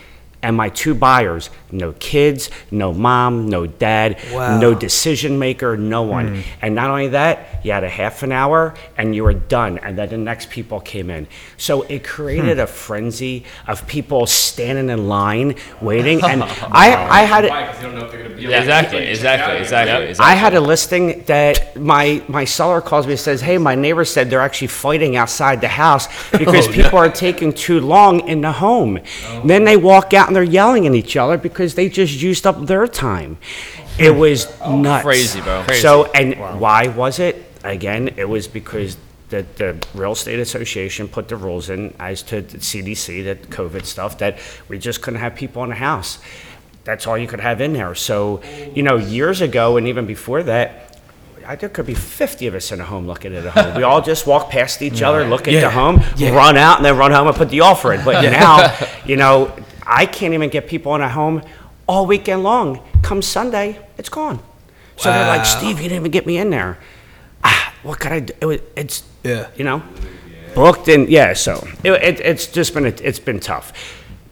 and 0.43 0.55
my 0.55 0.69
two 0.69 0.93
buyers. 0.93 1.49
No 1.71 1.93
kids, 1.93 2.51
no 2.69 2.93
mom, 2.93 3.49
no 3.49 3.65
dad, 3.65 4.19
Wow. 4.31 4.59
no 4.59 4.75
decision 4.75 5.39
maker, 5.39 5.75
no 5.75 6.03
one. 6.03 6.27
Hmm. 6.27 6.41
And 6.61 6.75
not 6.75 6.91
only 6.91 7.07
that, 7.07 7.61
you 7.63 7.71
had 7.71 7.83
a 7.83 7.89
half 7.89 8.21
an 8.21 8.31
hour 8.31 8.75
and 8.97 9.15
you 9.15 9.23
were 9.23 9.33
done. 9.33 9.79
And 9.79 9.97
then 9.97 10.09
the 10.09 10.17
next 10.17 10.51
people 10.51 10.79
came 10.79 11.09
in. 11.09 11.27
So 11.57 11.81
it 11.83 12.03
created 12.03 12.57
hmm. 12.57 12.63
a 12.63 12.67
frenzy 12.67 13.45
of 13.67 13.87
people 13.87 14.27
standing 14.27 14.89
in 14.89 15.07
line 15.07 15.55
waiting. 15.81 16.23
And 16.23 16.43
I, 16.71 17.21
I 17.21 17.21
had 17.21 17.45
it. 17.45 17.49
Why? 17.49 17.65
'Cause 17.65 17.81
you 17.81 17.87
don't 17.87 17.95
know 17.97 18.05
if 18.05 18.11
they're 18.11 18.23
gonna 18.23 18.35
be. 18.35 18.43
Yeah, 18.43 18.59
exactly, 18.59 18.99
exactly, 19.05 19.57
exactly, 19.57 20.09
exactly. 20.09 20.33
I 20.33 20.35
had 20.35 20.53
a 20.53 20.61
listing 20.61 21.23
that 21.23 21.79
my, 21.79 22.21
my 22.27 22.43
seller 22.45 22.81
calls 22.81 23.07
me 23.07 23.13
and 23.13 23.19
says, 23.19 23.41
hey, 23.41 23.57
my 23.57 23.75
neighbor 23.75 24.05
said 24.05 24.29
they're 24.29 24.41
actually 24.41 24.67
fighting 24.67 25.15
outside 25.15 25.61
the 25.61 25.69
house 25.69 26.07
because 26.31 26.67
oh, 26.67 26.71
people 26.71 26.99
are 26.99 27.09
taking 27.09 27.53
too 27.53 27.79
long 27.79 28.27
in 28.27 28.41
the 28.41 28.51
home. 28.51 28.99
Oh. 29.27 29.41
Then 29.45 29.63
they 29.63 29.77
walk 29.77 30.13
out 30.13 30.32
and 30.33 30.35
they're 30.35 30.51
yelling 30.51 30.87
at 30.87 30.95
each 30.95 31.15
other 31.15 31.37
because 31.37 31.75
they 31.75 31.89
just 31.89 32.19
used 32.19 32.47
up 32.47 32.65
their 32.65 32.87
time. 32.87 33.37
It 33.99 34.09
was 34.09 34.47
nuts. 34.61 35.03
Crazy, 35.03 35.41
bro. 35.41 35.61
Crazy. 35.61 35.81
So, 35.81 36.05
and 36.05 36.59
why 36.59 36.87
was 36.87 37.19
it? 37.19 37.45
Again, 37.63 38.15
it 38.17 38.27
was 38.27 38.47
because 38.47 38.97
the, 39.29 39.45
the 39.57 39.87
real 39.93 40.13
estate 40.13 40.39
association 40.39 41.07
put 41.07 41.27
the 41.27 41.35
rules 41.35 41.69
in 41.69 41.93
as 41.99 42.23
to 42.23 42.41
the 42.41 42.57
CDC, 42.57 43.23
that 43.25 43.43
COVID 43.51 43.85
stuff, 43.85 44.17
that 44.17 44.39
we 44.69 44.79
just 44.79 45.03
couldn't 45.03 45.19
have 45.19 45.35
people 45.35 45.63
in 45.63 45.69
the 45.69 45.75
house. 45.75 46.17
That's 46.83 47.05
all 47.05 47.15
you 47.15 47.27
could 47.27 47.39
have 47.39 47.61
in 47.61 47.73
there. 47.73 47.93
So, 47.93 48.41
you 48.73 48.81
know, 48.81 48.97
years 48.97 49.39
ago 49.39 49.77
and 49.77 49.87
even 49.87 50.07
before 50.07 50.41
that, 50.43 50.99
I, 51.45 51.55
there 51.55 51.69
could 51.69 51.85
be 51.85 51.93
50 51.93 52.47
of 52.47 52.55
us 52.55 52.71
in 52.71 52.81
a 52.81 52.85
home 52.85 53.05
looking 53.05 53.35
at 53.35 53.45
a 53.45 53.51
home. 53.51 53.75
We 53.75 53.83
all 53.83 54.01
just 54.01 54.25
walk 54.25 54.49
past 54.49 54.81
each 54.81 55.01
other, 55.01 55.25
look 55.25 55.47
at 55.47 55.61
the 55.61 55.69
home, 55.69 55.97
run 56.33 56.57
out, 56.57 56.77
and 56.77 56.85
then 56.85 56.97
run 56.97 57.11
home 57.11 57.27
and 57.27 57.35
put 57.35 57.49
the 57.49 57.61
offer 57.61 57.93
in. 57.93 58.03
But 58.03 58.21
now, 58.31 58.75
you 59.05 59.17
know, 59.17 59.53
I 59.85 60.05
can't 60.05 60.33
even 60.33 60.49
get 60.49 60.67
people 60.67 60.93
in 60.95 61.01
a 61.01 61.09
home 61.09 61.41
all 61.87 62.05
weekend 62.05 62.43
long. 62.43 62.81
Come 63.01 63.21
Sunday, 63.21 63.79
it's 63.97 64.09
gone. 64.09 64.39
So 64.97 65.11
they're 65.11 65.27
like, 65.27 65.39
Wow. 65.39 65.43
Steve, 65.43 65.77
you 65.77 65.89
didn't 65.89 65.97
even 66.01 66.11
get 66.11 66.25
me 66.25 66.37
in 66.37 66.49
there. 66.49 66.77
Ah, 67.43 67.73
what 67.83 67.99
could 67.99 68.11
I 68.11 68.19
do? 68.21 68.33
It 68.41 68.45
was, 68.45 68.59
it's, 68.75 69.03
Yeah. 69.23 69.47
you 69.55 69.63
know, 69.63 69.81
booked 70.55 70.87
and 70.87 71.09
yeah. 71.09 71.33
So 71.33 71.67
it, 71.83 71.91
it, 71.91 72.19
it's 72.19 72.47
just 72.47 72.73
been 72.73 72.85
a, 72.85 72.89
it's 72.89 73.19
been 73.19 73.39
tough, 73.39 73.73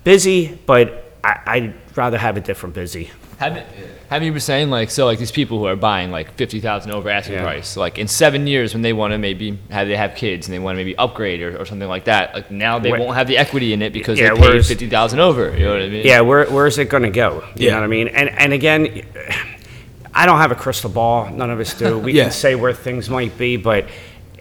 busy, 0.03 0.57
but 0.65 1.13
I, 1.23 1.39
I'd 1.45 1.73
rather 1.97 2.17
have 2.17 2.37
a 2.37 2.41
different 2.41 2.75
busy. 2.75 3.09
Have, 3.39 3.63
have 4.11 4.23
you 4.23 4.31
been 4.31 4.41
saying 4.41 4.69
like 4.69 4.91
so 4.91 5.05
like 5.05 5.19
these 5.19 5.31
people 5.31 5.57
who 5.57 5.65
are 5.65 5.75
buying 5.77 6.11
like 6.11 6.33
fifty 6.33 6.59
thousand 6.59 6.91
over 6.91 7.09
asking 7.09 7.35
Yeah. 7.35 7.43
price 7.43 7.77
like 7.77 7.97
in 7.97 8.07
seven 8.07 8.45
years 8.45 8.73
when 8.73 8.81
they 8.81 8.91
want 8.93 9.13
to 9.13 9.17
maybe 9.17 9.57
have 9.69 9.87
they 9.87 9.95
have 9.95 10.15
kids 10.15 10.47
and 10.47 10.53
they 10.53 10.59
want 10.59 10.75
to 10.75 10.77
maybe 10.83 10.95
upgrade 10.97 11.41
or, 11.41 11.57
or 11.57 11.65
something 11.65 11.87
like 11.87 12.05
that 12.05 12.35
like 12.35 12.51
now 12.51 12.77
they 12.77 12.91
won't 12.91 13.15
have 13.15 13.27
the 13.27 13.37
equity 13.37 13.71
in 13.71 13.81
it 13.81 13.93
because 13.93 14.19
Yeah, 14.19 14.33
they 14.35 14.41
paid 14.41 14.65
fifty 14.65 14.89
thousand 14.89 15.21
over 15.21 15.57
you 15.57 15.63
know 15.65 15.73
what 15.73 15.81
I 15.81 15.87
mean 15.89 16.05
Yeah, 16.05 16.21
where 16.21 16.45
where 16.51 16.67
is 16.67 16.77
it 16.77 16.89
going 16.89 17.03
to 17.03 17.09
go? 17.09 17.41
You 17.55 17.67
Yeah. 17.67 17.71
know 17.71 17.77
what 17.79 17.83
I 17.85 17.87
mean? 17.87 18.07
And 18.09 18.29
and 18.29 18.51
again, 18.53 19.01
I 20.13 20.25
don't 20.25 20.39
have 20.39 20.51
a 20.51 20.55
crystal 20.55 20.89
ball. 20.89 21.29
None 21.29 21.49
of 21.49 21.59
us 21.61 21.73
do. 21.73 21.97
We 22.05 22.11
Yeah. 22.11 22.23
can 22.23 22.31
say 22.33 22.55
where 22.55 22.73
things 22.73 23.09
might 23.09 23.37
be, 23.37 23.55
but 23.55 23.85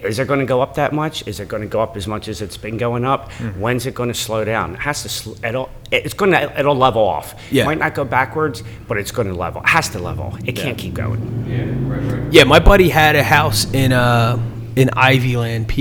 is 0.05 0.19
it 0.19 0.29
going 0.29 0.41
to 0.41 0.47
go 0.47 0.61
up 0.61 0.75
that 0.75 0.93
much? 0.93 1.27
Is 1.27 1.41
it 1.41 1.49
going 1.49 1.63
to 1.63 1.69
go 1.69 1.81
up 1.81 1.97
as 1.97 2.07
much 2.07 2.29
as 2.29 2.43
it's 2.43 2.57
been 2.57 2.77
going 2.77 3.05
up? 3.05 3.31
Mm-hmm. 3.33 3.61
When's 3.61 3.87
it 3.87 3.95
going 3.95 4.09
to 4.09 4.15
slow 4.15 4.45
down? 4.45 4.75
It 4.75 4.81
has 4.81 5.03
to. 5.03 5.09
Sl- 5.09 5.45
it'll. 5.45 5.71
It's 5.91 6.15
going 6.15 6.33
to. 6.33 6.59
It'll 6.59 6.75
level 6.75 7.03
off. 7.03 7.35
Yeah. 7.51 7.65
Might 7.65 7.79
not 7.79 7.95
go 7.95 8.05
backwards, 8.05 8.63
but 8.89 8.99
it's 8.99 9.11
going 9.11 9.29
to 9.29 9.35
level. 9.35 9.63
It 9.63 9.69
has 9.69 9.89
to 9.91 9.99
level. 9.99 10.37
It 10.45 10.53
can't 10.53 10.79
keep 10.79 10.95
going. 10.95 11.47
Yeah, 11.49 11.65
right, 11.93 12.25
right. 12.25 12.33
Yeah, 12.33 12.45
my 12.45 12.59
buddy 12.59 12.89
had 12.89 13.17
a 13.17 13.23
house 13.23 13.71
in 13.73 13.93
uh 13.93 14.39
in 14.77 14.91
Ivyland, 14.95 15.69
PA, 15.69 15.75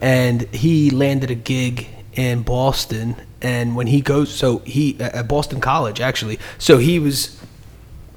and 0.00 0.42
he 0.54 0.90
landed 0.90 1.30
a 1.30 1.34
gig 1.34 1.88
in 2.14 2.42
Boston. 2.42 3.16
And 3.42 3.76
when 3.76 3.86
he 3.86 4.00
goes, 4.00 4.32
so 4.32 4.58
he 4.58 4.98
at 5.00 5.28
Boston 5.28 5.60
College 5.60 6.00
actually. 6.00 6.38
So 6.58 6.78
he 6.78 6.98
was 6.98 7.38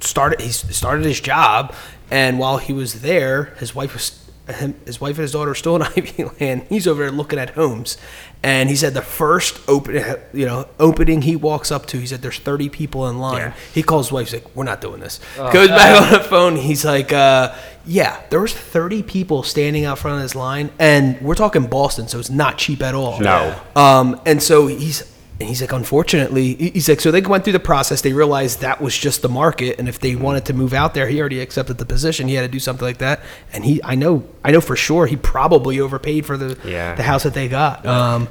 started. 0.00 0.40
He 0.40 0.50
started 0.50 1.04
his 1.04 1.20
job, 1.20 1.74
and 2.10 2.38
while 2.38 2.58
he 2.58 2.72
was 2.72 3.02
there, 3.02 3.54
his 3.58 3.74
wife 3.74 3.92
was. 3.92 4.17
Him, 4.48 4.74
his 4.86 5.00
wife 5.00 5.16
and 5.16 5.22
his 5.22 5.32
daughter 5.32 5.50
are 5.50 5.54
still 5.54 5.76
in 5.76 5.82
Ivyland. 5.96 6.66
He's 6.68 6.86
over 6.86 7.02
there 7.02 7.10
looking 7.12 7.38
at 7.38 7.50
homes, 7.50 7.98
and 8.42 8.68
he 8.68 8.76
said 8.76 8.94
the 8.94 9.02
first 9.02 9.60
open, 9.68 9.94
you 10.32 10.46
know, 10.46 10.68
opening 10.80 11.22
he 11.22 11.36
walks 11.36 11.70
up 11.70 11.86
to, 11.86 11.98
he 11.98 12.06
said 12.06 12.22
there's 12.22 12.38
30 12.38 12.68
people 12.68 13.08
in 13.08 13.18
line. 13.18 13.38
Yeah. 13.38 13.54
He 13.74 13.82
calls 13.82 14.06
his 14.06 14.12
wife, 14.12 14.30
he's 14.30 14.42
like, 14.42 14.56
"We're 14.56 14.64
not 14.64 14.80
doing 14.80 15.00
this." 15.00 15.20
Goes 15.36 15.68
back 15.68 16.02
on 16.02 16.12
the 16.12 16.20
phone. 16.20 16.56
He's 16.56 16.84
like, 16.84 17.12
uh, 17.12 17.54
"Yeah, 17.86 18.20
there 18.30 18.40
was 18.40 18.52
30 18.54 19.02
people 19.02 19.42
standing 19.42 19.84
out 19.84 19.98
front 19.98 20.16
of 20.16 20.22
this 20.22 20.34
line, 20.34 20.70
and 20.78 21.20
we're 21.20 21.34
talking 21.34 21.66
Boston, 21.66 22.08
so 22.08 22.18
it's 22.18 22.30
not 22.30 22.58
cheap 22.58 22.82
at 22.82 22.94
all." 22.94 23.20
No. 23.20 23.54
Um, 23.76 24.20
and 24.24 24.42
so 24.42 24.66
he's 24.66 25.02
and 25.40 25.48
he's 25.48 25.60
like, 25.60 25.72
unfortunately, 25.72 26.54
he's 26.54 26.88
like, 26.88 27.00
so 27.00 27.10
they 27.12 27.20
went 27.20 27.44
through 27.44 27.52
the 27.52 27.60
process. 27.60 28.00
They 28.00 28.12
realized 28.12 28.60
that 28.62 28.80
was 28.80 28.96
just 28.98 29.22
the 29.22 29.28
market, 29.28 29.78
and 29.78 29.88
if 29.88 30.00
they 30.00 30.16
wanted 30.16 30.44
to 30.46 30.52
move 30.52 30.72
out 30.74 30.94
there, 30.94 31.06
he 31.06 31.20
already 31.20 31.40
accepted 31.40 31.78
the 31.78 31.84
position. 31.86 32.26
He 32.26 32.34
had 32.34 32.42
to 32.42 32.48
do 32.48 32.58
something 32.58 32.84
like 32.84 32.98
that, 32.98 33.20
and 33.52 33.64
he, 33.64 33.80
I 33.84 33.94
know, 33.94 34.24
I 34.44 34.50
know 34.50 34.60
for 34.60 34.74
sure, 34.74 35.06
he 35.06 35.16
probably 35.16 35.78
overpaid 35.80 36.26
for 36.26 36.36
the 36.36 36.58
Yeah. 36.64 36.94
the 36.96 37.04
house 37.04 37.22
that 37.22 37.34
they 37.34 37.46
got. 37.48 37.86
Um, 37.86 38.28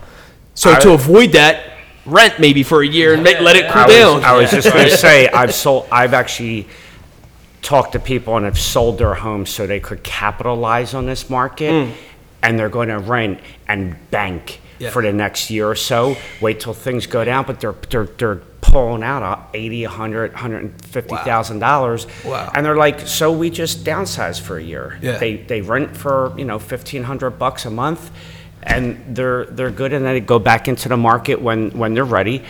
so 0.54 0.72
I- 0.72 0.80
to 0.80 0.91
avoid 0.91 1.32
that, 1.32 1.63
rent 2.06 2.39
maybe 2.39 2.63
for 2.63 2.82
a 2.82 2.88
year 2.88 3.13
and 3.13 3.22
make, 3.24 3.39
let 3.41 3.56
it 3.58 3.70
cool 3.72 3.82
I 3.84 3.88
down. 3.88 4.15
was, 4.15 4.24
I 4.24 4.34
was 4.38 4.52
just 4.52 4.74
going 4.74 4.88
to 4.89 4.98
say, 4.98 5.28
I've 5.30 5.54
sold, 5.54 5.88
I've 5.91 6.13
actually 6.13 6.67
talked 7.62 7.93
to 7.93 8.00
people 8.00 8.36
and 8.38 8.46
have 8.46 8.58
sold 8.60 8.98
their 8.98 9.13
homes 9.13 9.50
so 9.50 9.65
they 9.67 9.80
could 9.82 10.04
capitalize 10.04 10.93
on 10.93 11.06
this 11.06 11.30
market, 11.30 11.93
and 12.43 12.60
they're 12.60 12.70
going 12.70 12.89
to 12.89 13.00
rent 13.00 13.39
and 13.67 13.96
bank 14.12 14.60
Yeah. 14.80 14.92
for 14.92 15.02
the 15.02 15.13
next 15.13 15.50
year 15.50 15.70
or 15.70 15.76
so. 15.76 16.16
Wait 16.42 16.60
till 16.60 16.74
things 16.74 17.08
go 17.08 17.24
down, 17.24 17.46
but 17.46 17.60
they're 17.60 17.76
they're 17.90 18.06
they're 18.06 18.42
pulling 18.62 19.02
out 19.02 19.24
a 19.24 19.58
80, 19.58 19.86
100, 19.86 20.32
150,000 20.34 21.60
dollars. 21.60 22.06
Wow. 22.26 22.52
And 22.54 22.66
they're 22.66 22.76
like, 22.76 23.00
so 23.02 23.32
we 23.32 23.50
just 23.50 23.86
downsize 23.86 24.42
for 24.42 24.58
a 24.58 24.63
year. 24.63 25.00
Yeah. 25.02 25.18
They 25.18 25.38
they 25.38 25.62
rent 25.62 25.96
for 25.96 26.34
you 26.38 26.46
know 26.46 26.58
1,500 26.58 27.32
bucks 27.32 27.66
a 27.66 27.70
month 27.70 28.12
and 28.63 29.16
they're 29.16 29.46
they're 29.46 29.72
good 29.72 29.94
and 29.94 30.06
then 30.06 30.16
they 30.16 30.20
go 30.20 30.40
back 30.40 30.68
into 30.68 30.90
the 30.90 30.98
market 30.98 31.42
when 31.42 31.72
when 31.72 31.94
they're 31.94 32.04
ready 32.04 32.44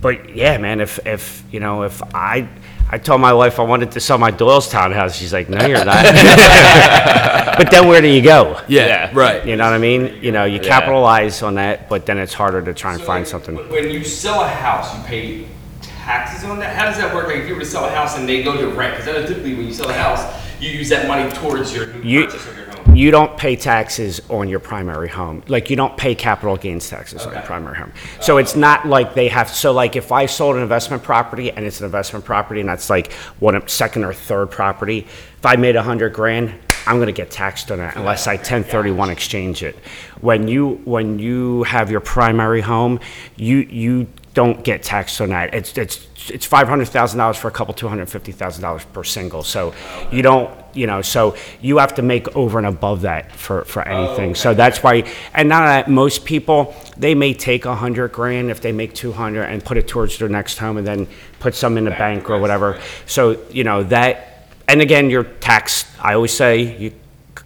but 0.00 0.36
yeah 0.36 0.58
man 0.58 0.80
if 0.80 1.04
if 1.06 1.42
you 1.50 1.58
know 1.58 1.82
if 1.82 2.02
i 2.14 2.48
i 2.94 2.98
told 2.98 3.20
my 3.20 3.32
wife 3.32 3.58
i 3.58 3.62
wanted 3.72 3.90
to 3.96 4.00
sell 4.00 4.18
my 4.26 4.30
doylestown 4.42 4.90
house 4.98 5.12
she's 5.18 5.32
like 5.38 5.48
no 5.48 5.58
you're 5.66 5.84
not 5.84 6.04
but 7.58 7.68
then 7.70 7.88
where 7.88 8.00
do 8.00 8.08
you 8.08 8.22
go 8.22 8.60
yeah, 8.68 8.86
Yeah. 8.86 9.10
right. 9.14 9.40
you 9.46 9.56
know 9.56 9.64
what 9.64 9.72
i 9.74 9.78
mean 9.78 10.02
you 10.22 10.32
know 10.32 10.44
you 10.44 10.60
capitalize 10.60 11.42
on 11.42 11.54
that 11.56 11.88
but 11.88 12.06
then 12.06 12.18
it's 12.18 12.32
harder 12.34 12.60
to 12.62 12.72
try 12.74 12.92
and 12.94 13.02
find 13.02 13.26
something 13.26 13.56
When 13.70 13.90
you 13.90 14.04
sell 14.04 14.40
a 14.42 14.48
house, 14.48 14.86
you 14.96 15.02
pay 15.04 15.46
taxes 15.82 16.44
on 16.50 16.58
that? 16.60 16.76
How 16.76 16.84
does 16.84 16.98
that 16.98 17.14
work? 17.14 17.26
Like 17.28 17.38
if 17.38 17.48
you 17.48 17.54
were 17.54 17.60
to 17.60 17.66
sell 17.66 17.84
a 17.86 17.90
house 17.90 18.16
and 18.18 18.28
they 18.28 18.42
go 18.42 18.52
to 18.60 18.68
rent, 18.68 18.96
because 18.96 19.26
typically 19.28 19.54
when 19.54 19.66
you 19.66 19.72
sell 19.72 19.88
a 19.88 19.92
house, 19.94 20.22
you 20.60 20.68
use 20.70 20.88
that 20.90 21.08
money 21.08 21.30
towards 21.32 21.74
your 21.74 21.86
new 21.94 22.00
You- 22.08 22.26
purchase 22.26 22.46
of 22.46 22.56
your 22.56 22.63
home. 22.63 22.63
You 22.92 23.10
don't 23.10 23.36
pay 23.36 23.56
taxes 23.56 24.20
on 24.28 24.48
your 24.48 24.60
primary 24.60 25.08
home. 25.08 25.42
Like 25.48 25.70
you 25.70 25.76
don't 25.76 25.96
pay 25.96 26.14
capital 26.14 26.56
gains 26.56 26.88
taxes 26.88 27.22
on 27.22 27.30
your 27.32 27.38
Okay. 27.38 27.46
primary 27.46 27.76
home. 27.76 27.92
So 28.20 28.36
it's 28.38 28.54
not 28.56 28.86
like 28.86 29.14
they 29.14 29.28
have. 29.28 29.48
So 29.48 29.72
like 29.72 29.96
if 29.96 30.12
I 30.12 30.26
sold 30.26 30.56
an 30.56 30.62
investment 30.62 31.02
property 31.02 31.50
and 31.50 31.64
it's 31.64 31.80
an 31.80 31.86
investment 31.86 32.24
property 32.24 32.60
and 32.60 32.68
that's 32.68 32.90
like 32.90 33.12
one 33.40 33.54
of 33.54 33.68
second 33.68 34.04
or 34.04 34.12
third 34.12 34.50
property, 34.50 34.98
if 35.38 35.46
I 35.46 35.56
made 35.56 35.76
a 35.76 35.82
hundred 35.82 36.12
grand, 36.12 36.52
I'm 36.86 36.98
gonna 36.98 37.12
get 37.12 37.30
taxed 37.30 37.70
on 37.72 37.78
that 37.78 37.96
unless 37.96 38.26
I 38.26 38.34
1031 38.34 39.08
exchange 39.10 39.62
it. 39.62 39.76
When 40.20 40.46
you 40.48 40.80
when 40.84 41.18
you 41.18 41.62
have 41.64 41.90
your 41.90 42.00
primary 42.00 42.60
home, 42.60 43.00
you 43.36 43.58
you 43.58 44.06
don't 44.34 44.62
get 44.62 44.82
taxed 44.82 45.20
on 45.20 45.30
that. 45.30 45.54
It's 45.54 45.76
it's 45.78 46.06
it's 46.30 46.44
five 46.44 46.68
hundred 46.68 46.88
thousand 46.88 47.18
dollars 47.18 47.36
for 47.36 47.48
a 47.48 47.50
couple, 47.50 47.72
two 47.72 47.88
hundred 47.88 48.08
fifty 48.08 48.32
thousand 48.32 48.62
dollars 48.62 48.84
per 48.84 49.04
single. 49.04 49.42
So 49.42 49.72
you 50.12 50.22
don't, 50.22 50.50
you 50.74 50.86
know, 50.86 51.02
so 51.02 51.36
you 51.60 51.78
have 51.78 51.94
to 51.94 52.02
make 52.02 52.36
over 52.36 52.58
and 52.58 52.66
above 52.66 53.02
that 53.02 53.32
for 53.32 53.64
for 53.64 53.86
oh, 53.88 53.90
anything. 53.90 54.34
So 54.34 54.52
that's 54.52 54.82
why, 54.82 55.04
and 55.32 55.48
now 55.48 55.64
that 55.64 55.88
most 55.88 56.24
people 56.24 56.74
they 56.96 57.14
may 57.14 57.32
take 57.32 57.64
a 57.64 57.74
hundred 57.74 58.12
grand 58.12 58.50
if 58.50 58.60
they 58.60 58.72
make 58.72 58.94
two 58.94 59.12
hundred 59.12 59.44
and 59.44 59.64
put 59.64 59.76
it 59.76 59.88
towards 59.88 60.18
their 60.18 60.28
next 60.28 60.58
home 60.58 60.76
and 60.76 60.86
then 60.86 61.06
put 61.40 61.54
some 61.54 61.78
in 61.78 61.84
the 61.84 61.90
bank 61.90 62.28
or 62.28 62.38
whatever. 62.38 62.80
So 63.06 63.40
you 63.50 63.64
know 63.64 63.84
that 63.84 64.34
and 64.66 64.80
again, 64.80 65.10
your 65.10 65.24
tax, 65.24 65.84
I 66.00 66.14
always 66.14 66.32
say, 66.32 66.76
you 66.78 66.92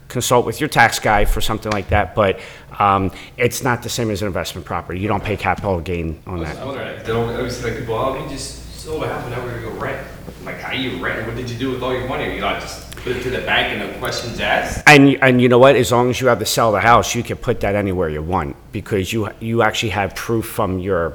consult 0.08 0.46
with 0.46 0.60
your 0.60 0.68
tax 0.68 0.98
guy 0.98 1.24
for 1.24 1.40
something 1.40 1.70
like 1.72 1.88
that, 1.88 2.14
but 2.14 2.40
um, 2.78 3.10
it's 3.36 3.62
not 3.62 3.82
the 3.82 3.88
same 3.88 4.10
as 4.10 4.22
an 4.22 4.28
investment 4.28 4.64
property. 4.66 5.00
You 5.00 5.08
don't 5.08 5.22
pay 5.22 5.36
capital 5.36 5.80
gain 5.80 6.20
on 6.26 6.36
I 6.36 6.40
was 6.40 6.48
that. 6.48 6.66
wondering, 6.66 6.98
they 6.98 7.06
don't 7.06 7.36
always 7.36 7.56
say 7.56 7.70
like 7.70 7.80
people, 7.80 7.94
oh, 7.94 8.22
we 8.22 8.28
just 8.28 8.80
sold 8.80 9.02
a 9.02 9.08
house 9.08 9.24
and 9.24 9.32
now 9.34 9.42
we're 9.42 9.60
gonna 9.60 9.74
go 9.74 9.80
rent. 9.80 10.06
I'm 10.38 10.44
like, 10.44 10.60
how 10.60 10.72
you 10.72 11.02
rent? 11.02 11.26
What 11.26 11.36
did 11.36 11.50
you 11.50 11.58
do 11.58 11.70
with 11.72 11.82
all 11.82 11.92
your 11.92 12.08
money? 12.08 12.34
You 12.34 12.40
know, 12.40 12.54
just 12.60 12.88
put 12.96 13.16
it 13.16 13.22
to 13.22 13.30
the 13.30 13.40
bank 13.40 13.72
and 13.72 13.92
no 13.92 13.98
questions 13.98 14.40
asked? 14.40 14.82
And, 14.86 15.16
and 15.22 15.40
you 15.40 15.48
know 15.48 15.58
what? 15.58 15.76
As 15.76 15.90
long 15.90 16.10
as 16.10 16.20
you 16.20 16.28
have 16.28 16.38
to 16.38 16.46
sell 16.46 16.72
the 16.72 16.80
house, 16.80 17.14
you 17.14 17.22
can 17.22 17.36
put 17.36 17.60
that 17.60 17.74
anywhere 17.74 18.08
you 18.08 18.22
want 18.22 18.56
because 18.72 19.12
you, 19.12 19.28
you 19.40 19.62
actually 19.62 19.90
have 19.90 20.14
proof 20.14 20.46
from 20.46 20.78
your 20.78 21.14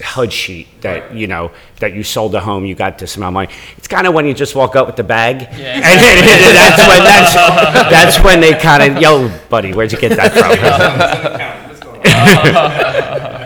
HUD 0.00 0.32
sheet 0.32 0.68
that, 0.82 1.14
you 1.14 1.26
know, 1.26 1.50
that 1.80 1.92
you 1.92 2.02
sold 2.02 2.32
the 2.32 2.40
home, 2.40 2.64
you 2.64 2.74
got 2.74 2.98
this 2.98 3.16
amount 3.16 3.30
of 3.30 3.34
money. 3.34 3.48
It's 3.76 3.88
kind 3.88 4.06
of 4.06 4.14
when 4.14 4.26
you 4.26 4.34
just 4.34 4.54
walk 4.54 4.76
up 4.76 4.86
with 4.86 4.96
the 4.96 5.04
bag. 5.04 5.42
And 5.42 5.82
then 5.82 6.54
that's 6.54 6.86
when, 6.88 7.04
that's, 7.04 7.34
that's 7.90 8.24
when 8.24 8.40
they 8.40 8.54
kind 8.54 8.82
of, 8.96 9.02
yo, 9.02 9.28
buddy, 9.48 9.72
where'd 9.72 9.90
you 9.92 9.98
get 9.98 10.16
that 10.16 10.32
from? 10.32 10.50
What's 11.68 11.80
going 11.80 12.56
on? 12.56 13.41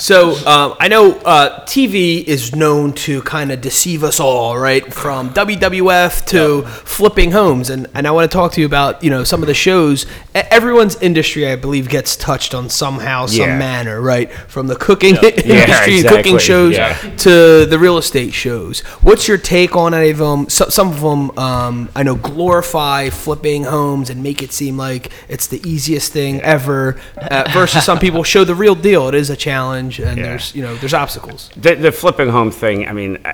So 0.00 0.30
um, 0.46 0.76
I 0.80 0.88
know 0.88 1.12
uh, 1.18 1.64
TV 1.66 2.24
is 2.24 2.56
known 2.56 2.94
to 2.94 3.20
kind 3.22 3.52
of 3.52 3.60
deceive 3.60 4.02
us 4.02 4.18
all, 4.18 4.56
right? 4.58 4.92
From 4.92 5.28
WWF 5.34 6.24
to 6.28 6.62
flipping 6.62 7.32
homes, 7.32 7.68
and, 7.68 7.86
and 7.94 8.06
I 8.08 8.10
want 8.10 8.30
to 8.30 8.34
talk 8.34 8.52
to 8.52 8.60
you 8.60 8.66
about 8.66 9.04
you 9.04 9.10
know 9.10 9.24
some 9.24 9.42
of 9.42 9.46
the 9.46 9.54
shows. 9.54 10.06
Everyone's 10.34 10.96
industry, 11.02 11.46
I 11.46 11.56
believe, 11.56 11.88
gets 11.88 12.16
touched 12.16 12.54
on 12.54 12.70
somehow, 12.70 13.26
some 13.26 13.40
Yeah. 13.50 13.58
manner, 13.58 14.00
right? 14.00 14.32
From 14.32 14.68
the 14.68 14.76
cooking 14.76 15.16
industry, 15.22 15.98
Yeah, 15.98 16.08
cooking 16.08 16.38
shows, 16.38 16.76
Yeah. 16.76 16.94
to 17.18 17.66
the 17.66 17.78
real 17.78 17.98
estate 17.98 18.32
shows. 18.32 18.80
What's 19.02 19.28
your 19.28 19.38
take 19.38 19.76
on 19.76 19.92
any 19.92 20.10
of 20.10 20.18
them? 20.18 20.48
So, 20.48 20.68
some 20.68 20.88
of 20.92 21.00
them, 21.02 21.36
um, 21.38 21.88
I 21.94 22.02
know, 22.04 22.14
glorify 22.14 23.10
flipping 23.10 23.64
homes 23.64 24.08
and 24.08 24.22
make 24.22 24.42
it 24.42 24.52
seem 24.52 24.78
like 24.78 25.10
it's 25.28 25.46
the 25.46 25.60
easiest 25.68 26.12
thing 26.12 26.40
ever. 26.40 26.96
Uh, 27.20 27.44
versus 27.52 27.84
some 27.84 27.98
people 27.98 28.22
show 28.22 28.44
the 28.44 28.54
real 28.54 28.74
deal. 28.74 29.08
It 29.08 29.14
is 29.14 29.28
a 29.30 29.36
challenge, 29.36 29.89
and 29.98 30.16
Yeah. 30.18 30.24
there's 30.24 30.54
you 30.54 30.62
know 30.62 30.74
there's 30.76 30.94
obstacles. 30.94 31.50
The, 31.56 31.74
the 31.74 31.92
flipping 31.92 32.28
home 32.28 32.50
thing, 32.50 32.86
I 32.88 32.92
mean, 32.92 33.18
uh, 33.24 33.32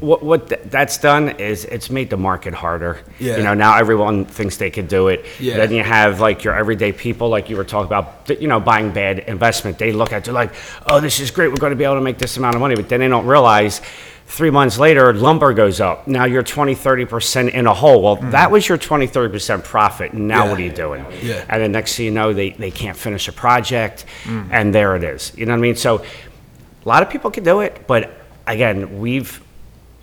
what, 0.00 0.22
what 0.22 0.48
th- 0.50 0.60
that's 0.66 0.98
done 0.98 1.30
is 1.40 1.64
it's 1.64 1.88
made 1.90 2.10
the 2.10 2.16
market 2.16 2.52
harder. 2.54 2.98
Yeah. 3.18 3.38
You 3.38 3.42
know, 3.42 3.54
now 3.54 3.76
everyone 3.78 4.24
thinks 4.26 4.56
they 4.58 4.70
could 4.70 4.88
do 4.88 5.08
it. 5.08 5.24
Yeah. 5.40 5.56
Then 5.56 5.72
you 5.72 5.82
have 5.82 6.20
like 6.20 6.44
your 6.44 6.54
everyday 6.54 6.92
people, 6.92 7.28
like 7.30 7.48
you 7.48 7.56
were 7.56 7.64
talking 7.64 7.86
about, 7.86 8.28
you 8.40 8.46
know, 8.46 8.60
buying 8.60 8.92
bad 8.92 9.20
investment. 9.20 9.78
They 9.78 9.92
look 9.92 10.12
at 10.12 10.28
it 10.28 10.32
like, 10.32 10.52
oh, 10.86 11.00
this 11.00 11.18
is 11.18 11.30
great. 11.30 11.48
We're 11.48 11.56
going 11.56 11.70
to 11.72 11.76
be 11.76 11.84
able 11.84 11.94
to 11.94 12.00
make 12.02 12.18
this 12.18 12.36
amount 12.36 12.54
of 12.56 12.60
money. 12.60 12.74
But 12.76 12.88
then 12.90 13.00
they 13.00 13.08
don't 13.08 13.26
realize 13.26 13.80
three 14.30 14.50
months 14.50 14.78
later, 14.78 15.12
lumber 15.12 15.52
goes 15.52 15.80
up. 15.80 16.06
Now 16.06 16.24
you're 16.24 16.42
20, 16.42 16.74
30% 16.74 17.50
in 17.50 17.66
a 17.66 17.74
hole. 17.74 18.00
Well, 18.02 18.16
that 18.30 18.50
was 18.50 18.68
your 18.68 18.78
20, 18.78 19.06
30% 19.08 19.64
profit. 19.64 20.14
Now 20.14 20.44
Yeah. 20.44 20.50
what 20.50 20.60
are 20.60 20.62
you 20.62 20.72
doing? 20.72 21.04
Yeah. 21.22 21.44
And 21.48 21.60
then 21.62 21.72
next 21.72 21.96
thing 21.96 22.06
you 22.06 22.10
know, 22.12 22.32
they, 22.32 22.50
they 22.50 22.70
can't 22.70 22.96
finish 22.96 23.28
a 23.28 23.32
project. 23.32 24.04
And 24.26 24.74
there 24.74 24.96
it 24.96 25.04
is. 25.04 25.32
You 25.36 25.46
know 25.46 25.52
what 25.52 25.58
I 25.58 25.60
mean? 25.60 25.76
So, 25.76 25.98
a 26.84 26.88
lot 26.88 27.02
of 27.02 27.10
people 27.10 27.30
can 27.30 27.44
do 27.44 27.60
it, 27.60 27.86
but 27.86 28.10
again, 28.46 29.00
we've. 29.00 29.42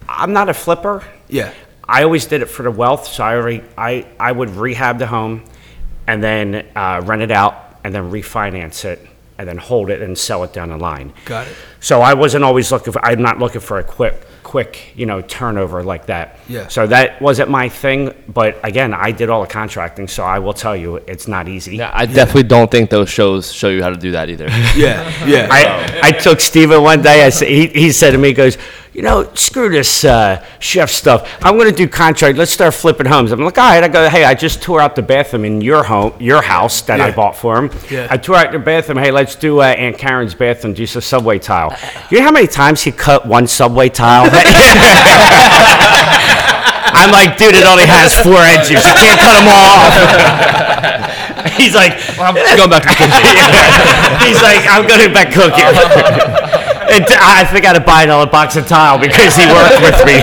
I'm 0.07 0.31
not 0.31 0.47
a 0.47 0.53
flipper. 0.53 1.03
Yeah. 1.27 1.51
I 1.89 2.03
always 2.03 2.25
did 2.27 2.41
it 2.41 2.45
for 2.49 2.63
the 2.63 2.71
wealth, 2.71 3.07
so 3.07 3.23
I 3.23 3.35
already 3.35 3.63
I 3.77 4.05
I 4.19 4.31
would 4.31 4.51
rehab 4.51 4.99
the 4.99 5.07
home, 5.07 5.43
and 6.05 6.21
then 6.23 6.65
uh, 6.75 7.01
rent 7.03 7.21
it 7.23 7.31
out, 7.31 7.55
and 7.83 7.95
then 7.95 8.11
refinance 8.11 8.85
it, 8.85 9.05
and 9.37 9.47
then 9.47 9.57
hold 9.57 9.89
it 9.89 10.01
and 10.01 10.17
sell 10.17 10.43
it 10.43 10.53
down 10.53 10.69
the 10.69 10.77
line. 10.77 11.13
Got 11.25 11.47
it. 11.47 11.55
So 11.79 12.01
I 12.01 12.13
wasn't 12.13 12.43
always 12.43 12.71
looking 12.71 12.93
for. 12.93 13.05
I'm 13.05 13.21
not 13.21 13.39
looking 13.39 13.61
for 13.61 13.79
a 13.79 13.83
quick 13.83 14.25
quick 14.47 14.93
you 14.95 15.05
know 15.05 15.21
turnover 15.21 15.83
like 15.83 16.05
that. 16.05 16.39
Yeah. 16.47 16.69
So 16.69 16.87
that 16.87 17.21
wasn't 17.21 17.49
my 17.49 17.67
thing, 17.67 18.13
but 18.29 18.57
again, 18.63 18.93
I 18.93 19.11
did 19.11 19.29
all 19.29 19.41
the 19.41 19.47
contracting, 19.47 20.07
so 20.07 20.23
I 20.23 20.39
will 20.39 20.53
tell 20.53 20.75
you, 20.75 20.95
it's 20.95 21.27
not 21.27 21.49
easy. 21.49 21.75
Yeah, 21.75 21.91
I 21.93 22.05
definitely 22.05 22.43
don't 22.43 22.71
think 22.71 22.89
those 22.89 23.09
shows 23.09 23.51
show 23.51 23.67
you 23.67 23.83
how 23.83 23.89
to 23.89 23.97
do 23.97 24.11
that 24.11 24.29
either. 24.29 24.47
Yeah, 24.77 25.25
yeah. 25.25 25.47
I, 25.51 25.99
I 26.09 26.11
took 26.11 26.39
Steven 26.39 26.81
one 26.81 27.01
day. 27.01 27.25
I 27.25 27.29
said, 27.29 27.49
he, 27.49 27.67
he 27.67 27.91
said 27.91 28.11
to 28.11 28.17
me, 28.17 28.29
he 28.29 28.33
goes, 28.33 28.57
you 28.97 29.03
know, 29.03 29.31
screw 29.35 29.69
this 29.69 30.03
uh, 30.03 30.43
chef 30.57 30.89
stuff. 30.89 31.37
I'm 31.43 31.55
going 31.55 31.69
to 31.69 31.75
do 31.75 31.87
contract. 31.87 32.35
Let's 32.35 32.49
start 32.49 32.73
flipping 32.73 33.05
homes. 33.05 33.31
I'm 33.31 33.39
like, 33.41 33.55
all 33.59 33.69
right. 33.69 33.83
I 33.83 33.87
go, 33.87 34.09
hey, 34.09 34.25
I 34.25 34.33
just 34.33 34.63
tore 34.63 34.81
out 34.81 34.95
the 34.95 35.03
bathroom 35.03 35.45
in 35.45 35.61
your 35.61 35.83
home, 35.83 36.13
your 36.19 36.41
house 36.41 36.81
that 36.81 36.99
I 36.99 37.11
bought 37.11 37.35
for 37.35 37.59
him. 37.59 37.69
Yeah. 37.91 38.07
I 38.09 38.17
tore 38.17 38.37
out 38.37 38.51
your 38.51 38.59
bathroom. 38.59 38.97
Hey, 38.97 39.11
let's 39.11 39.35
do 39.35 39.61
uh, 39.61 39.65
Aunt 39.65 39.99
Karen's 39.99 40.33
bathroom. 40.33 40.73
Do 40.73 40.87
some 40.87 41.03
subway 41.03 41.37
tile. 41.37 41.77
You 42.09 42.17
know 42.17 42.25
how 42.25 42.31
many 42.31 42.47
times 42.47 42.81
he 42.81 42.91
cut 42.91 43.27
one 43.27 43.45
subway 43.45 43.89
tile? 43.89 44.31
I'm 46.97 47.11
like, 47.11 47.37
dude, 47.37 47.53
it 47.53 47.69
only 47.69 47.85
has 47.85 48.17
four 48.17 48.41
edges. 48.41 48.81
You 48.81 48.93
can't 48.97 49.21
cut 49.21 49.37
them 49.37 49.45
all 49.45 49.77
off. 49.77 49.93
He's 51.61 51.75
like, 51.75 51.93
I'm 52.17 52.33
going 52.33 52.69
back 52.73 52.81
to 52.81 52.97
kitchen. 52.97 53.21
He's 54.25 54.41
like, 54.41 54.65
I'm 54.65 54.89
going 54.89 55.13
back 55.13 55.29
cooking. 55.29 56.56
And 56.97 57.13
I 57.21 57.43
think 57.45 57.65
I 57.65 57.69
had 57.69 57.73
to 57.79 57.81
buy 57.85 58.03
another 58.03 58.29
box 58.29 58.55
of 58.55 58.67
tile 58.67 58.97
because 58.99 59.35
he 59.35 59.45
worked 59.47 59.81
with 59.81 60.05
me. 60.05 60.17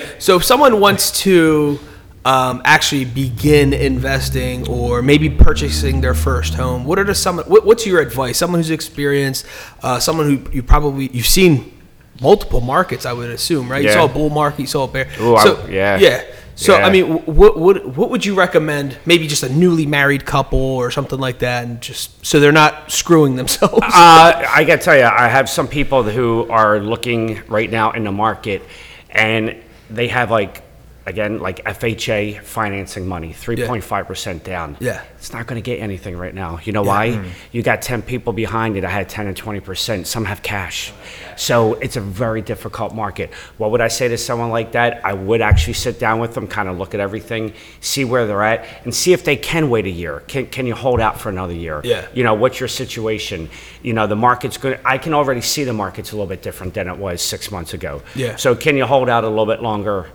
So 0.20 0.36
if 0.36 0.44
someone 0.44 0.80
wants 0.80 1.10
to 1.22 1.78
um, 2.26 2.60
actually 2.66 3.06
begin 3.06 3.72
investing 3.72 4.68
or 4.68 5.00
maybe 5.00 5.30
purchasing 5.30 6.02
their 6.02 6.12
first 6.14 6.52
home, 6.54 6.84
what 6.84 6.98
are 6.98 7.04
the 7.04 7.14
some? 7.14 7.38
What, 7.38 7.64
what's 7.64 7.86
your 7.86 8.00
advice? 8.00 8.36
Someone 8.36 8.60
who's 8.60 8.70
experienced, 8.70 9.46
uh, 9.82 9.98
someone 9.98 10.26
who 10.26 10.50
you 10.52 10.62
probably 10.62 11.08
you've 11.08 11.26
seen 11.26 11.72
multiple 12.20 12.60
markets, 12.60 13.06
I 13.06 13.14
would 13.14 13.30
assume, 13.30 13.70
right? 13.70 13.82
You 13.82 13.88
saw 13.94 14.04
a 14.04 14.08
bull 14.08 14.28
market, 14.28 14.60
you 14.60 14.66
saw 14.66 14.84
a 14.84 14.88
bear. 14.88 15.08
Ooh, 15.20 15.34
I- 15.36 15.44
yeah. 15.70 15.98
yeah. 15.98 16.22
So 16.54 16.76
I 16.76 16.90
mean, 16.90 17.06
wh- 17.06 17.28
what 17.28 17.58
what 17.58 17.96
what 17.96 18.10
would 18.10 18.24
you 18.24 18.34
recommend? 18.34 18.98
Maybe 19.06 19.26
just 19.26 19.42
a 19.42 19.48
newly 19.48 19.86
married 19.86 20.26
couple 20.26 20.58
or 20.58 20.90
something 20.90 21.18
like 21.18 21.38
that, 21.38 21.64
and 21.64 21.80
just 21.80 22.24
so 22.24 22.38
they're 22.38 22.52
not 22.52 22.90
screwing 22.92 23.36
themselves. 23.40 23.82
Uh, 23.82 24.44
I 24.48 24.64
got 24.64 24.76
to 24.76 24.82
tell 24.84 24.96
you, 24.96 25.04
I 25.04 25.28
have 25.28 25.48
some 25.48 25.68
people 25.68 26.02
who 26.02 26.46
are 26.50 26.78
looking 26.80 27.42
right 27.48 27.70
now 27.70 27.92
in 27.92 28.04
the 28.04 28.12
market, 28.12 28.62
and 29.10 29.56
they 29.88 30.08
have 30.08 30.30
like, 30.30 30.62
again, 31.06 31.38
like 31.38 31.64
FHA 31.64 32.42
financing 32.42 33.06
money, 33.06 33.32
3.5% 33.32 34.42
down. 34.44 34.76
Yeah. 34.80 35.02
It's 35.16 35.32
not 35.32 35.46
going 35.46 35.60
to 35.60 35.64
get 35.64 35.80
anything 35.80 36.16
right 36.16 36.34
now. 36.34 36.60
You 36.62 36.72
know 36.72 36.82
why? 36.82 37.10
Mm. 37.10 37.30
You 37.52 37.62
got 37.62 37.82
10 37.82 38.02
people 38.02 38.32
behind 38.32 38.76
it. 38.76 38.84
I 38.84 38.90
had 38.90 39.08
10 39.08 39.26
and 39.26 39.36
20%. 39.36 40.06
Some 40.06 40.24
have 40.24 40.42
cash. 40.42 40.92
So 41.36 41.74
it's 41.74 41.96
a 41.96 42.00
very 42.00 42.42
difficult 42.42 42.94
market. 42.94 43.32
What 43.56 43.70
would 43.70 43.80
I 43.80 43.88
say 43.88 44.08
to 44.08 44.18
someone 44.18 44.50
like 44.50 44.72
that? 44.72 45.04
I 45.04 45.14
would 45.14 45.40
actually 45.40 45.72
sit 45.74 45.98
down 45.98 46.20
with 46.20 46.34
them, 46.34 46.46
kind 46.46 46.68
of 46.68 46.78
look 46.78 46.94
at 46.94 47.00
everything, 47.00 47.54
see 47.80 48.04
where 48.04 48.26
they're 48.26 48.42
at, 48.42 48.66
and 48.84 48.94
see 48.94 49.12
if 49.12 49.24
they 49.24 49.36
can 49.36 49.70
wait 49.70 49.86
a 49.86 49.90
year. 49.90 50.20
Can, 50.28 50.46
can 50.46 50.66
you 50.66 50.74
hold 50.74 51.00
out 51.00 51.18
for 51.18 51.28
another 51.28 51.54
year? 51.54 51.80
Yeah. 51.82 52.06
You 52.12 52.24
know, 52.24 52.34
what's 52.34 52.60
your 52.60 52.68
situation? 52.68 53.48
You 53.82 53.94
know, 53.94 54.06
the 54.06 54.16
market's 54.16 54.58
good. 54.58 54.80
I 54.84 54.98
can 54.98 55.14
already 55.14 55.40
see 55.40 55.64
the 55.64 55.72
market's 55.72 56.12
a 56.12 56.16
little 56.16 56.28
bit 56.28 56.42
different 56.42 56.74
than 56.74 56.88
it 56.88 56.96
was 56.98 57.22
six 57.22 57.50
months 57.50 57.72
ago. 57.74 58.02
Yeah. 58.14 58.36
So 58.36 58.54
can 58.54 58.76
you 58.76 58.84
hold 58.84 59.08
out 59.08 59.24
a 59.24 59.28
little 59.28 59.46
bit 59.46 59.62
longer 59.62 60.10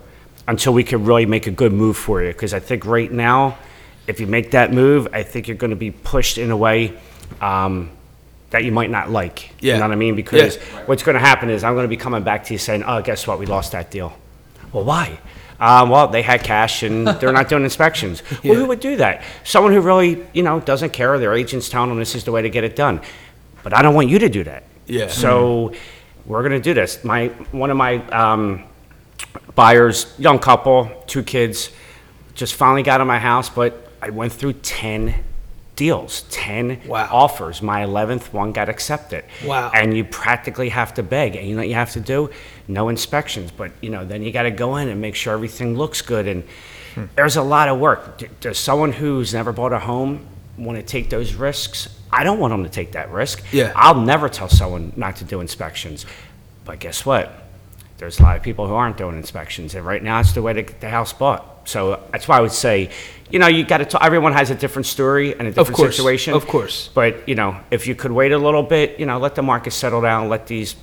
until 0.48 0.72
we 0.72 0.84
can 0.84 1.04
really 1.04 1.26
make 1.26 1.46
a 1.46 1.50
good 1.50 1.72
move 1.72 1.96
for 1.96 2.22
you? 2.22 2.28
Because 2.32 2.54
I 2.54 2.60
think 2.60 2.84
right 2.86 3.10
now, 3.10 3.58
if 4.06 4.20
you 4.20 4.26
make 4.26 4.52
that 4.52 4.72
move, 4.72 5.08
I 5.12 5.22
think 5.22 5.48
you're 5.48 5.56
going 5.56 5.70
to 5.70 5.76
be 5.76 5.90
pushed 5.90 6.38
in 6.38 6.50
a 6.50 6.56
way 6.56 6.96
um, 7.40 7.90
that 8.50 8.64
you 8.64 8.70
might 8.72 8.90
not 8.90 9.10
like. 9.10 9.50
Yeah. 9.60 9.74
You 9.74 9.80
know 9.80 9.86
what 9.86 9.92
I 9.92 9.96
mean? 9.96 10.14
Because 10.14 10.56
Yeah. 10.56 10.62
what's 10.86 11.02
going 11.02 11.14
to 11.14 11.20
happen 11.20 11.50
is 11.50 11.64
I'm 11.64 11.74
going 11.74 11.84
to 11.84 11.88
be 11.88 11.96
coming 11.96 12.22
back 12.22 12.44
to 12.44 12.54
you 12.54 12.58
saying, 12.58 12.84
oh, 12.86 13.02
guess 13.02 13.26
what? 13.26 13.38
We 13.38 13.46
lost 13.46 13.72
that 13.72 13.90
deal. 13.90 14.16
Well, 14.72 14.84
why? 14.84 15.18
Um, 15.58 15.88
well, 15.90 16.06
they 16.08 16.22
had 16.22 16.44
cash 16.44 16.82
and 16.82 17.06
they're 17.20 17.32
not 17.32 17.48
doing 17.48 17.64
inspections. 17.64 18.22
Well, 18.44 18.54
who 18.54 18.66
would 18.66 18.80
do 18.80 18.96
that? 18.96 19.24
Someone 19.42 19.72
who 19.72 19.80
really, 19.80 20.24
you 20.32 20.42
know, 20.42 20.60
doesn't 20.60 20.92
care. 20.92 21.18
Their 21.18 21.34
agent's 21.34 21.68
telling 21.68 21.88
them 21.88 21.98
this 21.98 22.14
is 22.14 22.24
the 22.24 22.32
way 22.32 22.42
to 22.42 22.50
get 22.50 22.62
it 22.62 22.76
done. 22.76 23.00
But 23.64 23.72
I 23.72 23.82
don't 23.82 23.94
want 23.94 24.08
you 24.08 24.20
to 24.20 24.28
do 24.28 24.44
that. 24.44 24.62
Yeah. 24.86 25.08
So 25.08 25.72
we're 26.26 26.42
going 26.42 26.52
to 26.52 26.60
do 26.60 26.74
this. 26.74 27.02
My 27.02 27.28
one 27.50 27.70
of 27.70 27.76
my 27.76 27.96
um, 28.10 28.62
buyers, 29.54 30.14
young 30.18 30.38
couple, 30.38 30.90
two 31.06 31.22
kids, 31.22 31.70
just 32.34 32.54
finally 32.54 32.82
got 32.82 33.00
in 33.00 33.06
my 33.06 33.18
house, 33.18 33.48
but 33.48 33.90
I 34.02 34.10
went 34.10 34.32
through 34.32 34.54
ten 34.54 35.24
deals, 35.74 36.22
ten 36.30 36.80
Wow. 36.86 37.08
offers. 37.12 37.62
My 37.62 37.84
eleventh 37.84 38.32
one 38.32 38.52
got 38.52 38.68
accepted. 38.68 39.24
Wow. 39.44 39.70
And 39.74 39.96
you 39.96 40.04
practically 40.04 40.70
have 40.70 40.94
to 40.94 41.02
beg. 41.02 41.36
And 41.36 41.46
you 41.46 41.54
know 41.54 41.60
what 41.60 41.68
you 41.68 41.74
have 41.74 41.92
to 41.92 42.00
do? 42.00 42.30
No 42.66 42.88
inspections, 42.88 43.50
but 43.50 43.72
you 43.80 43.90
know, 43.90 44.04
then 44.04 44.22
you 44.22 44.32
got 44.32 44.44
to 44.44 44.50
go 44.50 44.76
in 44.76 44.88
and 44.88 45.00
make 45.00 45.14
sure 45.14 45.34
everything 45.34 45.76
looks 45.76 46.02
good. 46.02 46.26
And 46.26 46.44
hmm. 46.94 47.04
there's 47.14 47.36
a 47.36 47.42
lot 47.42 47.68
of 47.68 47.78
work. 47.78 48.22
Does 48.40 48.58
someone 48.58 48.92
who's 48.92 49.34
never 49.34 49.52
bought 49.52 49.72
a 49.72 49.78
home 49.78 50.26
want 50.56 50.78
to 50.78 50.82
take 50.82 51.10
those 51.10 51.34
risks? 51.34 51.88
I 52.10 52.24
don't 52.24 52.38
want 52.38 52.52
them 52.52 52.64
to 52.64 52.70
take 52.70 52.92
that 52.92 53.10
risk. 53.10 53.42
Yeah. 53.52 53.72
I'll 53.76 54.00
never 54.00 54.28
tell 54.28 54.48
someone 54.48 54.92
not 54.96 55.16
to 55.16 55.24
do 55.24 55.40
inspections. 55.40 56.06
But 56.64 56.80
guess 56.80 57.04
what? 57.04 57.45
There's 57.98 58.20
a 58.20 58.22
lot 58.22 58.36
of 58.36 58.42
people 58.42 58.66
who 58.66 58.74
aren't 58.74 58.96
doing 58.96 59.16
inspections, 59.16 59.74
and 59.74 59.84
right 59.84 60.02
now 60.02 60.20
it's 60.20 60.32
the 60.32 60.42
way 60.42 60.52
to 60.52 60.62
get 60.62 60.80
the 60.80 60.90
house 60.90 61.12
bought. 61.12 61.68
So 61.68 62.02
that's 62.12 62.28
why 62.28 62.38
I 62.38 62.40
would 62.40 62.52
say, 62.52 62.90
you 63.30 63.38
know, 63.38 63.46
you 63.46 63.64
got 63.64 63.88
to. 63.88 64.04
Everyone 64.04 64.32
has 64.32 64.50
a 64.50 64.54
different 64.54 64.86
story 64.86 65.32
and 65.32 65.48
a 65.48 65.50
different 65.50 65.76
course, 65.76 65.96
situation. 65.96 66.34
of 66.34 66.46
course. 66.46 66.90
But 66.94 67.28
you 67.28 67.34
know, 67.34 67.58
if 67.70 67.86
you 67.86 67.94
could 67.94 68.12
wait 68.12 68.32
a 68.32 68.38
little 68.38 68.62
bit, 68.62 69.00
you 69.00 69.06
know, 69.06 69.18
let 69.18 69.34
the 69.34 69.42
market 69.42 69.72
settle 69.72 70.00
down, 70.00 70.28
let 70.28 70.46
these 70.46 70.76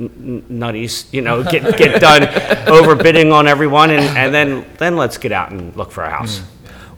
n- 0.00 0.44
nutties, 0.50 1.12
you 1.12 1.20
know, 1.20 1.42
get, 1.42 1.76
get 1.78 2.00
done 2.00 2.22
overbidding 2.66 3.32
on 3.32 3.46
everyone 3.46 3.90
and, 3.90 4.16
and 4.16 4.34
then, 4.34 4.64
then 4.78 4.96
let's 4.96 5.18
get 5.18 5.32
out 5.32 5.50
and 5.50 5.76
look 5.76 5.90
for 5.92 6.04
a 6.04 6.10
house. 6.10 6.40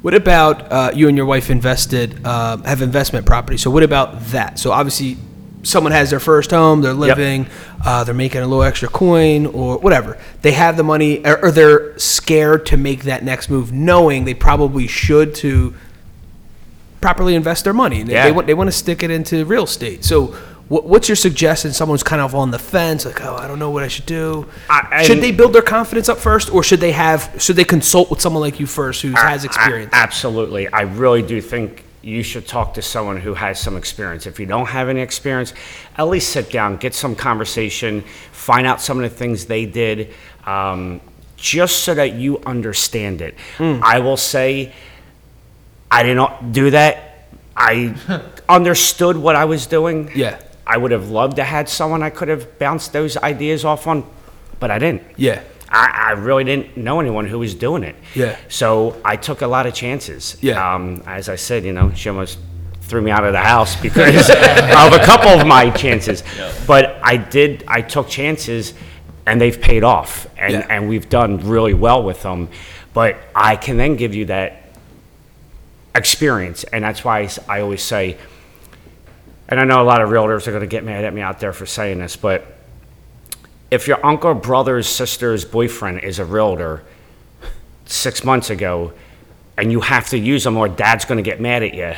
What 0.03 0.15
about 0.15 0.73
uh, 0.73 0.91
you 0.95 1.09
and 1.09 1.17
your 1.17 1.27
wife 1.27 1.51
invested, 1.51 2.25
uh, 2.25 2.57
have 2.59 2.83
investment 2.83 3.25
property? 3.25 3.57
So 3.57 3.71
what 3.71 3.83
about 3.83 4.21
that? 4.27 4.59
So 4.59 4.73
obviously, 4.73 5.17
someone 5.63 5.93
has 5.93 6.11
their 6.11 6.21
first 6.21 6.51
home, 6.51 6.81
they're 6.83 6.93
living, 6.95 7.47
uh, 7.85 8.05
they're 8.05 8.15
making 8.15 8.41
a 8.43 8.47
little 8.47 8.63
extra 8.63 8.89
coin 8.89 9.47
or 9.47 9.79
whatever. 9.79 10.19
They 10.43 10.53
have 10.53 10.77
the 10.77 10.83
money, 10.85 11.25
or, 11.25 11.45
or 11.45 11.51
they're 11.51 11.99
scared 11.99 12.67
to 12.67 12.77
make 12.77 13.05
that 13.05 13.23
next 13.25 13.49
move, 13.51 13.73
knowing 13.73 14.25
they 14.25 14.35
probably 14.35 14.87
should 14.89 15.35
to 15.37 15.75
properly 17.01 17.35
invest 17.35 17.65
their 17.65 17.73
money. 17.73 18.03
They, 18.03 18.13
Yeah. 18.15 18.25
they 18.27 18.33
want 18.33 18.47
they 18.47 18.55
want 18.55 18.69
to 18.69 18.73
stick 18.77 19.03
it 19.03 19.11
into 19.11 19.45
real 19.45 19.65
estate. 19.65 20.05
So. 20.05 20.35
What, 20.69 20.87
what's 20.87 21.07
your 21.07 21.17
suggestion? 21.17 21.73
Someone's 21.75 22.05
kind 22.05 22.23
of 22.23 22.35
on 22.35 22.51
the 22.51 22.59
fence, 22.59 23.05
like, 23.05 23.21
oh, 23.23 23.35
I 23.37 23.47
don't 23.47 23.59
know 23.59 23.69
what 23.71 23.83
I 23.83 23.89
should 23.89 24.07
do. 24.07 24.47
I- 24.71 25.03
should 25.03 25.19
they 25.21 25.31
build 25.31 25.53
their 25.53 25.61
confidence 25.61 26.09
up 26.09 26.17
first, 26.17 26.51
or 26.51 26.63
should 26.63 26.81
they 26.81 26.93
have? 26.93 27.31
Should 27.39 27.57
they 27.57 27.65
consult 27.65 28.09
with 28.09 28.23
someone 28.23 28.41
like 28.41 28.59
you 28.59 28.67
first, 28.67 29.03
who 29.03 29.11
has 29.11 29.45
experience? 29.45 29.91
Absolutely. 29.93 30.69
I 30.69 30.83
really 30.83 31.21
do 31.21 31.43
think 31.43 31.85
you 32.03 32.23
should 32.23 32.47
talk 32.47 32.75
to 32.75 32.83
someone 32.83 33.17
who 33.17 33.35
has 33.35 33.61
some 33.61 33.77
experience. 33.77 34.27
If 34.27 34.41
you 34.41 34.47
don't 34.47 34.67
have 34.67 34.89
any 34.89 35.01
experience, 35.01 35.55
at 35.97 36.05
least 36.05 36.31
sit 36.31 36.51
down, 36.51 36.77
get 36.77 36.95
some 36.95 37.15
conversation, 37.15 38.03
find 38.33 38.67
out 38.67 38.81
some 38.81 39.03
of 39.03 39.09
the 39.09 39.17
things 39.17 39.47
they 39.47 39.67
did, 39.67 40.13
um, 40.45 41.01
just 41.37 41.81
so 41.81 41.95
that 41.95 42.15
you 42.15 42.39
understand 42.41 43.23
it. 43.23 43.39
Hmm. 43.57 43.81
I 43.83 44.01
will 44.01 44.17
say, 44.17 44.73
I 45.91 46.03
did 46.03 46.17
not 46.17 46.53
do 46.53 46.71
that. 46.71 47.29
I 47.57 47.95
understood 48.49 49.17
what 49.17 49.37
I 49.37 49.45
was 49.45 49.67
doing. 49.67 50.11
Yeah. 50.15 50.41
I 50.67 50.77
would 50.77 50.91
have 50.91 51.11
loved 51.11 51.37
to 51.37 51.45
had 51.45 51.69
someone 51.69 52.03
I 52.03 52.11
could 52.11 52.29
have 52.29 52.59
bounced 52.59 52.93
those 52.93 53.17
ideas 53.17 53.65
off 53.65 53.87
on, 53.87 54.09
but 54.59 54.71
I 54.71 54.79
didn't. 54.79 55.03
Yeah. 55.17 55.43
I, 55.73 56.09
I 56.09 56.11
really 56.13 56.45
didn't 56.45 56.77
know 56.77 57.01
anyone 57.01 57.27
who 57.27 57.39
was 57.39 57.55
doing 57.55 57.83
it. 57.83 57.97
Yeah. 58.15 58.37
So 58.49 59.01
I 59.05 59.17
took 59.17 59.41
a 59.41 59.47
lot 59.47 59.67
of 59.67 59.73
chances. 59.75 60.37
Yeah. 60.43 60.75
Um, 60.75 61.03
as 61.07 61.29
I 61.29 61.37
said, 61.37 61.65
you 61.65 61.73
know, 61.73 61.93
she 61.95 62.09
almost 62.11 62.39
threw 62.83 63.01
me 63.01 63.11
out 63.11 63.25
of 63.25 63.33
the 63.33 63.41
house 63.41 63.75
because 63.81 64.29
of 64.31 64.37
a 64.93 65.03
couple 65.05 65.31
of 65.31 65.47
my 65.47 65.71
chances. 65.71 66.23
But 66.67 66.99
I 67.03 67.17
did, 67.17 67.65
I 67.67 67.81
took 67.81 68.09
chances 68.09 68.75
and 69.27 69.41
they've 69.41 69.59
paid 69.61 69.83
off. 69.83 70.27
And, 70.37 70.53
Yeah. 70.53 70.67
and 70.69 70.89
we've 70.89 71.09
done 71.09 71.39
really 71.49 71.75
well 71.75 72.03
with 72.03 72.23
them. 72.23 72.49
But 72.93 73.17
I 73.35 73.57
can 73.57 73.79
then 73.79 73.97
give 73.97 74.15
you 74.15 74.27
that 74.27 74.75
experience. 75.95 76.65
And 76.65 76.85
that's 76.85 77.05
why 77.05 77.29
I 77.49 77.61
always 77.61 77.83
say, 77.83 78.19
and 79.49 79.59
I 79.61 79.65
know 79.65 79.83
a 79.83 79.85
lot 79.85 80.03
of 80.03 80.09
realtors 80.11 80.47
are 80.47 80.51
going 80.51 80.61
to 80.63 80.67
get 80.67 80.85
mad 80.85 81.05
at 81.05 81.13
me 81.15 81.21
out 81.21 81.41
there 81.41 81.53
for 81.53 81.67
saying 81.67 81.99
this, 81.99 82.17
but 82.17 82.47
if 83.73 83.89
your 83.89 84.05
uncle, 84.05 84.35
brother's, 84.35 84.87
sister's 84.87 85.47
boyfriend 85.47 86.01
is 86.01 86.19
a 86.19 86.27
realtor 86.27 86.83
six 87.87 88.23
months 88.23 88.51
ago, 88.51 88.93
and 89.57 89.73
you 89.73 89.81
have 89.81 90.11
to 90.11 90.19
use 90.19 90.45
them, 90.45 90.59
or 90.59 90.69
dad's 90.69 91.07
going 91.07 91.17
to 91.17 91.23
get 91.23 91.41
mad 91.41 91.63
at 91.63 91.73
you. 91.73 91.95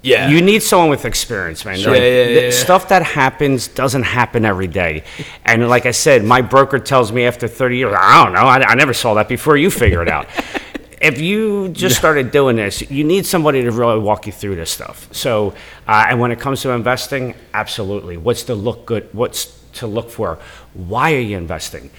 Yeah. 0.00 0.30
You 0.30 0.40
need 0.40 0.62
someone 0.62 0.88
with 0.88 1.04
experience, 1.04 1.66
man. 1.66 1.78
Sure. 1.78 1.92
Like, 1.92 2.00
Yeah, 2.00 2.24
yeah, 2.24 2.40
yeah. 2.40 2.50
Stuff 2.50 2.88
that 2.88 3.02
happens 3.02 3.68
doesn't 3.68 4.04
happen 4.04 4.46
every 4.46 4.66
day. 4.66 5.04
And 5.44 5.68
like 5.68 5.84
I 5.84 5.90
said, 5.90 6.24
my 6.24 6.40
broker 6.40 6.78
tells 6.78 7.12
me 7.12 7.24
after 7.24 7.48
30 7.48 7.76
years, 7.76 7.94
I 7.98 8.24
don't 8.24 8.32
know, 8.32 8.46
I, 8.46 8.62
I 8.62 8.74
never 8.76 8.94
saw 8.94 9.12
that 9.14 9.28
before. 9.28 9.58
You 9.58 9.70
figure 9.70 10.00
it 10.00 10.08
out. 10.08 10.26
if 11.02 11.20
you 11.20 11.68
just 11.68 11.96
started 11.96 12.30
doing 12.30 12.56
this, 12.56 12.88
you 12.90 13.04
need 13.04 13.26
somebody 13.26 13.62
to 13.62 13.70
really 13.70 13.98
walk 13.98 14.26
you 14.26 14.32
through 14.32 14.56
this 14.56 14.70
stuff. 14.70 15.08
So, 15.12 15.54
uh, 15.86 16.06
and 16.08 16.18
when 16.18 16.32
it 16.32 16.40
comes 16.40 16.62
to 16.62 16.70
investing, 16.70 17.34
absolutely. 17.52 18.16
What's 18.16 18.44
the 18.44 18.54
look 18.54 18.86
good? 18.86 19.08
What's 19.12 19.55
to 19.76 19.86
look 19.86 20.10
for? 20.10 20.38
Why 20.74 21.14
are 21.14 21.20
you 21.20 21.36
investing? 21.36 21.90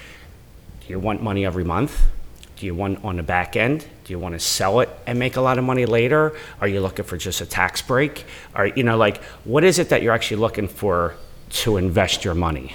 Do 0.82 0.88
you 0.90 1.00
want 1.00 1.22
money 1.22 1.46
every 1.46 1.64
month? 1.64 2.02
Do 2.58 2.66
you 2.66 2.74
want 2.74 3.04
on 3.04 3.18
the 3.18 3.24
back 3.24 3.56
end? 3.56 3.86
Do 4.04 4.14
you 4.14 4.20
want 4.20 4.34
to 4.34 4.40
sell 4.40 4.80
it 4.80 4.90
and 5.06 5.20
make 5.20 5.36
a 5.36 5.42
lot 5.42 5.58
of 5.58 5.64
money 5.64 5.86
later? 5.86 6.36
Are 6.60 6.68
you 6.68 6.80
looking 6.80 7.06
for 7.06 7.18
just 7.18 7.40
a 7.42 7.46
tax 7.46 7.82
break? 7.82 8.26
Or, 8.56 8.66
you 8.68 8.84
know, 8.84 8.98
like, 8.98 9.22
what 9.44 9.64
is 9.64 9.78
it 9.80 9.90
that 9.90 10.02
you're 10.02 10.14
actually 10.14 10.38
looking 10.38 10.68
for 10.68 11.16
to 11.52 11.78
invest 11.78 12.26
your 12.26 12.34
money? 12.34 12.74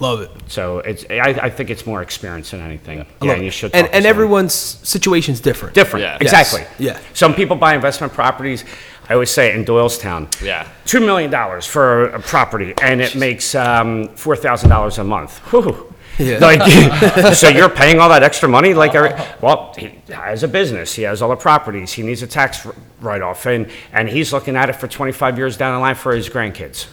Love 0.00 0.20
it. 0.20 0.30
So 0.46 0.78
it's, 0.78 1.04
I, 1.10 1.30
I 1.42 1.50
think 1.50 1.70
it's 1.70 1.84
more 1.84 2.02
experience 2.02 2.52
than 2.52 2.60
anything. 2.60 3.00
I 3.00 3.06
Yeah, 3.20 3.32
love 3.32 3.38
you 3.42 3.48
it. 3.48 3.50
should. 3.50 3.74
And 3.74 3.82
talk 3.86 3.90
to 3.90 3.96
and 3.96 4.04
someone. 4.04 4.06
everyone's 4.16 4.52
situation's 4.54 5.40
different. 5.40 5.74
different. 5.74 6.04
Yeah. 6.04 6.18
Exactly. 6.20 6.60
Yes. 6.78 6.98
Yeah. 6.98 7.00
Some 7.14 7.34
people 7.34 7.56
buy 7.56 7.74
investment 7.74 8.12
properties. 8.12 8.64
I 9.08 9.14
always 9.14 9.30
say 9.30 9.54
in 9.54 9.64
Doylestown. 9.64 10.28
Yeah. 10.42 10.68
Two 10.84 11.00
million 11.00 11.30
dollars 11.30 11.66
for 11.66 12.06
a 12.06 12.20
property, 12.20 12.74
and 12.82 13.00
it 13.00 13.14
makes 13.14 13.54
um, 13.54 14.08
four 14.16 14.36
thousand 14.36 14.68
dollars 14.70 14.98
a 14.98 15.04
month. 15.04 15.38
Whew. 15.50 15.94
Yeah. 16.18 16.38
Like, 16.38 17.34
so 17.34 17.48
you're 17.48 17.68
paying 17.68 18.00
all 18.00 18.08
that 18.08 18.24
extra 18.24 18.48
money? 18.48 18.74
Like, 18.74 18.94
every- 18.96 19.14
well, 19.40 19.72
he 19.78 19.92
has 20.12 20.42
a 20.42 20.48
business. 20.48 20.92
He 20.94 21.02
has 21.02 21.22
all 21.22 21.28
the 21.28 21.36
properties. 21.36 21.92
He 21.92 22.02
needs 22.02 22.22
a 22.22 22.26
tax 22.26 22.66
write-off, 23.00 23.46
and 23.46 23.70
and 23.92 24.08
he's 24.08 24.32
looking 24.32 24.56
at 24.56 24.68
it 24.68 24.74
for 24.74 24.88
25 24.88 25.38
years 25.38 25.56
down 25.56 25.74
the 25.74 25.80
line 25.80 25.94
for 25.94 26.12
his 26.14 26.28
grandkids. 26.28 26.86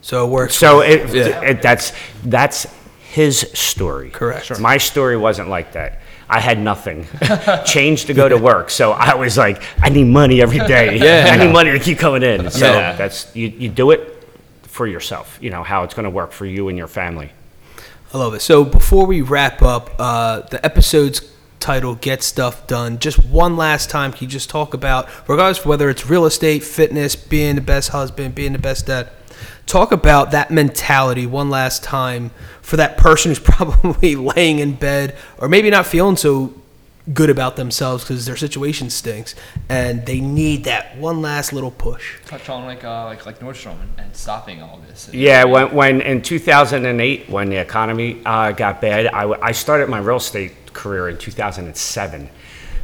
So 0.00 0.26
it 0.26 0.30
works. 0.30 0.54
So 0.56 0.80
it, 0.80 1.12
Yeah. 1.12 1.40
it 1.42 1.60
that's 1.60 1.92
that's 2.24 2.66
his 3.10 3.40
story. 3.52 4.10
Correct. 4.10 4.46
Sure. 4.46 4.58
My 4.60 4.78
story 4.78 5.16
wasn't 5.16 5.48
like 5.48 5.72
that. 5.72 6.00
I 6.30 6.40
had 6.40 6.58
nothing. 6.58 7.06
Change 7.64 8.04
to 8.06 8.14
go 8.14 8.28
to 8.28 8.36
work. 8.36 8.68
So 8.70 8.92
I 8.92 9.14
was 9.14 9.36
like, 9.38 9.62
I 9.80 9.88
need 9.88 10.04
money 10.04 10.42
every 10.42 10.58
day. 10.58 10.98
Yeah. 11.02 11.28
I 11.30 11.36
need 11.44 11.52
money 11.52 11.70
to 11.72 11.78
keep 11.78 11.98
coming 11.98 12.22
in. 12.22 12.50
So 12.50 12.66
Yeah. 12.66 12.92
that's 12.96 13.34
you, 13.34 13.48
you 13.48 13.68
do 13.68 13.90
it 13.92 14.14
for 14.64 14.86
yourself. 14.86 15.38
You 15.40 15.50
know 15.50 15.62
how 15.62 15.84
it's 15.84 15.94
going 15.94 16.04
to 16.04 16.10
work 16.10 16.32
for 16.32 16.44
you 16.46 16.68
and 16.68 16.76
your 16.76 16.86
family. 16.88 17.30
I 18.12 18.18
love 18.18 18.34
it. 18.34 18.40
So 18.40 18.64
before 18.64 19.06
we 19.06 19.22
wrap 19.22 19.62
up, 19.62 19.90
uh, 19.98 20.40
the 20.40 20.64
episode's 20.64 21.20
title 21.60 21.94
"Get 21.94 22.22
Stuff 22.22 22.66
Done." 22.66 22.98
Just 22.98 23.24
one 23.26 23.56
last 23.56 23.90
time, 23.90 24.12
can 24.12 24.24
you 24.24 24.28
just 24.28 24.48
talk 24.50 24.72
about, 24.74 25.08
regardless 25.28 25.58
of 25.60 25.66
whether 25.66 25.90
it's 25.90 26.06
real 26.08 26.24
estate, 26.26 26.62
fitness, 26.62 27.16
being 27.16 27.54
the 27.56 27.60
best 27.60 27.90
husband, 27.90 28.34
being 28.34 28.52
the 28.52 28.58
best 28.58 28.86
dad, 28.86 29.10
talk 29.68 29.92
about 29.92 30.30
that 30.32 30.50
mentality 30.50 31.26
one 31.26 31.50
last 31.50 31.84
time 31.84 32.30
for 32.62 32.76
that 32.76 32.96
person 32.96 33.30
who's 33.30 33.38
probably 33.56 34.16
laying 34.16 34.58
in 34.58 34.74
bed 34.74 35.16
or 35.38 35.48
maybe 35.48 35.70
not 35.70 35.86
feeling 35.86 36.16
so 36.16 36.54
good 37.14 37.30
about 37.30 37.56
themselves 37.56 38.04
because 38.04 38.26
their 38.26 38.36
situation 38.36 38.90
stinks 38.90 39.34
and 39.68 40.04
they 40.04 40.20
need 40.20 40.64
that 40.64 40.96
one 40.98 41.22
last 41.22 41.52
little 41.52 41.70
push. 41.70 42.18
Touch 42.26 42.48
on 42.48 42.64
like 42.64 42.84
uh, 42.84 43.04
like 43.06 43.24
like 43.24 43.38
Nordstrom 43.40 43.80
and, 43.80 43.90
and 43.98 44.16
stopping 44.16 44.62
all 44.62 44.80
this. 44.88 45.10
Yeah, 45.12 45.44
when, 45.44 45.74
when 45.74 46.00
in 46.02 46.22
2008, 46.22 47.30
when 47.30 47.48
the 47.48 47.56
economy 47.56 48.20
uh, 48.26 48.52
got 48.52 48.80
bad, 48.80 49.06
I, 49.06 49.30
I 49.40 49.52
started 49.52 49.88
my 49.88 49.98
real 49.98 50.16
estate 50.16 50.72
career 50.72 51.08
in 51.08 51.18
2007. 51.18 52.28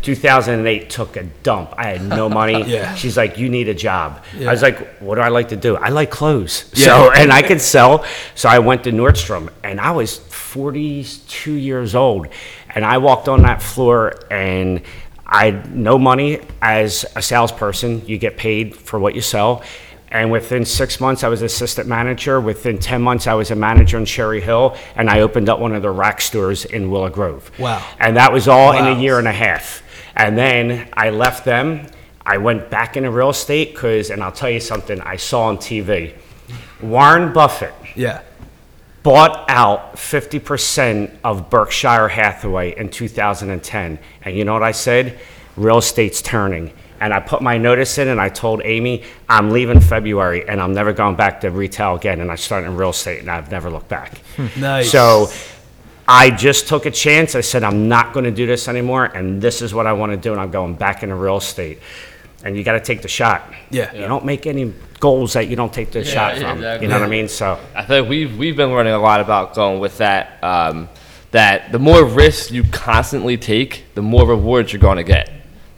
2008 0.05 0.91
took 0.91 1.17
a 1.17 1.25
dump. 1.43 1.75
I 1.77 1.89
had 1.89 2.03
no 2.03 2.29
money. 2.29 2.63
Yeah. 2.75 2.95
She's 2.95 3.17
like, 3.17 3.39
"You 3.39 3.49
need 3.49 3.69
a 3.69 3.75
job." 3.75 4.23
Yeah. 4.37 4.49
I 4.49 4.53
was 4.53 4.63
like, 4.63 4.99
"What 4.99 5.17
do 5.17 5.21
I 5.23 5.29
like 5.29 5.49
to 5.49 5.57
do? 5.57 5.77
I 5.77 5.89
like 5.89 6.11
clothes." 6.11 6.71
Yeah. 6.75 6.85
So, 6.87 7.13
and 7.13 7.33
I 7.33 7.43
could 7.43 7.61
sell. 7.61 8.05
So 8.35 8.49
I 8.49 8.59
went 8.59 8.85
to 8.85 8.91
Nordstrom, 8.93 9.51
and 9.63 9.81
I 9.81 9.91
was 9.93 10.19
42 10.19 11.53
years 11.53 11.95
old, 11.95 12.29
and 12.75 12.85
I 12.85 12.99
walked 12.99 13.29
on 13.29 13.43
that 13.43 13.63
floor, 13.63 14.13
and 14.31 14.83
I 15.27 15.47
had 15.51 15.75
no 15.75 15.99
money 15.99 16.41
as 16.61 17.05
a 17.17 17.23
salesperson. 17.23 18.07
You 18.07 18.19
get 18.19 18.37
paid 18.37 18.77
for 18.77 18.99
what 18.99 19.15
you 19.15 19.21
sell. 19.21 19.63
And 20.15 20.31
within 20.31 20.65
six 20.65 21.01
months, 21.01 21.25
I 21.25 21.29
was 21.29 21.43
assistant 21.43 21.89
manager. 21.89 22.41
Within 22.41 22.79
10 22.79 23.03
months, 23.03 23.27
I 23.27 23.35
was 23.35 23.51
a 23.51 23.57
manager 23.57 23.99
in 23.99 24.05
Cherry 24.05 24.41
Hill, 24.41 24.77
and 24.95 25.11
I 25.11 25.21
opened 25.23 25.49
up 25.49 25.59
one 25.59 25.75
of 25.75 25.83
the 25.83 25.91
rack 25.91 26.21
stores 26.21 26.65
in 26.65 26.89
Willow 26.89 27.11
Grove. 27.11 27.51
Wow. 27.59 27.85
And 27.99 28.17
that 28.17 28.33
was 28.33 28.47
all 28.47 28.73
in 28.73 28.87
a 28.87 29.01
year 29.01 29.19
and 29.19 29.27
a 29.27 29.33
half. 29.33 29.83
And 30.15 30.39
then 30.39 30.89
I 30.93 31.11
left 31.11 31.45
them. 31.45 31.89
I 32.25 32.39
went 32.39 32.71
back 32.71 32.97
into 32.97 33.11
real 33.11 33.31
estate 33.31 33.75
because, 33.75 34.11
and 34.11 34.23
I'll 34.23 34.31
tell 34.31 34.49
you 34.49 34.61
something 34.61 35.01
I 35.01 35.17
saw 35.17 35.47
on 35.47 35.59
TV. 35.59 36.15
Warren 36.81 37.33
Buffett 37.33 37.75
Yeah. 37.97 38.21
bought 39.03 39.45
out 39.51 39.97
50% 39.97 41.11
of 41.25 41.51
Berkshire 41.51 42.07
Hathaway 42.07 42.73
in 42.79 42.89
2010. 42.89 43.99
And 44.25 44.37
you 44.37 44.45
know 44.45 44.53
what 44.53 44.63
I 44.63 44.71
said? 44.71 45.19
Real 45.57 45.79
estate's 45.79 46.23
turning. 46.23 46.73
And 47.05 47.13
I 47.13 47.21
put 47.21 47.43
my 47.43 47.59
notice 47.59 47.99
in 47.99 48.09
and 48.09 48.19
I 48.19 48.31
told 48.31 48.63
Amy, 48.65 49.03
I'm 49.29 49.51
leaving 49.51 49.79
February 49.79 50.49
and 50.49 50.59
I'm 50.59 50.73
never 50.73 50.95
going 50.95 51.17
back 51.17 51.43
to 51.43 51.51
retail 51.51 51.97
again. 51.97 52.23
And 52.23 52.33
I 52.33 52.37
started 52.37 52.69
in 52.69 52.77
real 52.79 52.89
estate 52.89 53.21
and 53.21 53.31
I've 53.31 53.51
never 53.51 53.71
looked 53.71 53.89
back. 53.89 54.23
Nice. 54.57 54.91
So 54.91 55.29
I 56.09 56.31
just 56.31 56.67
took 56.67 56.87
a 56.87 56.91
chance. 56.91 57.35
I 57.35 57.43
said, 57.43 57.63
I'm 57.63 57.89
not 57.89 58.15
going 58.15 58.25
to 58.25 58.31
do 58.31 58.47
this 58.47 58.69
anymore. 58.69 59.05
And 59.05 59.43
this 59.43 59.61
is 59.61 59.75
what 59.75 59.87
I 59.87 59.93
want 59.93 60.13
to 60.13 60.17
do. 60.17 60.33
And 60.33 60.41
I'm 60.41 60.51
going 60.51 60.77
back 60.77 61.03
into 61.03 61.15
real 61.15 61.37
estate. 61.37 61.81
And 62.43 62.57
you 62.57 62.65
got 62.65 62.73
to 62.73 62.81
take 62.81 63.03
the 63.03 63.09
shot. 63.09 63.53
Yeah. 63.71 63.93
You 63.93 64.09
don't 64.09 64.25
make 64.25 64.47
any 64.47 64.73
goals 64.99 65.35
that 65.35 65.49
you 65.49 65.57
don't 65.57 65.75
take 65.75 65.91
the 65.91 66.05
shot 66.05 66.37
yeah, 66.37 66.49
from. 66.49 66.59
exactly. 66.59 66.87
You 66.87 66.91
know 66.91 67.01
what 67.01 67.07
I 67.07 67.11
mean? 67.11 67.29
So. 67.29 67.61
I 67.75 67.85
think 67.85 68.09
we've 68.09 68.35
we've 68.39 68.57
been 68.57 68.71
learning 68.71 68.95
a 68.95 68.99
lot 68.99 69.21
about 69.21 69.55
going 69.55 69.79
with 69.79 69.99
that. 69.99 70.43
Um, 70.43 70.89
that 71.33 71.73
the 71.73 71.81
more 71.81 72.05
risks 72.05 72.51
you 72.53 72.63
constantly 72.65 73.37
take, 73.37 73.85
the 73.95 74.03
more 74.03 74.27
rewards 74.27 74.73
you're 74.73 74.81
going 74.81 74.99
to 74.99 75.03
get. 75.03 75.34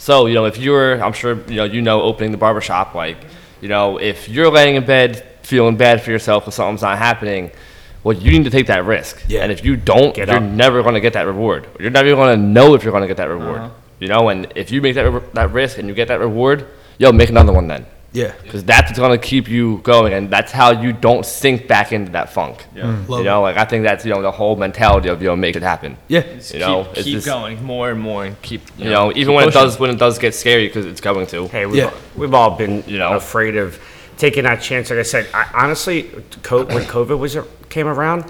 So 0.06 0.26
you 0.26 0.34
know, 0.34 0.44
if 0.44 0.56
you're, 0.56 1.02
I'm 1.02 1.12
sure 1.12 1.34
you 1.48 1.56
know, 1.56 1.64
you 1.64 1.82
know, 1.82 2.00
opening 2.00 2.30
the 2.30 2.38
barbershop, 2.38 2.94
like 2.94 3.16
you 3.60 3.68
know, 3.68 3.98
if 3.98 4.28
you're 4.28 4.48
laying 4.52 4.76
in 4.76 4.86
bed 4.86 5.26
feeling 5.42 5.76
bad 5.76 6.00
for 6.00 6.12
yourself 6.12 6.44
because 6.44 6.54
something's 6.54 6.82
not 6.82 6.96
happening, 6.96 7.50
Well, 8.04 8.16
you 8.16 8.30
need 8.30 8.44
to 8.44 8.50
take 8.50 8.68
that 8.68 8.84
risk. 8.84 9.24
Yeah. 9.26 9.42
And 9.42 9.50
if 9.50 9.64
you 9.64 9.74
don't, 9.74 10.14
Get 10.14 10.28
you're 10.28 10.36
up. 10.36 10.44
never 10.44 10.82
going 10.82 10.94
to 10.94 11.00
get 11.00 11.14
that 11.14 11.26
reward. 11.26 11.66
You're 11.80 11.90
never 11.90 12.14
going 12.14 12.38
to 12.38 12.40
know 12.40 12.74
if 12.74 12.84
you're 12.84 12.92
going 12.92 13.02
to 13.02 13.08
get 13.08 13.16
that 13.16 13.28
reward. 13.28 13.58
Uh-huh. 13.58 13.70
You 13.98 14.06
know, 14.06 14.28
and 14.28 14.46
if 14.54 14.70
you 14.70 14.80
make 14.80 14.94
that 14.94 15.10
re- 15.10 15.28
that 15.32 15.50
risk 15.50 15.78
and 15.78 15.88
you 15.88 15.94
get 15.94 16.06
that 16.06 16.20
reward, 16.20 16.68
yo, 16.98 17.10
make 17.10 17.30
another 17.30 17.52
one 17.52 17.66
then. 17.66 17.84
Yeah. 18.16 18.32
Because 18.42 18.64
that's 18.64 18.88
what's 18.88 18.98
going 18.98 19.18
to 19.18 19.24
keep 19.32 19.46
you 19.48 19.78
going, 19.82 20.12
and 20.14 20.30
that's 20.30 20.50
how 20.50 20.70
you 20.70 20.92
don't 20.92 21.26
sink 21.26 21.68
back 21.68 21.92
into 21.92 22.12
that 22.12 22.32
funk. 22.32 22.64
Yeah. 22.74 22.86
Love 23.08 23.18
You 23.20 23.24
know, 23.24 23.42
like 23.42 23.56
I 23.58 23.64
think 23.66 23.84
that's 23.84 24.04
you 24.06 24.12
know 24.14 24.22
the 24.22 24.30
whole 24.30 24.56
mentality 24.56 25.08
of 25.10 25.20
you 25.20 25.28
know 25.28 25.36
make 25.36 25.54
it 25.54 25.62
happen. 25.62 25.96
Yeah. 26.08 26.24
You 26.52 26.58
know, 26.60 26.84
keep, 26.84 26.92
it's 26.96 27.04
keep 27.04 27.14
just- 27.16 27.26
going 27.26 27.62
more 27.62 27.90
and 27.90 28.00
more 28.00 28.24
and 28.24 28.40
keep 28.40 28.62
You 28.78 28.88
know, 28.90 29.12
even 29.14 29.34
when 29.34 29.46
it 29.48 29.52
does 29.52 29.78
when 29.78 29.90
it 29.90 29.98
does 29.98 30.18
get 30.18 30.34
scary 30.34 30.66
because 30.66 30.86
it's 30.86 31.00
going 31.02 31.26
to. 31.28 31.46
Hey, 31.48 31.66
we've, 31.66 31.76
Yeah. 31.76 31.92
we've 32.16 32.32
all 32.34 32.56
been, 32.56 32.82
You 32.86 32.98
know. 32.98 33.12
afraid 33.16 33.56
of 33.56 33.78
taking 34.16 34.44
that 34.44 34.62
chance. 34.62 34.88
Like 34.88 34.98
I 35.00 35.02
said, 35.02 35.28
I, 35.34 35.50
honestly, 35.52 36.04
co- 36.42 36.64
when 36.64 36.84
COVID 36.96 37.18
was 37.18 37.36
came 37.68 37.86
around, 37.86 38.24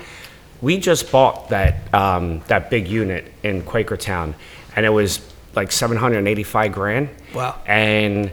we 0.61 0.79
just 0.79 1.13
bought 1.13 1.51
that 1.51 1.95
um, 1.95 2.41
that 2.49 2.71
big 2.71 2.89
unit 2.89 3.33
in 3.45 3.63
Quakertown, 3.63 4.35
and 4.75 4.85
it 4.85 4.91
was 4.91 5.21
like 5.55 5.71
785 5.71 6.73
grand. 6.73 7.09
Wow. 7.35 7.55
And 7.67 8.33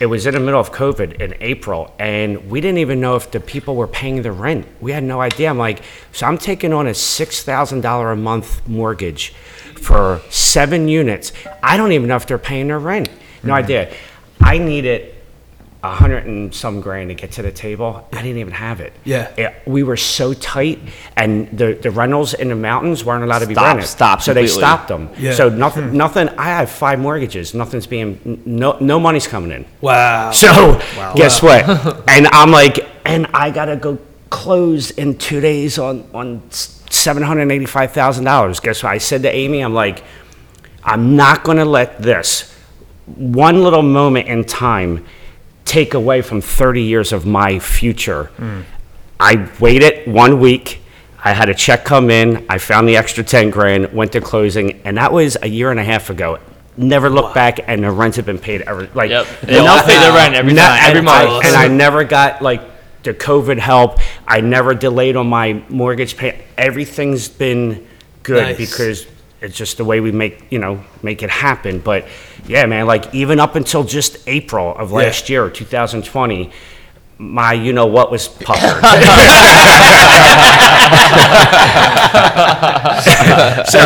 it 0.00 0.06
was 0.06 0.26
in 0.26 0.32
the 0.32 0.40
middle 0.40 0.58
of 0.58 0.72
COVID 0.72 1.20
in 1.20 1.34
April, 1.40 1.94
and 1.98 2.50
we 2.50 2.62
didn't 2.62 2.78
even 2.78 3.00
know 3.00 3.16
if 3.16 3.30
the 3.30 3.38
people 3.38 3.76
were 3.76 3.86
paying 3.86 4.22
the 4.22 4.32
rent. 4.32 4.66
We 4.80 4.92
had 4.92 5.04
no 5.04 5.20
idea. 5.20 5.50
I'm 5.50 5.58
like, 5.58 5.82
so 6.12 6.26
I'm 6.26 6.38
taking 6.38 6.72
on 6.72 6.86
a 6.86 6.94
six 6.94 7.42
thousand 7.42 7.82
dollar 7.82 8.10
a 8.10 8.16
month 8.16 8.66
mortgage 8.66 9.34
for 9.76 10.22
seven 10.30 10.88
units. 10.88 11.32
I 11.62 11.76
don't 11.76 11.92
even 11.92 12.08
know 12.08 12.16
if 12.16 12.26
they're 12.26 12.38
paying 12.38 12.68
their 12.68 12.78
rent. 12.78 13.10
No 13.42 13.52
mm-hmm. 13.52 13.52
idea. 13.52 13.94
I 14.40 14.56
needed 14.56 15.14
a 15.82 15.94
hundred 15.94 16.26
and 16.26 16.54
some 16.54 16.80
grand 16.82 17.08
to 17.08 17.14
get 17.14 17.32
to 17.32 17.42
the 17.42 17.50
table. 17.50 18.06
I 18.12 18.16
didn't 18.22 18.36
even 18.38 18.52
have 18.52 18.80
it. 18.80 18.92
Yeah. 19.04 19.30
It- 19.36 19.54
we 19.66 19.82
were 19.82 19.96
so 19.96 20.34
tight, 20.34 20.78
and 21.16 21.48
the, 21.56 21.72
the 21.80 21.90
rentals 21.90 22.34
in 22.34 22.48
the 22.48 22.54
mountains 22.54 23.04
weren't 23.04 23.24
allowed 23.24 23.38
to 23.40 23.46
be 23.46 23.54
Stop, 23.54 23.66
rented. 23.66 23.88
stop 23.88 24.20
So 24.22 24.34
they 24.34 24.42
completely. 24.42 24.60
stopped 24.60 24.88
them. 24.88 25.08
Yeah. 25.18 25.32
So 25.32 25.48
nothing, 25.48 25.88
hmm. 25.88 25.96
nothing. 25.96 26.28
I 26.30 26.48
have 26.48 26.70
five 26.70 26.98
mortgages. 26.98 27.54
Nothing's 27.54 27.86
being, 27.86 28.20
n- 28.26 28.42
no, 28.44 28.76
no 28.80 29.00
money's 29.00 29.26
coming 29.26 29.52
in. 29.52 29.64
Wow. 29.80 30.32
So 30.32 30.78
guess 31.16 31.42
what? 31.42 31.64
and 32.08 32.26
I'm 32.28 32.50
like, 32.50 32.86
and 33.06 33.26
I 33.32 33.50
gotta 33.50 33.76
go 33.76 33.98
close 34.28 34.90
in 34.92 35.16
two 35.18 35.40
days 35.40 35.78
on 35.78 36.08
on 36.14 36.42
seven 36.50 37.22
hundred 37.22 37.50
eighty 37.50 37.64
five 37.66 37.92
thousand 37.92 38.24
dollars. 38.24 38.60
Guess 38.60 38.82
what? 38.82 38.92
I 38.92 38.98
said 38.98 39.22
to 39.22 39.34
Amy, 39.34 39.60
I'm 39.60 39.74
like, 39.74 40.04
I'm 40.84 41.16
not 41.16 41.42
gonna 41.42 41.64
let 41.64 42.00
this 42.02 42.54
one 43.06 43.62
little 43.62 43.82
moment 43.82 44.28
in 44.28 44.44
time 44.44 45.04
take 45.64 45.94
away 45.94 46.22
from 46.22 46.40
30 46.40 46.82
years 46.82 47.12
of 47.12 47.26
my 47.26 47.58
future. 47.58 48.30
I 49.18 49.48
waited 49.60 50.10
one 50.12 50.40
week. 50.40 50.80
I 51.22 51.32
had 51.34 51.48
a 51.50 51.54
check 51.54 51.84
come 51.84 52.10
in. 52.10 52.46
I 52.48 52.58
found 52.58 52.88
the 52.88 52.96
extra 52.96 53.22
10 53.22 53.50
grand, 53.50 53.92
went 53.92 54.12
to 54.12 54.20
closing, 54.20 54.80
and 54.84 54.96
that 54.96 55.12
was 55.12 55.36
a 55.42 55.48
year 55.48 55.70
and 55.70 55.78
a 55.78 55.84
half 55.84 56.08
ago. 56.08 56.38
Never 56.76 57.10
looked 57.10 57.34
back, 57.34 57.58
and 57.66 57.84
the 57.84 57.90
rents 57.90 58.16
have 58.16 58.24
been 58.24 58.38
paid 58.38 58.62
ever. 58.62 58.88
Like, 58.94 59.10
Yep. 59.10 59.26
They 59.42 59.58
pay 59.58 59.98
their 59.98 60.12
rent 60.14 60.34
every 60.34 60.54
no- 60.54 60.62
time, 60.62 60.78
every 60.82 61.02
month. 61.02 61.44
I, 61.44 61.48
and 61.48 61.56
I 61.56 61.68
never 61.68 62.04
got 62.04 62.40
like 62.40 62.62
the 63.02 63.12
COVID 63.12 63.58
help. 63.58 63.98
I 64.26 64.40
never 64.40 64.72
delayed 64.74 65.16
on 65.16 65.26
my 65.26 65.62
mortgage 65.68 66.16
pay. 66.16 66.42
Everything's 66.56 67.28
been 67.28 67.86
good 68.22 68.42
Nice. 68.42 68.56
because 68.56 69.06
it's 69.42 69.56
just 69.56 69.76
the 69.76 69.84
way 69.84 70.00
we 70.00 70.12
make 70.12 70.46
you 70.50 70.58
know 70.58 70.82
make 71.02 71.22
it 71.22 71.28
happen. 71.30 71.80
But 71.80 72.06
yeah, 72.50 72.66
man, 72.66 72.86
like 72.86 73.14
even 73.14 73.38
up 73.38 73.54
until 73.54 73.84
just 73.84 74.26
April 74.26 74.74
of 74.76 74.90
last 74.90 75.28
year, 75.30 75.48
2020, 75.48 76.50
my 77.18 77.52
you 77.52 77.72
know 77.72 77.86
what 77.86 78.10
was 78.10 78.26
puckered. 78.26 78.82
so 83.70 83.78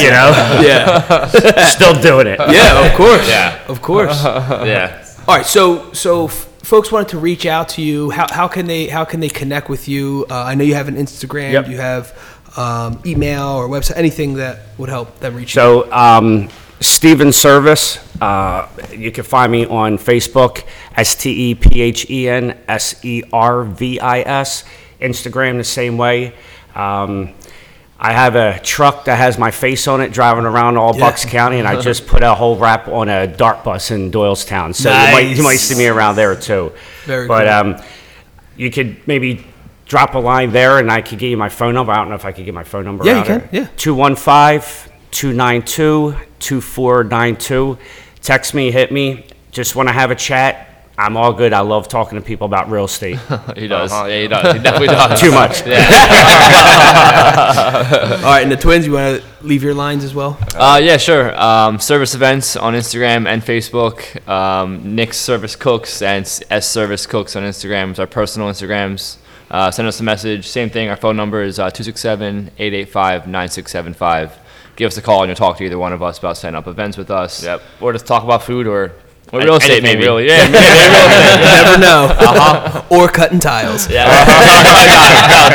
you 0.00 0.10
know, 0.10 0.30
Yeah. 0.62 1.66
still 1.76 2.00
doing 2.00 2.26
it. 2.28 2.38
Yeah, 2.38 2.86
of 2.86 2.94
course. 2.96 3.28
Yeah. 3.28 3.64
Of 3.68 3.82
course. 3.82 4.22
Yeah. 4.24 5.04
All 5.28 5.36
right, 5.36 5.46
so 5.46 5.92
so 5.92 6.26
f- 6.26 6.48
folks 6.62 6.90
wanted 6.92 7.08
to 7.08 7.18
reach 7.18 7.46
out 7.46 7.68
to 7.70 7.82
you. 7.82 8.10
How, 8.10 8.26
how 8.32 8.48
can 8.48 8.66
they 8.66 8.86
how 8.86 9.04
can 9.04 9.20
they 9.20 9.28
connect 9.28 9.68
with 9.68 9.88
you? 9.88 10.26
Uh, 10.30 10.42
I 10.44 10.54
know 10.54 10.64
you 10.64 10.74
have 10.74 10.88
an 10.88 10.96
Instagram. 10.96 11.52
Yep. 11.52 11.68
You 11.68 11.76
have 11.78 12.12
um, 12.56 13.00
email 13.06 13.48
or 13.48 13.68
website. 13.68 13.96
Anything 13.96 14.34
that 14.34 14.60
would 14.78 14.88
help 14.88 15.18
them 15.20 15.34
reach 15.34 15.54
you. 15.54 15.60
So, 15.60 15.92
um, 15.92 16.48
Stephen 16.82 17.32
Servis, 17.32 17.98
uh, 18.20 18.68
you 18.90 19.12
can 19.12 19.24
find 19.24 19.50
me 19.50 19.66
on 19.66 19.98
Facebook, 19.98 20.64
S 20.96 21.14
T 21.14 21.50
E 21.50 21.54
P 21.54 21.80
H 21.80 22.10
E 22.10 22.28
N 22.28 22.58
S 22.68 23.04
E 23.04 23.22
R 23.32 23.64
V 23.64 24.00
I 24.00 24.20
S. 24.20 24.64
Instagram 25.00 25.56
the 25.56 25.64
same 25.64 25.96
way. 25.96 26.34
Um, 26.74 27.34
I 27.98 28.12
have 28.12 28.34
a 28.34 28.58
truck 28.60 29.04
that 29.04 29.16
has 29.16 29.38
my 29.38 29.52
face 29.52 29.86
on 29.86 30.00
it 30.00 30.12
driving 30.12 30.44
around 30.44 30.76
all. 30.76 30.98
Bucks 30.98 31.24
County, 31.24 31.58
and 31.58 31.68
I 31.68 31.80
just 31.80 32.06
put 32.06 32.22
a 32.22 32.34
whole 32.34 32.56
wrap 32.56 32.88
on 32.88 33.08
a 33.08 33.26
dart 33.26 33.62
bus 33.62 33.90
in 33.92 34.10
Doylestown. 34.10 34.74
So 34.74 34.90
you, 34.90 35.12
might, 35.12 35.36
you 35.36 35.42
might 35.42 35.56
see 35.56 35.76
me 35.76 35.86
around 35.86 36.16
there 36.16 36.34
too. 36.34 36.72
Very 37.04 37.28
but 37.28 37.44
cool. 37.44 37.74
um, 37.74 37.82
you 38.56 38.70
could 38.70 39.06
maybe 39.06 39.46
drop 39.86 40.14
a 40.14 40.18
line 40.18 40.50
there, 40.50 40.78
and 40.78 40.90
I 40.90 41.00
could 41.00 41.18
give 41.18 41.30
you 41.30 41.36
my 41.36 41.48
phone 41.48 41.74
number. 41.74 41.92
I 41.92 41.96
don't 41.96 42.08
know 42.08 42.16
if 42.16 42.24
I 42.24 42.32
could 42.32 42.44
get 42.44 42.54
my 42.54 42.64
phone 42.64 42.84
number. 42.84 43.04
Yeah, 43.04 43.12
you 43.12 43.18
out 43.20 43.26
can, 43.26 43.48
yeah. 43.52 43.68
215 43.76 44.91
292 45.12 46.16
2492. 46.40 47.78
Text 48.20 48.54
me, 48.54 48.70
hit 48.70 48.90
me. 48.90 49.26
Just 49.52 49.76
want 49.76 49.88
to 49.88 49.92
have 49.92 50.10
a 50.10 50.14
chat. 50.14 50.68
I'm 50.98 51.16
all 51.16 51.32
good. 51.32 51.52
I 51.52 51.60
love 51.60 51.88
talking 51.88 52.18
to 52.18 52.24
people 52.24 52.46
about 52.46 52.70
real 52.70 52.84
estate. 52.84 53.18
He 53.56 53.68
does. 53.68 53.90
Yeah, 53.90 54.20
he 54.20 54.28
does. 54.28 54.52
He 54.54 54.62
definitely 54.62 54.88
does. 54.88 55.20
Too 55.20 55.30
much. 55.30 55.62
All 55.62 55.68
right, 58.30 58.40
and 58.42 58.50
the 58.50 58.56
twins. 58.56 58.86
You 58.86 58.92
want 58.92 59.22
to 59.22 59.46
leave 59.46 59.62
your 59.62 59.74
lines 59.74 60.04
as 60.04 60.14
well? 60.14 60.38
Uh, 60.54 60.80
yeah, 60.82 60.96
sure. 60.96 61.38
Um, 61.38 61.78
Servis 61.78 62.14
events 62.14 62.56
on 62.56 62.74
Instagram 62.74 63.26
and 63.26 63.42
Facebook. 63.42 64.26
Um, 64.28 64.94
Nick's 64.94 65.18
Servis 65.18 65.56
Cooks 65.56 66.02
and 66.02 66.24
S 66.50 66.68
Servis 66.68 67.06
Cooks 67.06 67.36
on 67.36 67.42
Instagram 67.42 67.92
is 67.92 67.98
our 67.98 68.06
personal 68.06 68.48
Instagrams. 68.48 69.18
Uh, 69.50 69.70
send 69.70 69.86
us 69.86 70.00
a 70.00 70.02
message. 70.02 70.48
Same 70.48 70.70
thing. 70.70 70.88
Our 70.88 70.96
phone 70.96 71.16
number 71.16 71.42
is 71.42 71.58
uh, 71.58 71.70
267 71.70 72.52
885 72.58 73.26
9675. 73.26 74.38
Give 74.76 74.86
us 74.88 74.96
a 74.96 75.02
call 75.02 75.22
and 75.22 75.28
you'll 75.28 75.36
talk 75.36 75.58
to 75.58 75.64
either 75.64 75.78
one 75.78 75.92
of 75.92 76.02
us 76.02 76.18
about 76.18 76.36
setting 76.36 76.56
up 76.56 76.66
events 76.66 76.96
with 76.96 77.10
us. 77.10 77.44
Yep. 77.44 77.62
Or 77.80 77.92
just 77.92 78.06
talk 78.06 78.24
about 78.24 78.42
food 78.42 78.66
or 78.66 78.92
Or 79.32 79.40
real 79.40 79.56
estate, 79.56 79.82
maybe. 79.82 80.02
Really. 80.04 80.26
Yeah. 80.28 80.46
You 81.42 81.48
never 81.64 81.78
know. 81.78 82.06
Uh-huh. 82.18 82.84
Or 82.90 83.08
cutting 83.08 83.40
tiles. 83.40 83.88
no, 83.88 83.94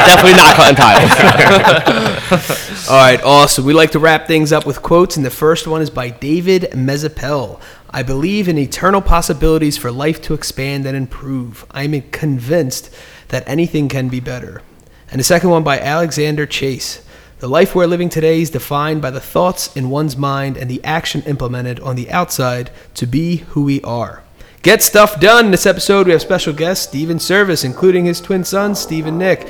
definitely 0.05 0.33
not 0.33 0.55
cutting 0.55 0.75
tiles. 0.75 1.11
All 2.89 2.97
right, 2.97 3.21
awesome. 3.23 3.65
We 3.65 3.73
like 3.73 3.91
to 3.91 3.99
wrap 3.99 4.27
things 4.27 4.51
up 4.51 4.65
with 4.65 4.81
quotes, 4.81 5.17
and 5.17 5.25
the 5.25 5.29
first 5.29 5.67
one 5.67 5.81
is 5.81 5.89
by 5.89 6.09
David 6.09 6.71
Mezzapelle. 6.73 7.59
I 7.89 8.03
believe 8.03 8.47
in 8.47 8.57
eternal 8.57 9.01
possibilities 9.01 9.77
for 9.77 9.91
life 9.91 10.21
to 10.23 10.33
expand 10.33 10.85
and 10.85 10.95
improve. 10.95 11.65
I 11.71 11.83
am 11.83 12.01
convinced 12.11 12.93
that 13.29 13.47
anything 13.47 13.89
can 13.89 14.09
be 14.09 14.19
better. 14.19 14.61
And 15.09 15.19
the 15.19 15.23
second 15.23 15.49
one 15.49 15.63
by 15.63 15.79
Alexander 15.79 16.45
Chase. 16.45 17.01
The 17.39 17.47
life 17.47 17.75
we're 17.75 17.85
living 17.85 18.09
today 18.09 18.41
is 18.41 18.49
defined 18.49 18.99
by 18.99 19.11
the 19.11 19.19
thoughts 19.19 19.75
in 19.77 19.91
one's 19.91 20.17
mind 20.17 20.57
and 20.57 20.67
the 20.67 20.83
action 20.83 21.21
implemented 21.27 21.79
on 21.81 21.95
the 21.95 22.09
outside 22.09 22.71
to 22.95 23.05
be 23.05 23.37
who 23.49 23.63
we 23.63 23.79
are. 23.83 24.23
Get 24.63 24.81
stuff 24.81 25.19
done. 25.19 25.45
In 25.45 25.51
this 25.51 25.67
episode, 25.67 26.07
we 26.07 26.13
have 26.13 26.21
special 26.23 26.51
guest 26.51 26.89
Stephen 26.89 27.19
Servis, 27.19 27.63
including 27.63 28.05
his 28.05 28.19
twin 28.19 28.43
sons, 28.43 28.79
Steve 28.79 29.05
and 29.05 29.19
Nick. 29.19 29.47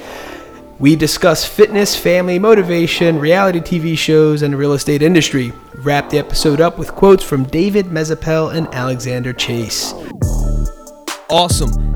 We 0.79 0.97
discuss 0.97 1.45
fitness, 1.45 1.95
family, 1.95 2.37
motivation, 2.39 3.19
reality 3.19 3.61
TV 3.61 3.97
shows, 3.97 4.41
and 4.41 4.53
the 4.53 4.57
real 4.57 4.73
estate 4.73 5.01
industry. 5.01 5.53
Wrap 5.75 6.09
the 6.09 6.17
episode 6.17 6.59
up 6.59 6.77
with 6.77 6.91
quotes 6.91 7.23
from 7.23 7.45
David 7.45 7.85
Mezzapelle 7.85 8.53
and 8.53 8.67
Alexander 8.75 9.31
Chase. 9.31 9.93
Awesome. 11.29 11.95